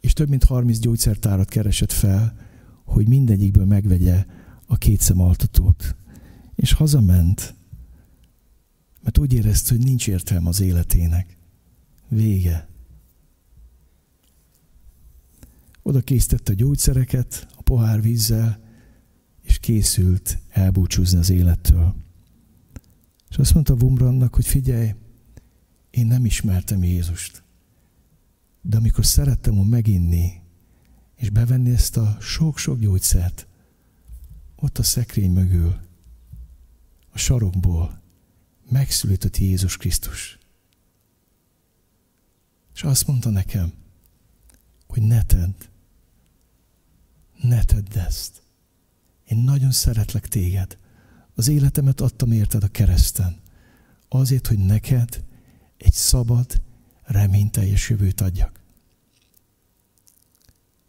és 0.00 0.12
több 0.12 0.28
mint 0.28 0.44
30 0.44 0.78
gyógyszertárat 0.78 1.48
keresett 1.48 1.92
fel, 1.92 2.36
hogy 2.84 3.08
mindegyikből 3.08 3.64
megvegye 3.64 4.24
a 4.66 4.76
két 4.76 5.00
szem 5.00 5.20
altatót. 5.20 5.96
És 6.56 6.72
hazament, 6.72 7.54
mert 9.02 9.18
úgy 9.18 9.32
érezte, 9.32 9.74
hogy 9.74 9.84
nincs 9.84 10.08
értelme 10.08 10.48
az 10.48 10.60
életének. 10.60 11.36
Vége. 12.08 12.68
Oda 15.82 16.00
készítette 16.00 16.52
a 16.52 16.54
gyógyszereket 16.54 17.46
a 17.56 17.62
pohár 17.62 18.02
vízzel, 18.02 18.60
és 19.42 19.58
készült 19.58 20.38
elbúcsúzni 20.48 21.18
az 21.18 21.30
élettől. 21.30 21.94
És 23.28 23.36
azt 23.36 23.54
mondta 23.54 23.76
Vumrannak, 23.76 24.34
hogy 24.34 24.46
figyelj, 24.46 24.94
én 25.90 26.06
nem 26.06 26.24
ismertem 26.24 26.84
Jézust. 26.84 27.42
De 28.62 28.76
amikor 28.76 29.06
szerettem 29.06 29.54
volna 29.54 29.70
meginni, 29.70 30.40
és 31.16 31.30
bevenni 31.30 31.70
ezt 31.70 31.96
a 31.96 32.16
sok-sok 32.20 32.78
gyógyszert, 32.78 33.46
ott 34.56 34.78
a 34.78 34.82
szekrény 34.82 35.32
mögül, 35.32 35.85
a 37.16 37.18
sarokból 37.18 38.00
megszületett 38.70 39.36
Jézus 39.36 39.76
Krisztus. 39.76 40.38
És 42.74 42.82
azt 42.82 43.06
mondta 43.06 43.30
nekem, 43.30 43.72
hogy 44.86 45.02
ne 45.02 45.22
tedd, 45.22 45.54
ne 47.42 47.64
tedd 47.64 47.98
ezt. 47.98 48.42
Én 49.24 49.38
nagyon 49.38 49.70
szeretlek 49.70 50.28
téged. 50.28 50.78
Az 51.34 51.48
életemet 51.48 52.00
adtam 52.00 52.32
érted 52.32 52.62
a 52.62 52.68
kereszten. 52.68 53.40
Azért, 54.08 54.46
hogy 54.46 54.58
neked 54.58 55.24
egy 55.76 55.92
szabad, 55.92 56.62
reményteljes 57.02 57.88
jövőt 57.88 58.20
adjak. 58.20 58.60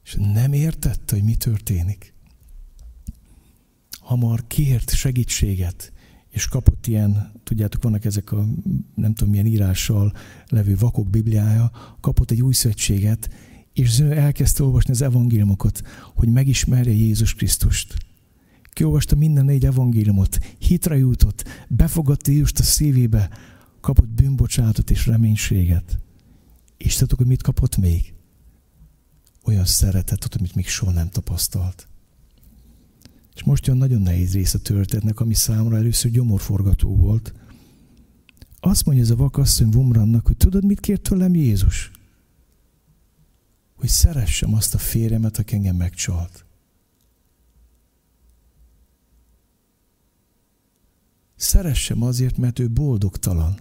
És 0.04 0.16
nem 0.20 0.54
értette, 0.54 1.16
hogy 1.16 1.24
mi 1.24 1.36
történik. 1.36 2.14
Hamar 4.00 4.48
kért 4.48 4.96
segítséget, 4.96 5.92
és 6.30 6.48
kapott 6.48 6.88
ilyen, 6.88 7.32
tudjátok, 7.44 7.84
vannak 7.84 8.06
ezek 8.06 8.32
a 8.32 8.46
nem 8.96 9.14
tudom 9.14 9.30
milyen 9.30 9.46
írással 9.46 10.14
levő 10.48 10.76
vakok 10.76 11.10
bibliája, 11.10 11.72
kapott 12.00 12.32
egy 12.32 12.42
új 12.42 12.54
szövetséget, 12.54 13.30
és 13.74 14.00
elkezdte 14.00 14.64
olvasni 14.64 14.92
az 14.92 15.02
evangéliumokat, 15.02 15.82
hogy 16.16 16.30
megismerje 16.30 16.94
Jézus 16.94 17.34
Krisztust. 17.34 17.96
Kiolvasta 18.74 19.16
minden 19.16 19.46
négy 19.46 19.66
evangéliumot, 19.66 20.38
hitre 20.58 20.98
jutott, 20.98 21.44
befogadta 21.68 22.32
Jézust 22.32 22.60
a 22.60 22.64
szívébe, 22.64 23.30
kapott 23.82 24.10
bűnbocsátot 24.10 24.90
és 24.90 25.08
reménységet. 25.08 26.00
És 26.78 26.96
tudtok, 26.96 27.18
hogy 27.18 27.28
mit 27.28 27.42
kapott 27.42 27.78
még? 27.78 28.14
Olyan 29.44 29.66
szeretetet, 29.66 30.36
amit 30.36 30.56
még 30.56 30.68
soha 30.68 30.92
nem 30.92 31.10
tapasztalt. 31.10 31.88
És 33.38 33.44
most 33.44 33.66
jön 33.68 33.78
nagyon 33.78 34.02
nehéz 34.02 34.34
rész 34.34 34.54
a 34.54 34.60
történetnek, 34.60 35.20
ami 35.20 35.34
számomra 35.34 35.78
először 35.78 36.12
gyomorforgató 36.12 36.96
volt. 36.96 37.34
Azt 38.60 38.86
mondja 38.86 39.04
ez 39.04 39.10
a 39.10 39.16
vakasszony 39.16 39.70
Vumrannak, 39.70 40.26
hogy 40.28 40.38
tudod, 40.38 40.66
mit 40.66 40.80
kért 40.80 41.02
tőlem 41.02 41.36
Jézus? 41.36 41.92
Hogy 43.76 43.90
szeressem 43.90 44.54
azt 44.54 44.74
a 44.74 44.78
férjemet, 44.78 45.38
aki 45.38 45.56
engem 45.56 45.76
megcsalt. 45.76 46.46
Szeressem 51.36 52.02
azért, 52.02 52.38
mert 52.38 52.60
ő 52.60 52.70
boldogtalan. 52.70 53.60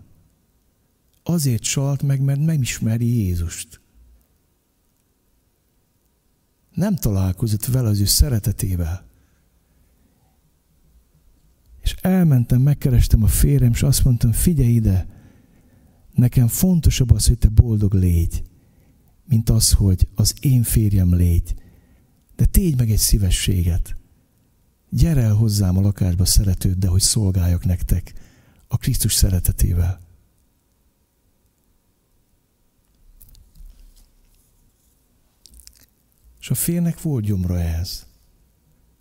Azért 1.22 1.62
csalt 1.62 2.02
meg, 2.02 2.20
mert 2.20 2.40
nem 2.40 2.62
ismeri 2.62 3.06
Jézust. 3.06 3.80
Nem 6.74 6.94
találkozott 6.94 7.64
vele 7.64 7.88
az 7.88 8.00
ő 8.00 8.04
szeretetével. 8.04 9.05
És 11.86 11.94
elmentem, 12.00 12.60
megkerestem 12.60 13.22
a 13.22 13.26
férjem, 13.26 13.70
és 13.72 13.82
azt 13.82 14.04
mondtam, 14.04 14.32
figyelj 14.32 14.68
ide, 14.68 15.06
nekem 16.14 16.48
fontosabb 16.48 17.10
az, 17.10 17.26
hogy 17.26 17.38
te 17.38 17.48
boldog 17.48 17.94
légy, 17.94 18.42
mint 19.24 19.50
az, 19.50 19.72
hogy 19.72 20.08
az 20.14 20.34
én 20.40 20.62
férjem 20.62 21.14
légy. 21.14 21.54
De 22.36 22.44
tégy 22.44 22.76
meg 22.76 22.90
egy 22.90 22.98
szívességet. 22.98 23.96
Gyere 24.90 25.20
el 25.20 25.34
hozzám 25.34 25.76
a 25.76 25.80
lakásba 25.80 26.24
szeretőd, 26.24 26.84
hogy 26.84 27.00
szolgáljak 27.00 27.64
nektek 27.64 28.12
a 28.68 28.76
Krisztus 28.76 29.14
szeretetével. 29.14 30.00
És 36.40 36.50
a 36.50 36.54
férnek 36.54 37.02
volt 37.02 37.24
gyomra 37.24 37.60
ehhez. 37.60 38.06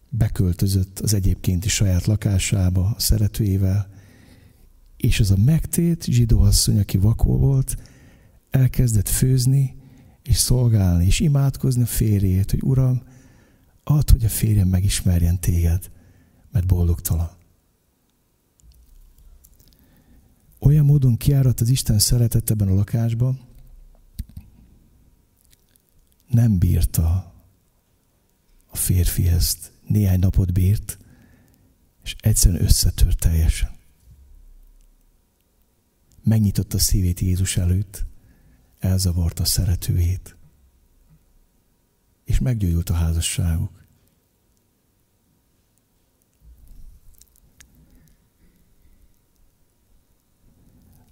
Beköltözött 0.09 0.99
az 0.99 1.13
egyébkénti 1.13 1.69
saját 1.69 2.05
lakásába 2.05 2.93
a 2.97 2.99
szeretőjével, 2.99 3.89
és 4.97 5.19
az 5.19 5.31
a 5.31 5.37
megtét 5.37 6.03
zsidó 6.03 6.41
asszony, 6.41 6.79
aki 6.79 6.97
vakó 6.97 7.37
volt, 7.37 7.75
elkezdett 8.49 9.09
főzni, 9.09 9.75
és 10.23 10.37
szolgálni, 10.37 11.05
és 11.05 11.19
imádkozni 11.19 11.81
a 11.81 11.85
férjét, 11.85 12.51
hogy 12.51 12.63
Uram, 12.63 13.01
add, 13.83 14.11
hogy 14.11 14.25
a 14.25 14.29
férjem 14.29 14.67
megismerjen 14.67 15.39
téged, 15.39 15.91
mert 16.51 16.65
boldogtalan. 16.65 17.29
Olyan 20.59 20.85
módon 20.85 21.17
kiáradt 21.17 21.61
az 21.61 21.69
Isten 21.69 21.99
szeretet 21.99 22.49
ebben 22.49 22.67
a 22.67 22.73
lakásban, 22.73 23.39
nem 26.27 26.57
bírta 26.57 27.33
a 28.67 28.75
férfi 28.75 29.27
ezt, 29.27 29.71
néhány 29.87 30.19
napot 30.19 30.53
bírt, 30.53 30.97
és 32.03 32.15
egyszerűen 32.19 32.63
összetört 32.63 33.19
teljesen. 33.19 33.69
Megnyitotta 36.23 36.79
szívét 36.79 37.19
Jézus 37.19 37.57
előtt, 37.57 38.05
elzavarta 38.79 39.45
szeretőjét, 39.45 40.37
és 42.23 42.39
meggyógyult 42.39 42.89
a 42.89 42.93
házasságuk. 42.93 43.83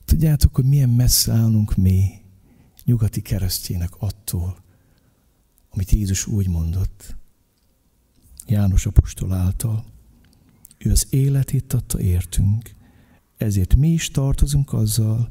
Tudjátok, 0.06 0.56
hogy 0.56 0.66
milyen 0.66 0.90
messze 0.90 1.32
állunk 1.32 1.76
mi, 1.76 2.22
nyugati 2.84 3.22
keresztjének 3.22 3.96
attól, 3.98 4.64
amit 5.70 5.92
Jézus 5.92 6.28
úgy 6.28 6.48
mondott, 6.48 7.16
János 8.48 8.86
apostol 8.86 9.34
által. 9.34 9.86
Ő 10.78 10.92
az 10.92 11.08
életét 11.10 11.74
adta 11.74 12.00
értünk, 12.00 12.76
ezért 13.38 13.76
mi 13.76 13.88
is 13.88 14.12
tartozunk 14.12 14.74
azzal, 14.74 15.30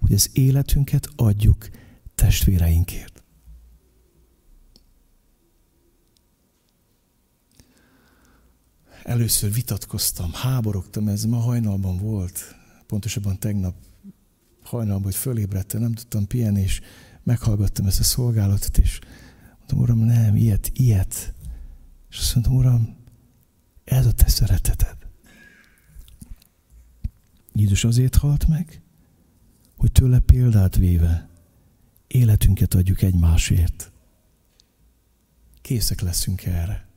hogy 0.00 0.12
az 0.12 0.30
életünket 0.32 1.08
adjuk 1.16 1.68
testvéreinkért. 2.14 3.22
Először 9.02 9.52
vitatkoztam, 9.52 10.32
háborogtam, 10.32 11.08
ez 11.08 11.24
ma 11.24 11.36
hajnalban 11.36 11.96
volt, 11.96 12.54
pontosabban 12.86 13.38
tegnap 13.38 13.74
hajnalban, 14.62 15.04
hogy 15.04 15.14
fölébredtem, 15.14 15.80
nem 15.80 15.92
tudtam 15.92 16.26
pihenni, 16.26 16.60
és 16.60 16.80
meghallgattam 17.22 17.86
ezt 17.86 18.00
a 18.00 18.02
szolgálatot, 18.02 18.78
és 18.78 18.98
mondtam, 19.56 19.78
Uram, 19.78 19.98
nem, 19.98 20.36
ilyet, 20.36 20.70
ilyet. 20.74 21.33
És 22.14 22.20
azt 22.20 22.34
mondtam, 22.34 22.56
Uram, 22.56 22.96
ez 23.84 24.06
a 24.06 24.12
te 24.12 24.28
szereteted. 24.28 24.96
Jézus 27.52 27.84
azért 27.84 28.14
halt 28.14 28.46
meg, 28.46 28.82
hogy 29.76 29.92
tőle 29.92 30.18
példát 30.18 30.76
véve 30.76 31.28
életünket 32.06 32.74
adjuk 32.74 33.02
egymásért. 33.02 33.92
Készek 35.60 36.00
leszünk 36.00 36.44
erre. 36.44 36.88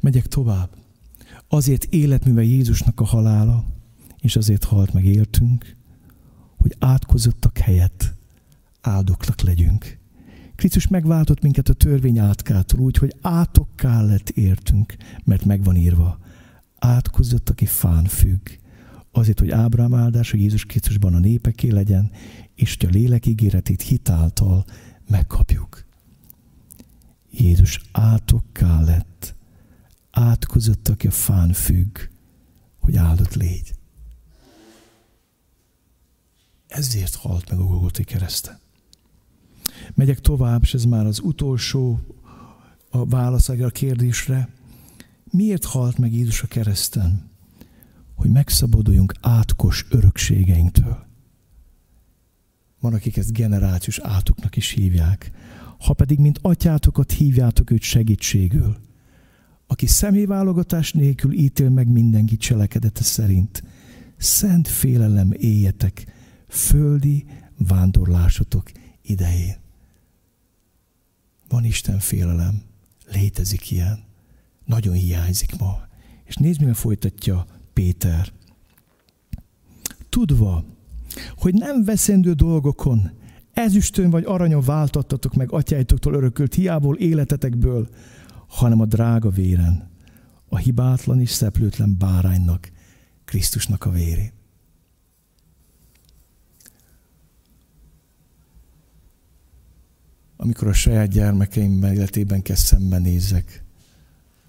Megyek 0.00 0.26
tovább. 0.26 0.76
Azért 1.48 1.84
életműve 1.84 2.42
Jézusnak 2.42 3.00
a 3.00 3.04
halála, 3.04 3.66
és 4.18 4.36
azért 4.36 4.64
halt 4.64 4.92
meg 4.92 5.04
éltünk, 5.04 5.76
hogy 6.56 6.76
átkozottak 6.78 7.58
helyett 7.58 8.14
áldoklak 8.80 9.40
legyünk. 9.40 9.97
Krisztus 10.58 10.88
megváltott 10.88 11.40
minket 11.40 11.68
a 11.68 11.72
törvény 11.72 12.18
átkától 12.18 12.80
úgy, 12.80 12.96
hogy 12.96 13.14
átokká 13.20 14.02
lett 14.02 14.28
értünk, 14.28 14.96
mert 15.24 15.44
megvan 15.44 15.76
írva. 15.76 16.18
Átkozott, 16.78 17.48
aki 17.48 17.66
fán 17.66 18.04
függ. 18.04 18.48
Azért, 19.10 19.38
hogy 19.38 19.50
Ábrám 19.50 19.94
áldása 19.94 20.36
Jézus 20.36 20.64
Krisztusban 20.64 21.14
a 21.14 21.18
népeké 21.18 21.68
legyen, 21.68 22.10
és 22.54 22.76
hogy 22.76 22.88
a 22.88 22.92
lélek 22.92 23.26
ígéretét 23.26 23.82
hitáltal 23.82 24.64
megkapjuk. 25.08 25.84
Jézus 27.30 27.80
átokká 27.92 28.80
lett. 28.80 29.34
Átkozott, 30.10 30.88
aki 30.88 31.06
a 31.06 31.10
fán 31.10 31.52
függ, 31.52 31.98
hogy 32.78 32.96
áldott 32.96 33.34
légy. 33.34 33.74
Ezért 36.66 37.14
halt 37.14 37.50
meg 37.50 37.58
a 37.58 37.64
Golgoti 37.64 38.04
kereszten. 38.04 38.66
Megyek 39.94 40.20
tovább, 40.20 40.62
és 40.62 40.74
ez 40.74 40.84
már 40.84 41.06
az 41.06 41.20
utolsó 41.20 42.00
a 42.90 43.06
válasz 43.06 43.48
a 43.48 43.68
kérdésre. 43.68 44.48
Miért 45.30 45.64
halt 45.64 45.98
meg 45.98 46.12
Jézus 46.12 46.42
a 46.42 46.46
kereszten? 46.46 47.30
Hogy 48.14 48.30
megszabaduljunk 48.30 49.14
átkos 49.20 49.86
örökségeinktől. 49.90 51.06
Van, 52.80 52.94
akik 52.94 53.16
ezt 53.16 53.32
generációs 53.32 53.98
átoknak 53.98 54.56
is 54.56 54.70
hívják. 54.70 55.30
Ha 55.78 55.92
pedig, 55.92 56.18
mint 56.18 56.38
atyátokat 56.42 57.12
hívjátok 57.12 57.70
őt 57.70 57.82
segítségül, 57.82 58.76
aki 59.66 59.86
személyválogatás 59.86 60.92
nélkül 60.92 61.32
ítél 61.32 61.70
meg 61.70 61.88
mindenki 61.88 62.36
cselekedete 62.36 63.02
szerint, 63.02 63.62
szent 64.16 64.68
félelem 64.68 65.32
éljetek 65.32 66.04
földi 66.48 67.24
vándorlásotok 67.56 68.70
idején. 69.02 69.56
Van 71.48 71.64
Isten 71.64 71.98
félelem, 71.98 72.62
létezik 73.12 73.70
ilyen, 73.70 74.04
nagyon 74.64 74.94
hiányzik 74.94 75.58
ma. 75.58 75.86
És 76.24 76.36
nézd, 76.36 76.58
mivel 76.60 76.74
folytatja 76.74 77.46
Péter. 77.72 78.32
Tudva, 80.08 80.64
hogy 81.36 81.54
nem 81.54 81.84
veszendő 81.84 82.32
dolgokon, 82.32 83.10
ezüstön 83.52 84.10
vagy 84.10 84.24
aranyon 84.24 84.62
váltattatok 84.62 85.34
meg 85.34 85.52
atyáitoktól 85.52 86.14
örökölt 86.14 86.54
hiából 86.54 86.96
életetekből, 86.96 87.88
hanem 88.48 88.80
a 88.80 88.86
drága 88.86 89.30
véren, 89.30 89.90
a 90.48 90.56
hibátlan 90.56 91.20
és 91.20 91.30
szeplőtlen 91.30 91.98
báránynak, 91.98 92.70
Krisztusnak 93.24 93.84
a 93.84 93.90
vérén. 93.90 94.37
Amikor 100.40 100.68
a 100.68 100.72
saját 100.72 101.08
gyermekeim 101.08 101.82
életében 101.82 102.42
kell 102.42 102.56
szembenézek 102.56 103.62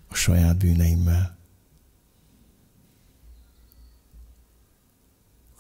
a 0.07 0.15
saját 0.15 0.57
bűneimmel. 0.57 1.37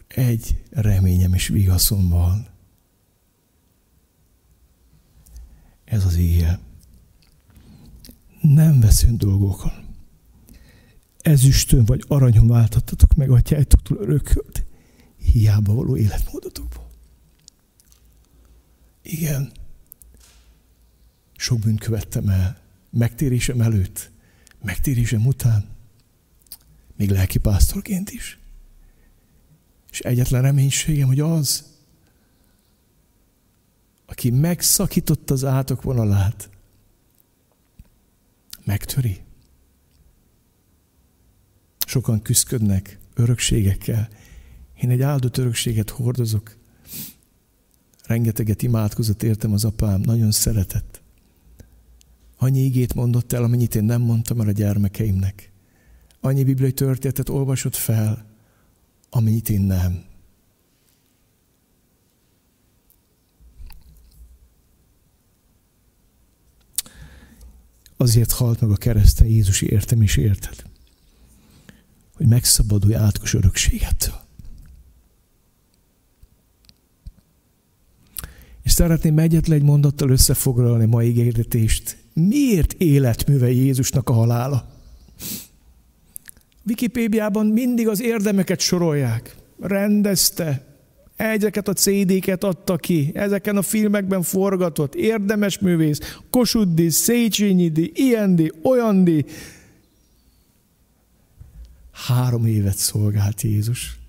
Egy 0.07 0.63
reményem 0.69 1.33
és 1.33 1.47
vigaszom 1.47 2.09
van. 2.09 2.47
Ez 5.85 6.05
az 6.05 6.15
éjjel. 6.15 6.59
Nem 8.41 8.79
veszünk 8.79 9.17
dolgokon. 9.17 9.71
Ezüstön 11.21 11.85
vagy 11.85 12.03
aranyon 12.07 12.47
váltattatok 12.47 13.15
meg 13.15 13.29
atyáitoktól 13.29 13.97
örökölt, 13.97 14.65
hiába 15.17 15.73
való 15.73 15.97
életmódotokból. 15.97 16.87
Igen, 19.01 19.51
sok 21.39 21.59
bűnt 21.59 21.79
követtem 21.79 22.29
el. 22.29 22.59
Megtérésem 22.89 23.61
előtt, 23.61 24.11
megtérésem 24.61 25.25
után, 25.25 25.65
még 26.95 27.09
lelkipásztorként 27.09 28.09
is. 28.09 28.39
És 29.91 29.99
egyetlen 29.99 30.41
reménységem, 30.41 31.07
hogy 31.07 31.19
az, 31.19 31.63
aki 34.05 34.29
megszakította 34.29 35.33
az 35.33 35.45
átok 35.45 35.81
vonalát, 35.81 36.49
megtöri. 38.65 39.21
Sokan 41.85 42.21
küzdködnek 42.21 42.97
örökségekkel. 43.13 44.09
Én 44.81 44.89
egy 44.89 45.01
áldott 45.01 45.37
örökséget 45.37 45.89
hordozok. 45.89 46.55
Rengeteget 48.05 48.61
imádkozott 48.61 49.23
értem 49.23 49.53
az 49.53 49.65
apám, 49.65 50.01
nagyon 50.01 50.31
szeretett. 50.31 50.88
Annyi 52.41 52.59
igét 52.59 52.93
mondott 52.93 53.33
el, 53.33 53.43
amennyit 53.43 53.75
én 53.75 53.83
nem 53.83 54.01
mondtam 54.01 54.41
el 54.41 54.47
a 54.47 54.51
gyermekeimnek. 54.51 55.51
Annyi 56.19 56.43
bibliai 56.43 56.73
történetet 56.73 57.29
olvasott 57.29 57.75
fel, 57.75 58.25
amennyit 59.09 59.49
én 59.49 59.61
nem. 59.61 60.03
Azért 67.97 68.31
halt 68.31 68.61
meg 68.61 68.69
a 68.69 68.75
kereszten 68.75 69.27
Jézus 69.27 69.61
értem 69.61 70.01
és 70.01 70.17
érted, 70.17 70.63
hogy 72.15 72.27
megszabadulj 72.27 72.95
átkos 72.95 73.33
örökségettől. 73.33 74.19
És 78.63 78.71
szeretném 78.71 79.19
egyetlen 79.19 79.57
egy 79.57 79.63
mondattal 79.63 80.09
összefoglalni 80.09 80.85
mai 80.85 81.07
ígéretést. 81.07 81.97
Miért 82.27 82.73
életműve 82.73 83.51
Jézusnak 83.51 84.09
a 84.09 84.13
halála? 84.13 84.67
Wikipédiában 86.67 87.45
mindig 87.45 87.87
az 87.87 88.01
érdemeket 88.01 88.59
sorolják. 88.59 89.35
Rendezte, 89.59 90.65
egyeket 91.15 91.67
a 91.67 91.73
CD-ket 91.73 92.43
adta 92.43 92.75
ki, 92.75 93.11
ezeken 93.13 93.57
a 93.57 93.61
filmekben 93.61 94.21
forgatott, 94.21 94.95
érdemes 94.95 95.59
művész, 95.59 96.17
Kossuth 96.29 96.73
díj, 96.73 96.89
Széchenyi 96.89 97.69
díj, 97.69 97.91
ilyen. 97.93 98.53
Három 101.91 102.45
évet 102.45 102.77
szolgált 102.77 103.41
Jézus, 103.41 103.99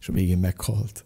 és 0.00 0.08
a 0.08 0.12
végén 0.12 0.38
meghalt. 0.38 1.04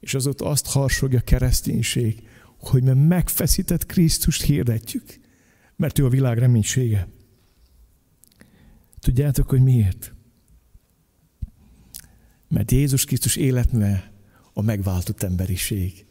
És 0.00 0.14
azóta 0.14 0.44
azt 0.44 0.66
harsogja 0.66 1.18
a 1.18 1.22
kereszténység, 1.22 2.22
hogy 2.58 2.82
mert 2.82 2.98
megfeszített 2.98 3.86
Krisztust 3.86 4.42
hirdetjük, 4.42 5.18
mert 5.76 5.98
ő 5.98 6.04
a 6.04 6.08
világ 6.08 6.38
reménysége. 6.38 7.08
Tudjátok, 9.00 9.48
hogy 9.48 9.62
miért? 9.62 10.12
Mert 12.48 12.70
Jézus 12.70 13.04
Krisztus 13.04 13.36
életműve 13.36 14.12
a 14.52 14.62
megváltott 14.62 15.22
emberiség. 15.22 16.06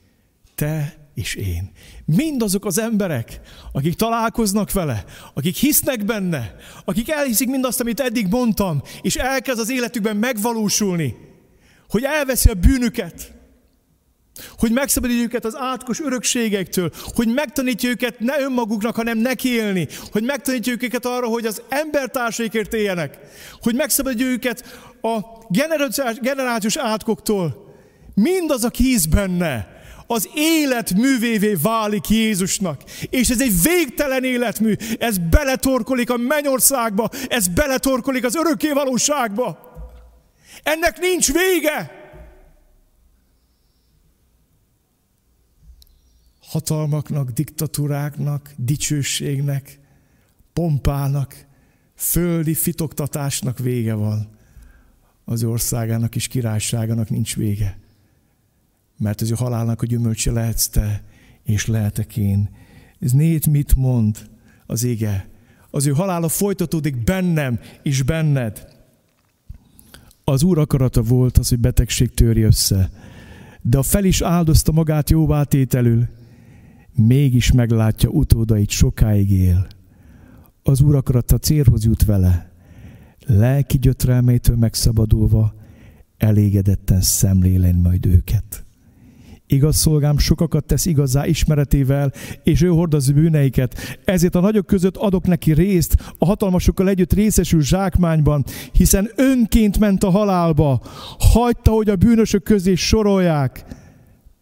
Te 0.56 1.08
és 1.14 1.36
én. 1.36 1.72
Mindazok 2.06 2.66
az 2.66 2.80
emberek, 2.80 3.41
akik 3.72 3.95
találkoznak 3.95 4.72
vele, 4.72 5.06
akik 5.34 5.56
hisznek 5.56 6.06
benne, 6.06 6.56
akik 6.86 7.10
elhiszik 7.10 7.50
mindazt, 7.50 7.80
amit 7.80 8.00
eddig 8.00 8.28
mondtam, 8.28 8.82
és 9.02 9.16
elkezd 9.16 9.60
az 9.60 9.72
életükben 9.72 10.18
megvalósulni, 10.18 11.16
hogy 11.89 12.04
elveszi 12.04 12.50
a 12.50 12.54
bűnüket, 12.54 13.36
hogy 14.57 14.71
megszabadítja 14.71 15.23
őket 15.23 15.45
az 15.45 15.55
átkos 15.55 15.99
örökségektől, 15.99 16.91
hogy 17.15 17.27
megtanítja 17.27 17.89
őket 17.89 18.19
ne 18.19 18.39
önmaguknak, 18.39 18.95
hanem 18.95 19.17
neki 19.17 19.49
élni, 19.49 19.88
hogy 20.11 20.23
megtanítja 20.23 20.73
őket 20.73 21.05
arra, 21.05 21.27
hogy 21.27 21.45
az 21.45 21.61
embertársaikért 21.69 22.73
éljenek, 22.73 23.17
hogy 23.61 23.75
megszabadítja 23.75 24.25
őket 24.25 24.63
a 25.01 25.19
generációs 26.21 26.77
átkoktól. 26.77 27.65
Mindaz, 28.13 28.63
aki 28.63 28.83
hisz 28.83 29.05
benne, 29.05 29.75
az 30.07 30.29
élet 30.33 30.93
művévé 30.93 31.53
válik 31.61 32.09
Jézusnak. 32.09 32.81
És 33.09 33.29
ez 33.29 33.41
egy 33.41 33.61
végtelen 33.61 34.23
életmű, 34.23 34.75
ez 34.99 35.17
beletorkolik 35.17 36.09
a 36.09 36.17
mennyországba, 36.17 37.09
ez 37.29 37.47
beletorkolik 37.47 38.25
az 38.25 38.35
örökké 38.35 38.71
valóságba. 38.71 39.59
Ennek 40.63 40.99
nincs 40.99 41.33
vége. 41.33 41.91
Hatalmaknak, 46.48 47.32
diktatúráknak, 47.32 48.54
dicsőségnek, 48.58 49.80
pompának, 50.54 51.45
földi 51.95 52.54
fitoktatásnak 52.54 53.60
vége 53.60 53.93
van. 53.93 54.28
Az 55.26 55.43
országának 55.43 56.16
és 56.16 56.28
királyságának 56.28 57.10
nincs 57.10 57.36
vége. 57.36 57.80
Mert 58.98 59.22
az 59.22 59.32
ő 59.32 59.34
halálnak 59.34 59.82
a 59.82 59.86
gyümölcse 59.86 60.32
lehetsz 60.32 60.68
te, 60.68 61.04
és 61.43 61.66
lehetek 61.66 62.18
én. 62.18 62.50
Ez 63.00 63.12
négy 63.12 63.48
mit 63.48 63.76
mond 63.76 64.30
az 64.66 64.84
ége. 64.84 65.30
Az 65.70 65.86
ő 65.86 65.91
halála 65.91 66.28
folytatódik 66.28 67.04
bennem 67.04 67.60
és 67.84 68.02
benned. 68.02 68.68
Az 70.24 70.43
Úr 70.43 70.58
akarata 70.58 71.02
volt 71.02 71.38
az, 71.38 71.50
hogy 71.50 71.60
betegség 71.60 72.14
törje 72.14 72.45
össze. 72.45 72.91
De 73.62 73.78
a 73.78 73.84
fel 73.84 74.04
is 74.04 74.22
áldozta 74.22 74.72
magát 74.72 75.10
jóvátételül, 75.10 76.08
mégis 76.98 77.52
meglátja 77.52 78.10
utódait 78.10 78.70
sokáig 78.70 79.32
él 79.32 79.68
az 80.68 80.82
Úr 80.82 80.95
akarata 80.95 81.38
célhoz 81.38 81.86
jut 81.86 82.06
vele. 82.06 82.52
Lelki 83.26 83.78
gyötrelmeitől 83.78 84.56
megszabadulva, 84.56 85.54
elégedetten 86.18 87.02
szemlélen 87.02 87.76
majd 87.76 88.06
őket. 88.06 88.66
Igaz 89.45 89.76
szolgám 89.76 90.18
sokakat 90.18 90.66
tesz 90.66 90.86
igazá 90.86 91.26
ismeretével, 91.26 92.12
és 92.43 92.62
ő 92.62 92.68
hordaz 92.68 93.12
bűneiket. 93.12 94.00
Ezért 94.06 94.36
a 94.36 94.39
nagyok 94.39 94.66
között 94.66 94.95
adok 94.95 95.28
neki 95.28 95.54
részt, 95.54 96.14
a 96.18 96.26
hatalmasokkal 96.26 96.89
együtt 96.89 97.14
részesül 97.14 97.62
zsákmányban, 97.62 98.43
hiszen 98.72 99.10
önként 99.16 99.80
ment 99.80 100.04
a 100.04 100.10
halálba, 100.10 100.82
hagyta, 101.20 101.72
hogy 101.72 101.89
a 101.89 101.95
bűnösök 101.95 102.43
közé 102.43 102.76
sorolják, 102.76 103.66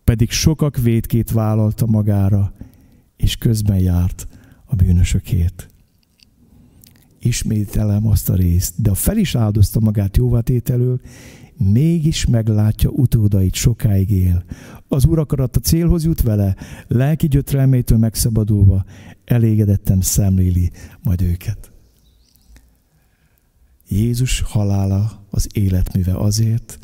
pedig 0.05 0.31
sokak 0.31 0.77
védkét 0.77 1.31
vállalta 1.31 1.85
magára, 1.85 2.53
és 3.17 3.35
közben 3.35 3.79
járt 3.79 4.27
a 4.65 4.75
bűnösökért 4.75 5.69
ismételem 7.25 8.07
azt 8.07 8.29
a 8.29 8.35
részt, 8.35 8.81
de 8.81 8.89
a 8.89 8.95
fel 8.95 9.17
is 9.17 9.35
áldozta 9.35 9.79
magát 9.79 10.17
jóvatételől, 10.17 10.99
mégis 11.57 12.25
meglátja 12.25 12.89
utódait, 12.89 13.53
sokáig 13.53 14.11
él. 14.11 14.43
Az 14.87 15.05
Úr 15.05 15.19
akarat 15.19 15.55
a 15.55 15.59
célhoz 15.59 16.05
jut 16.05 16.21
vele, 16.21 16.55
lelki 16.87 17.27
gyötrelmétől 17.27 17.97
megszabadulva, 17.97 18.85
elégedetten 19.25 20.01
szemléli 20.01 20.71
majd 21.03 21.21
őket. 21.21 21.71
Jézus 23.89 24.41
halála 24.41 25.25
az 25.29 25.47
életműve 25.53 26.15
azért, 26.17 26.79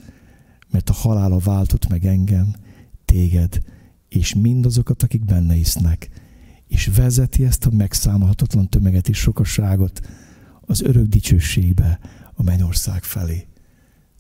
mert 0.72 0.90
a 0.90 0.94
halála 0.94 1.38
váltott 1.38 1.88
meg 1.88 2.06
engem, 2.06 2.54
téged, 3.12 3.62
és 4.10 4.34
mindazokat, 4.34 5.04
akik 5.04 5.26
benne 5.26 5.56
isznek, 5.56 6.10
és 6.68 6.88
vezeti 6.88 7.46
ezt 7.46 7.66
a 7.66 7.70
megszámolhatatlan 7.70 8.70
tömeget 8.70 9.10
és 9.10 9.18
sokasságot, 9.18 10.02
az 10.62 10.82
örök 10.82 11.06
dicsőségbe, 11.06 12.00
a 12.34 12.44
mennyország 12.44 13.04
felé. 13.04 13.48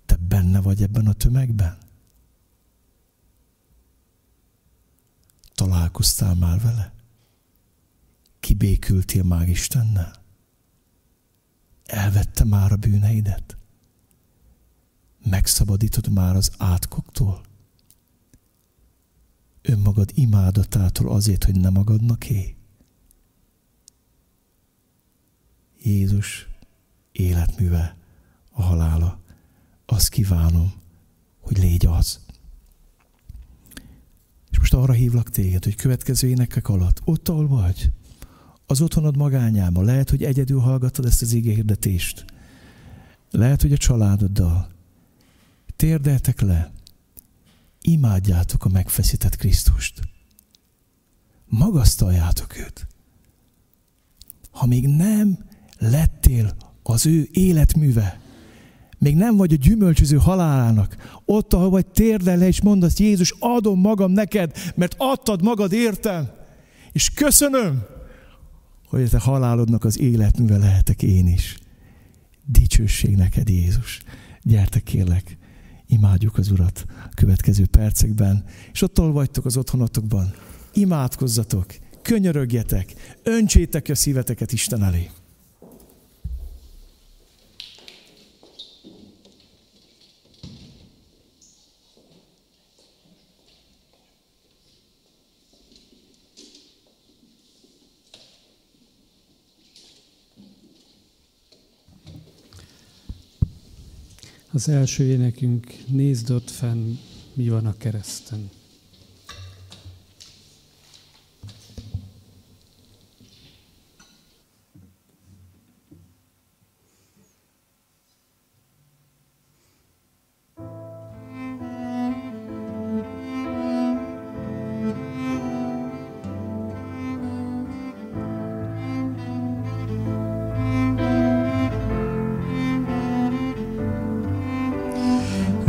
Te 0.05 0.15
benne 0.27 0.61
vagy 0.61 0.81
ebben 0.81 1.07
a 1.07 1.13
tömegben? 1.13 1.77
Találkoztál 5.53 6.35
már 6.35 6.61
vele? 6.61 6.93
Kibékültél 8.39 9.23
már 9.23 9.47
Istennel? 9.47 10.13
Elvette 11.85 12.43
már 12.43 12.71
a 12.71 12.75
bűneidet? 12.75 13.57
Megszabadítod 15.23 16.09
már 16.09 16.35
az 16.35 16.51
átkoktól? 16.57 17.49
Önmagad 19.61 20.11
imádatától 20.13 21.11
azért, 21.11 21.43
hogy 21.43 21.59
nem 21.59 21.73
magadnak 21.73 22.29
éj? 22.29 22.55
Jézus 25.83 26.47
életműve, 27.11 27.97
a 28.51 28.61
halála. 28.61 29.19
Azt 29.85 30.09
kívánom, 30.09 30.73
hogy 31.39 31.57
légy 31.57 31.85
az. 31.85 32.19
És 34.51 34.59
most 34.59 34.73
arra 34.73 34.93
hívlak 34.93 35.29
téged, 35.29 35.63
hogy 35.63 35.75
következő 35.75 36.27
énekek 36.27 36.69
alatt, 36.69 37.01
ott, 37.05 37.29
ahol 37.29 37.47
vagy, 37.47 37.91
az 38.65 38.81
otthonod 38.81 39.17
magányában, 39.17 39.85
lehet, 39.85 40.09
hogy 40.09 40.23
egyedül 40.23 40.59
hallgatod 40.59 41.05
ezt 41.05 41.21
az 41.21 41.31
hirdetést. 41.31 42.25
Lehet, 43.31 43.61
hogy 43.61 43.71
a 43.71 43.77
családoddal. 43.77 44.69
Térdeltek 45.75 46.41
le, 46.41 46.71
imádjátok 47.81 48.65
a 48.65 48.69
megfeszített 48.69 49.35
Krisztust. 49.35 49.99
Magasztaljátok 51.45 52.57
őt. 52.57 52.87
Ha 54.51 54.65
még 54.65 54.87
nem 54.87 55.37
lettél 55.77 56.55
az 56.83 57.05
ő 57.05 57.27
életműve. 57.31 58.19
Még 58.97 59.15
nem 59.15 59.35
vagy 59.35 59.53
a 59.53 59.55
gyümölcsöző 59.55 60.17
halálának. 60.17 61.19
Ott, 61.25 61.53
ahol 61.53 61.69
vagy, 61.69 61.85
térdel 61.85 62.37
le, 62.37 62.47
és 62.47 62.61
mondd 62.61 62.83
azt, 62.83 62.99
Jézus, 62.99 63.35
adom 63.39 63.79
magam 63.79 64.11
neked, 64.11 64.57
mert 64.75 64.95
adtad 64.97 65.43
magad 65.43 65.71
értem. 65.71 66.29
És 66.91 67.09
köszönöm, 67.09 67.83
hogy 68.87 69.03
a 69.03 69.09
te 69.09 69.19
halálodnak 69.19 69.83
az 69.83 69.99
életműve 69.99 70.57
lehetek 70.57 71.03
én 71.03 71.27
is. 71.27 71.57
Dicsőség 72.45 73.15
neked, 73.15 73.49
Jézus. 73.49 73.99
Gyertek 74.41 74.83
kérlek, 74.83 75.37
imádjuk 75.91 76.37
az 76.37 76.51
Urat 76.51 76.85
a 76.87 77.13
következő 77.15 77.65
percekben, 77.65 78.43
és 78.71 78.81
ott, 78.81 78.99
ahol 78.99 79.11
vagytok 79.11 79.45
az 79.45 79.57
otthonotokban, 79.57 80.33
imádkozzatok, 80.73 81.65
könyörögjetek, 82.01 82.93
öntsétek 83.23 83.89
a 83.89 83.95
szíveteket 83.95 84.51
Isten 84.51 84.83
elé. 84.83 85.09
Az 104.53 104.69
első 104.69 105.03
énekünk, 105.03 105.73
nézd 105.87 106.29
ott 106.29 106.49
fenn, 106.49 106.93
mi 107.33 107.49
van 107.49 107.65
a 107.65 107.77
kereszten. 107.77 108.49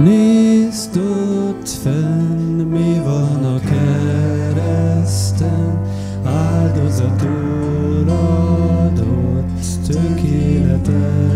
Nézd 0.03 0.97
ott 0.97 1.69
fenn, 1.69 2.61
mi 2.61 3.01
van 3.05 3.45
a 3.45 3.59
kereszten, 3.61 5.41
áldozatul 6.24 8.09
adott, 8.09 9.61
tökéletes 9.87 11.32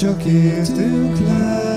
csak 0.00 0.24
értünk 0.24 1.18
lát. 1.26 1.69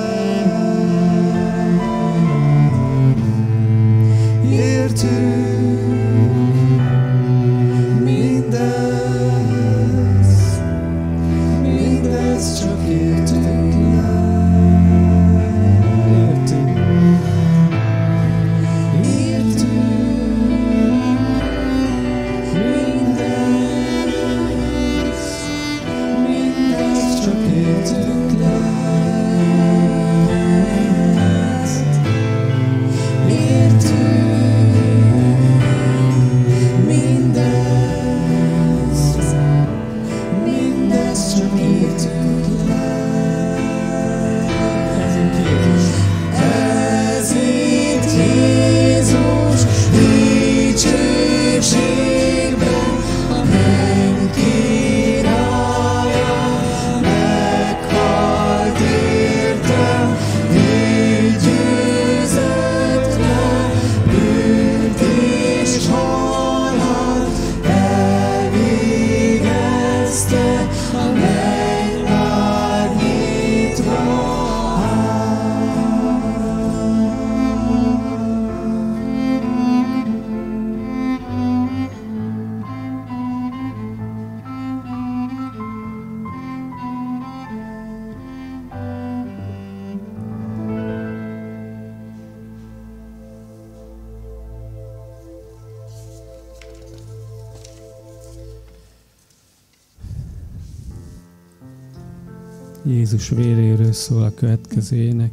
Jézus 103.03 103.29
véréről 103.29 103.91
szól 103.91 104.23
a 104.23 104.33
következő 104.33 104.95
ének. 104.95 105.31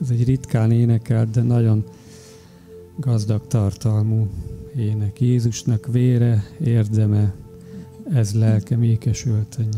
Ez 0.00 0.10
egy 0.10 0.24
ritkán 0.24 0.70
énekelt, 0.70 1.30
de 1.30 1.42
nagyon 1.42 1.84
gazdag 2.96 3.46
tartalmú 3.46 4.28
ének. 4.76 5.20
Jézusnak 5.20 5.86
vére, 5.92 6.44
érdeme, 6.60 7.34
ez 8.12 8.34
lelkem 8.34 8.82
ékesöltenye. 8.82 9.77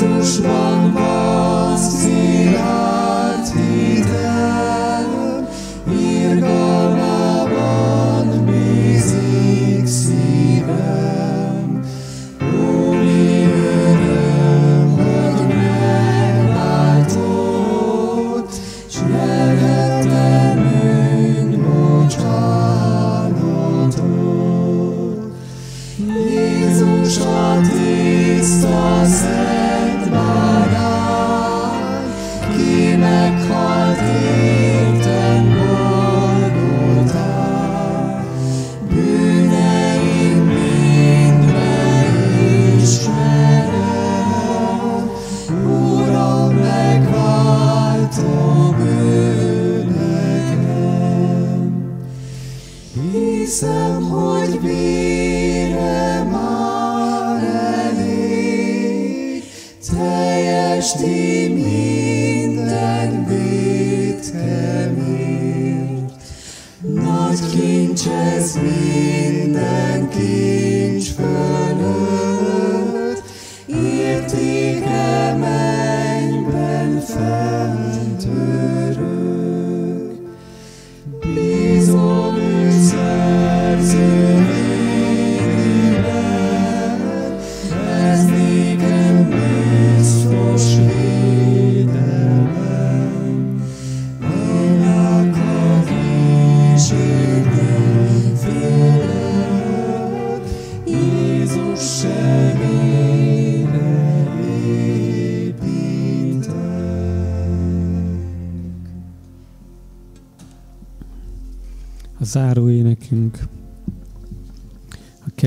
Jesus, 0.00 0.40
one. 0.40 1.19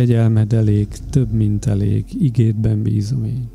Kegyelmed 0.04 0.54
elég, 0.54 0.88
több, 1.10 1.32
mint 1.32 1.66
elég, 1.66 2.06
igétben 2.20 2.82
bízom 2.84 3.24
én. 3.24 3.50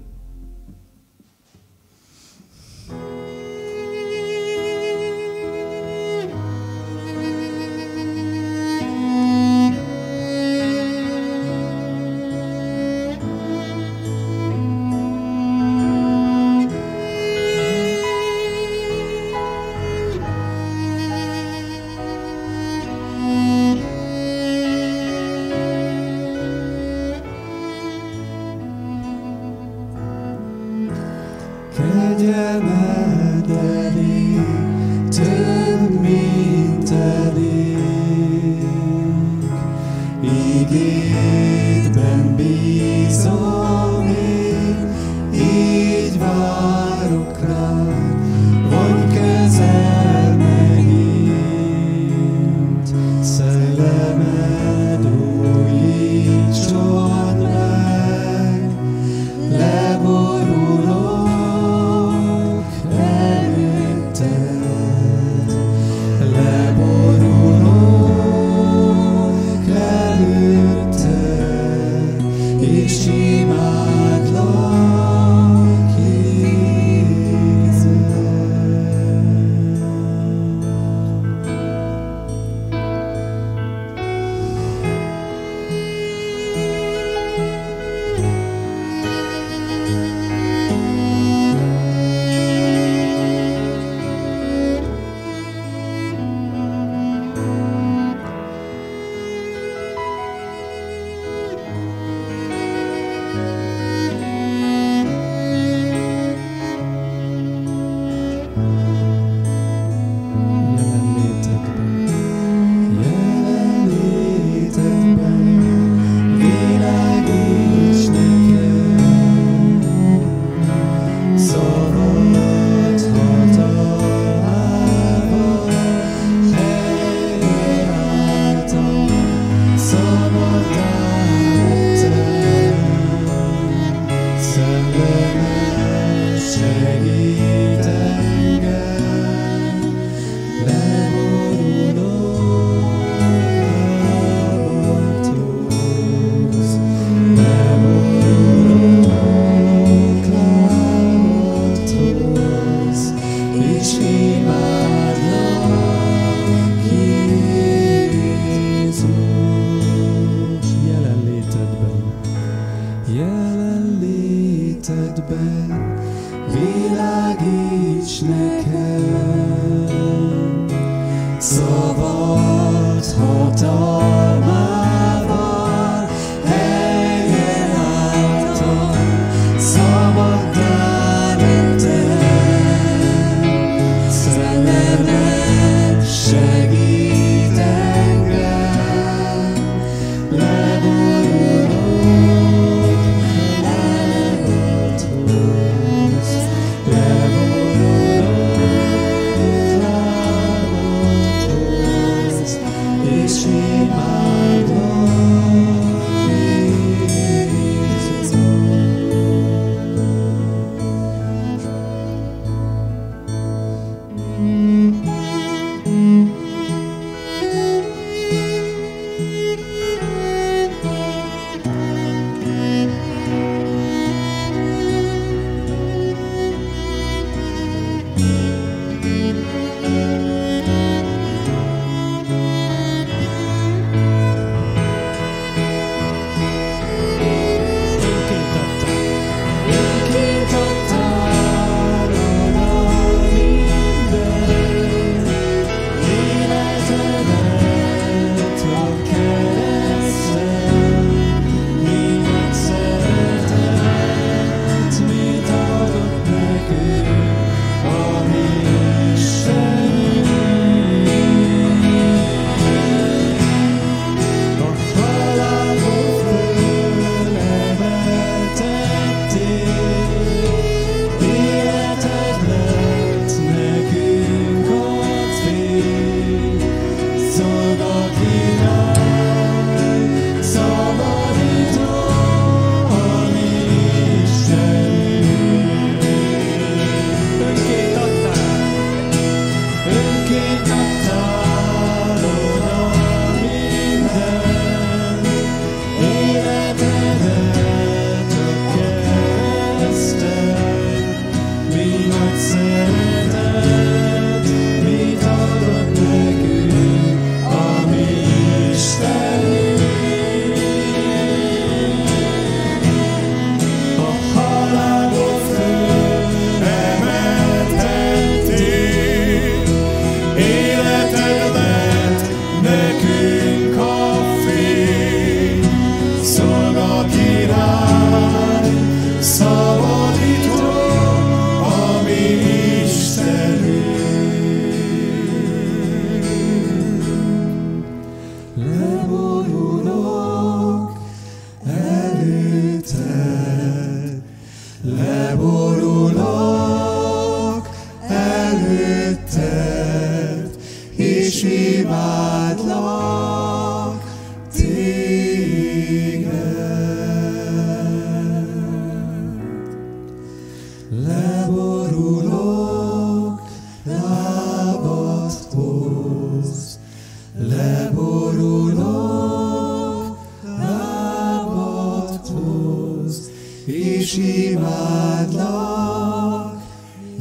És 374.09 374.16
imádlak, 374.51 376.62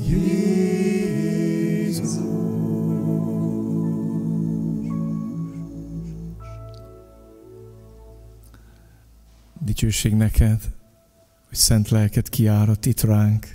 Jézus. 0.10 2.10
Dicsőség 9.60 10.14
neked, 10.14 10.62
hogy 11.48 11.58
szent 11.58 11.90
lelket 11.90 12.30
kiárat 12.30 12.86
itt 12.86 13.02
ránk, 13.02 13.48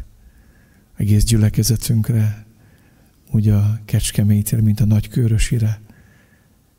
egész 0.96 1.24
gyülekezetünkre, 1.24 2.46
úgy 3.30 3.48
a 3.48 3.80
kecskemétére, 3.84 4.62
mint 4.62 4.80
a 4.80 4.84
nagykörösire, 4.84 5.80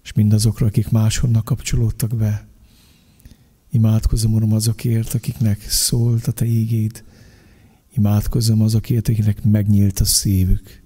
és 0.04 0.14
mindazokra, 0.14 0.66
akik 0.66 0.90
máshonnan 0.90 1.44
kapcsolódtak 1.44 2.16
be. 2.16 2.52
Imádkozom, 3.74 4.34
Uram, 4.34 4.54
azokért, 4.54 5.14
akiknek 5.14 5.62
szólt 5.70 6.28
a 6.28 6.32
Te 6.32 6.46
ígéd. 6.46 7.04
Imádkozom 7.96 8.62
azokért, 8.62 9.08
akiknek 9.08 9.44
megnyílt 9.44 10.00
a 10.00 10.06
szívük 10.06 10.84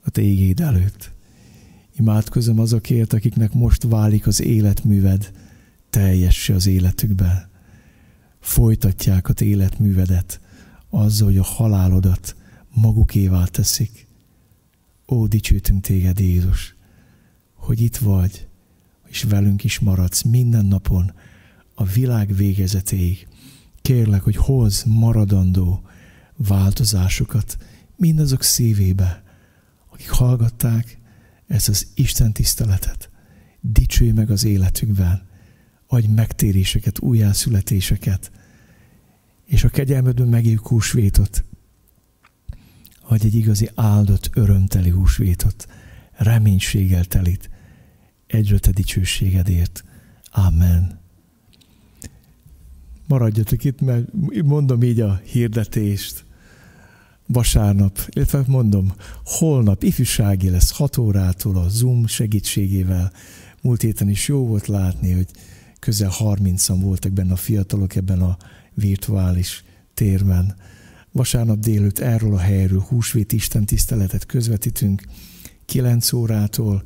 a 0.00 0.10
Te 0.10 0.22
ígéd 0.22 0.60
előtt. 0.60 1.12
Imádkozom 1.96 2.58
azokért, 2.58 3.12
akiknek 3.12 3.52
most 3.52 3.82
válik 3.82 4.26
az 4.26 4.42
életműved 4.42 5.32
teljessé 5.90 6.52
az 6.52 6.66
életükben. 6.66 7.48
Folytatják 8.40 9.28
a 9.28 9.32
Te 9.32 9.44
életművedet 9.44 10.40
azzal, 10.90 11.26
hogy 11.26 11.38
a 11.38 11.42
halálodat 11.42 12.36
magukévá 12.74 13.44
teszik. 13.44 14.06
Ó, 15.08 15.26
dicsőtünk 15.26 15.82
Téged, 15.82 16.18
Jézus, 16.18 16.74
hogy 17.54 17.80
itt 17.80 17.96
vagy, 17.96 18.48
és 19.06 19.22
velünk 19.22 19.64
is 19.64 19.78
maradsz 19.78 20.22
minden 20.22 20.64
napon 20.64 21.12
a 21.80 21.84
világ 21.84 22.34
végezetéig. 22.34 23.28
Kérlek, 23.82 24.22
hogy 24.22 24.36
hoz 24.36 24.84
maradandó 24.86 25.82
változásokat 26.36 27.56
mindazok 27.96 28.42
szívébe, 28.42 29.22
akik 29.92 30.10
hallgatták 30.10 30.98
ezt 31.46 31.68
az 31.68 31.86
Isten 31.94 32.32
tiszteletet. 32.32 33.10
Dicsőj 33.60 34.10
meg 34.10 34.30
az 34.30 34.44
életükben, 34.44 35.28
adj 35.86 36.06
megtéréseket, 36.06 37.00
újjászületéseket, 37.00 38.30
és 39.46 39.64
a 39.64 39.68
kegyelmedben 39.68 40.28
megéljük 40.28 40.66
húsvétot, 40.66 41.44
adj 43.02 43.26
egy 43.26 43.34
igazi 43.34 43.70
áldott, 43.74 44.30
örömteli 44.34 44.90
húsvétot, 44.90 45.66
reménységgel 46.12 47.04
telit, 47.04 47.50
egyre 48.26 48.58
te 48.58 48.70
dicsőségedért. 48.70 49.84
Amen. 50.30 50.99
Maradjatok 53.10 53.64
itt, 53.64 53.80
mert 53.80 54.04
mondom 54.44 54.82
így 54.82 55.00
a 55.00 55.20
hirdetést. 55.24 56.24
Vasárnap, 57.26 57.98
illetve 58.08 58.44
mondom, 58.46 58.92
holnap 59.24 59.82
ifjúsági 59.82 60.50
lesz 60.50 60.70
6 60.70 60.96
órától 60.96 61.56
a 61.56 61.68
Zoom 61.68 62.06
segítségével. 62.06 63.12
Múlt 63.62 63.80
héten 63.80 64.08
is 64.08 64.28
jó 64.28 64.46
volt 64.46 64.66
látni, 64.66 65.12
hogy 65.12 65.26
közel 65.78 66.10
30-an 66.18 66.78
voltak 66.80 67.12
benne 67.12 67.32
a 67.32 67.36
fiatalok 67.36 67.94
ebben 67.94 68.20
a 68.20 68.36
virtuális 68.74 69.64
térben. 69.94 70.56
Vasárnap 71.12 71.58
délőtt 71.58 71.98
erről 71.98 72.34
a 72.34 72.38
helyről 72.38 72.80
húsvét 72.80 73.32
Isten 73.32 73.66
tiszteletet 73.66 74.26
közvetítünk 74.26 75.02
9 75.64 76.12
órától, 76.12 76.82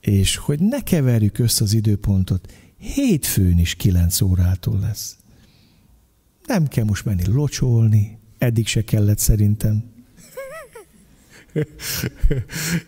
és 0.00 0.36
hogy 0.36 0.60
ne 0.60 0.80
keverjük 0.80 1.38
össze 1.38 1.64
az 1.64 1.72
időpontot, 1.72 2.52
hétfőn 2.76 3.58
is 3.58 3.74
9 3.74 4.20
órától 4.20 4.78
lesz. 4.78 5.17
Nem 6.48 6.66
kell 6.66 6.84
most 6.84 7.04
menni 7.04 7.26
locsolni, 7.26 8.18
eddig 8.38 8.66
se 8.66 8.84
kellett 8.84 9.18
szerintem. 9.18 9.84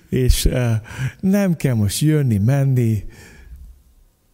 és 0.09 0.45
uh, 0.45 0.73
nem 1.21 1.57
kell 1.57 1.75
most 1.75 2.01
jönni, 2.01 2.39
menni, 2.39 3.05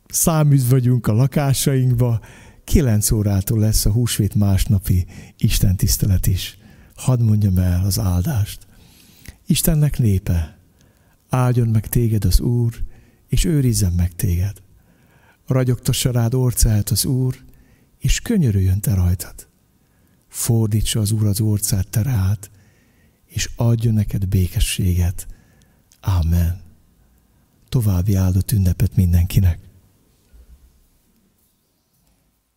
száműz 0.09 0.69
vagyunk 0.69 1.07
a 1.07 1.13
lakásainkba, 1.13 2.21
kilenc 2.65 3.11
órától 3.11 3.59
lesz 3.59 3.87
a 3.87 3.93
húsvét 3.93 4.35
másnapi 4.35 5.07
Isten 5.39 5.77
tisztelet 5.77 6.27
is. 6.27 6.59
Hadd 6.95 7.23
mondjam 7.23 7.59
el 7.59 7.85
az 7.85 7.99
áldást. 7.99 8.67
Istennek 9.47 9.99
népe, 9.99 10.59
áldjon 11.29 11.69
meg 11.69 11.87
téged 11.87 12.25
az 12.25 12.41
Úr, 12.41 12.75
és 13.29 13.45
őrizzen 13.45 13.93
meg 13.93 14.15
téged. 14.15 14.63
Ragyogtassa 15.47 16.11
rád 16.11 16.35
orcáját 16.35 16.91
az 16.91 17.05
Úr, 17.05 17.46
és 18.07 18.21
könyörüljön 18.21 18.81
te 18.81 18.95
rajtad. 18.95 19.49
Fordítsa 20.29 21.01
az 21.01 21.11
Úr 21.11 21.27
az 21.27 21.41
orcát 21.41 21.89
te 21.89 22.03
rád, 22.03 22.51
és 23.27 23.51
adjon 23.57 23.95
neked 23.95 24.27
békességet. 24.27 25.27
Amen. 26.01 26.61
További 27.69 28.15
áldott 28.15 28.53
ünnepet 28.53 28.97
mindenkinek. 28.97 29.59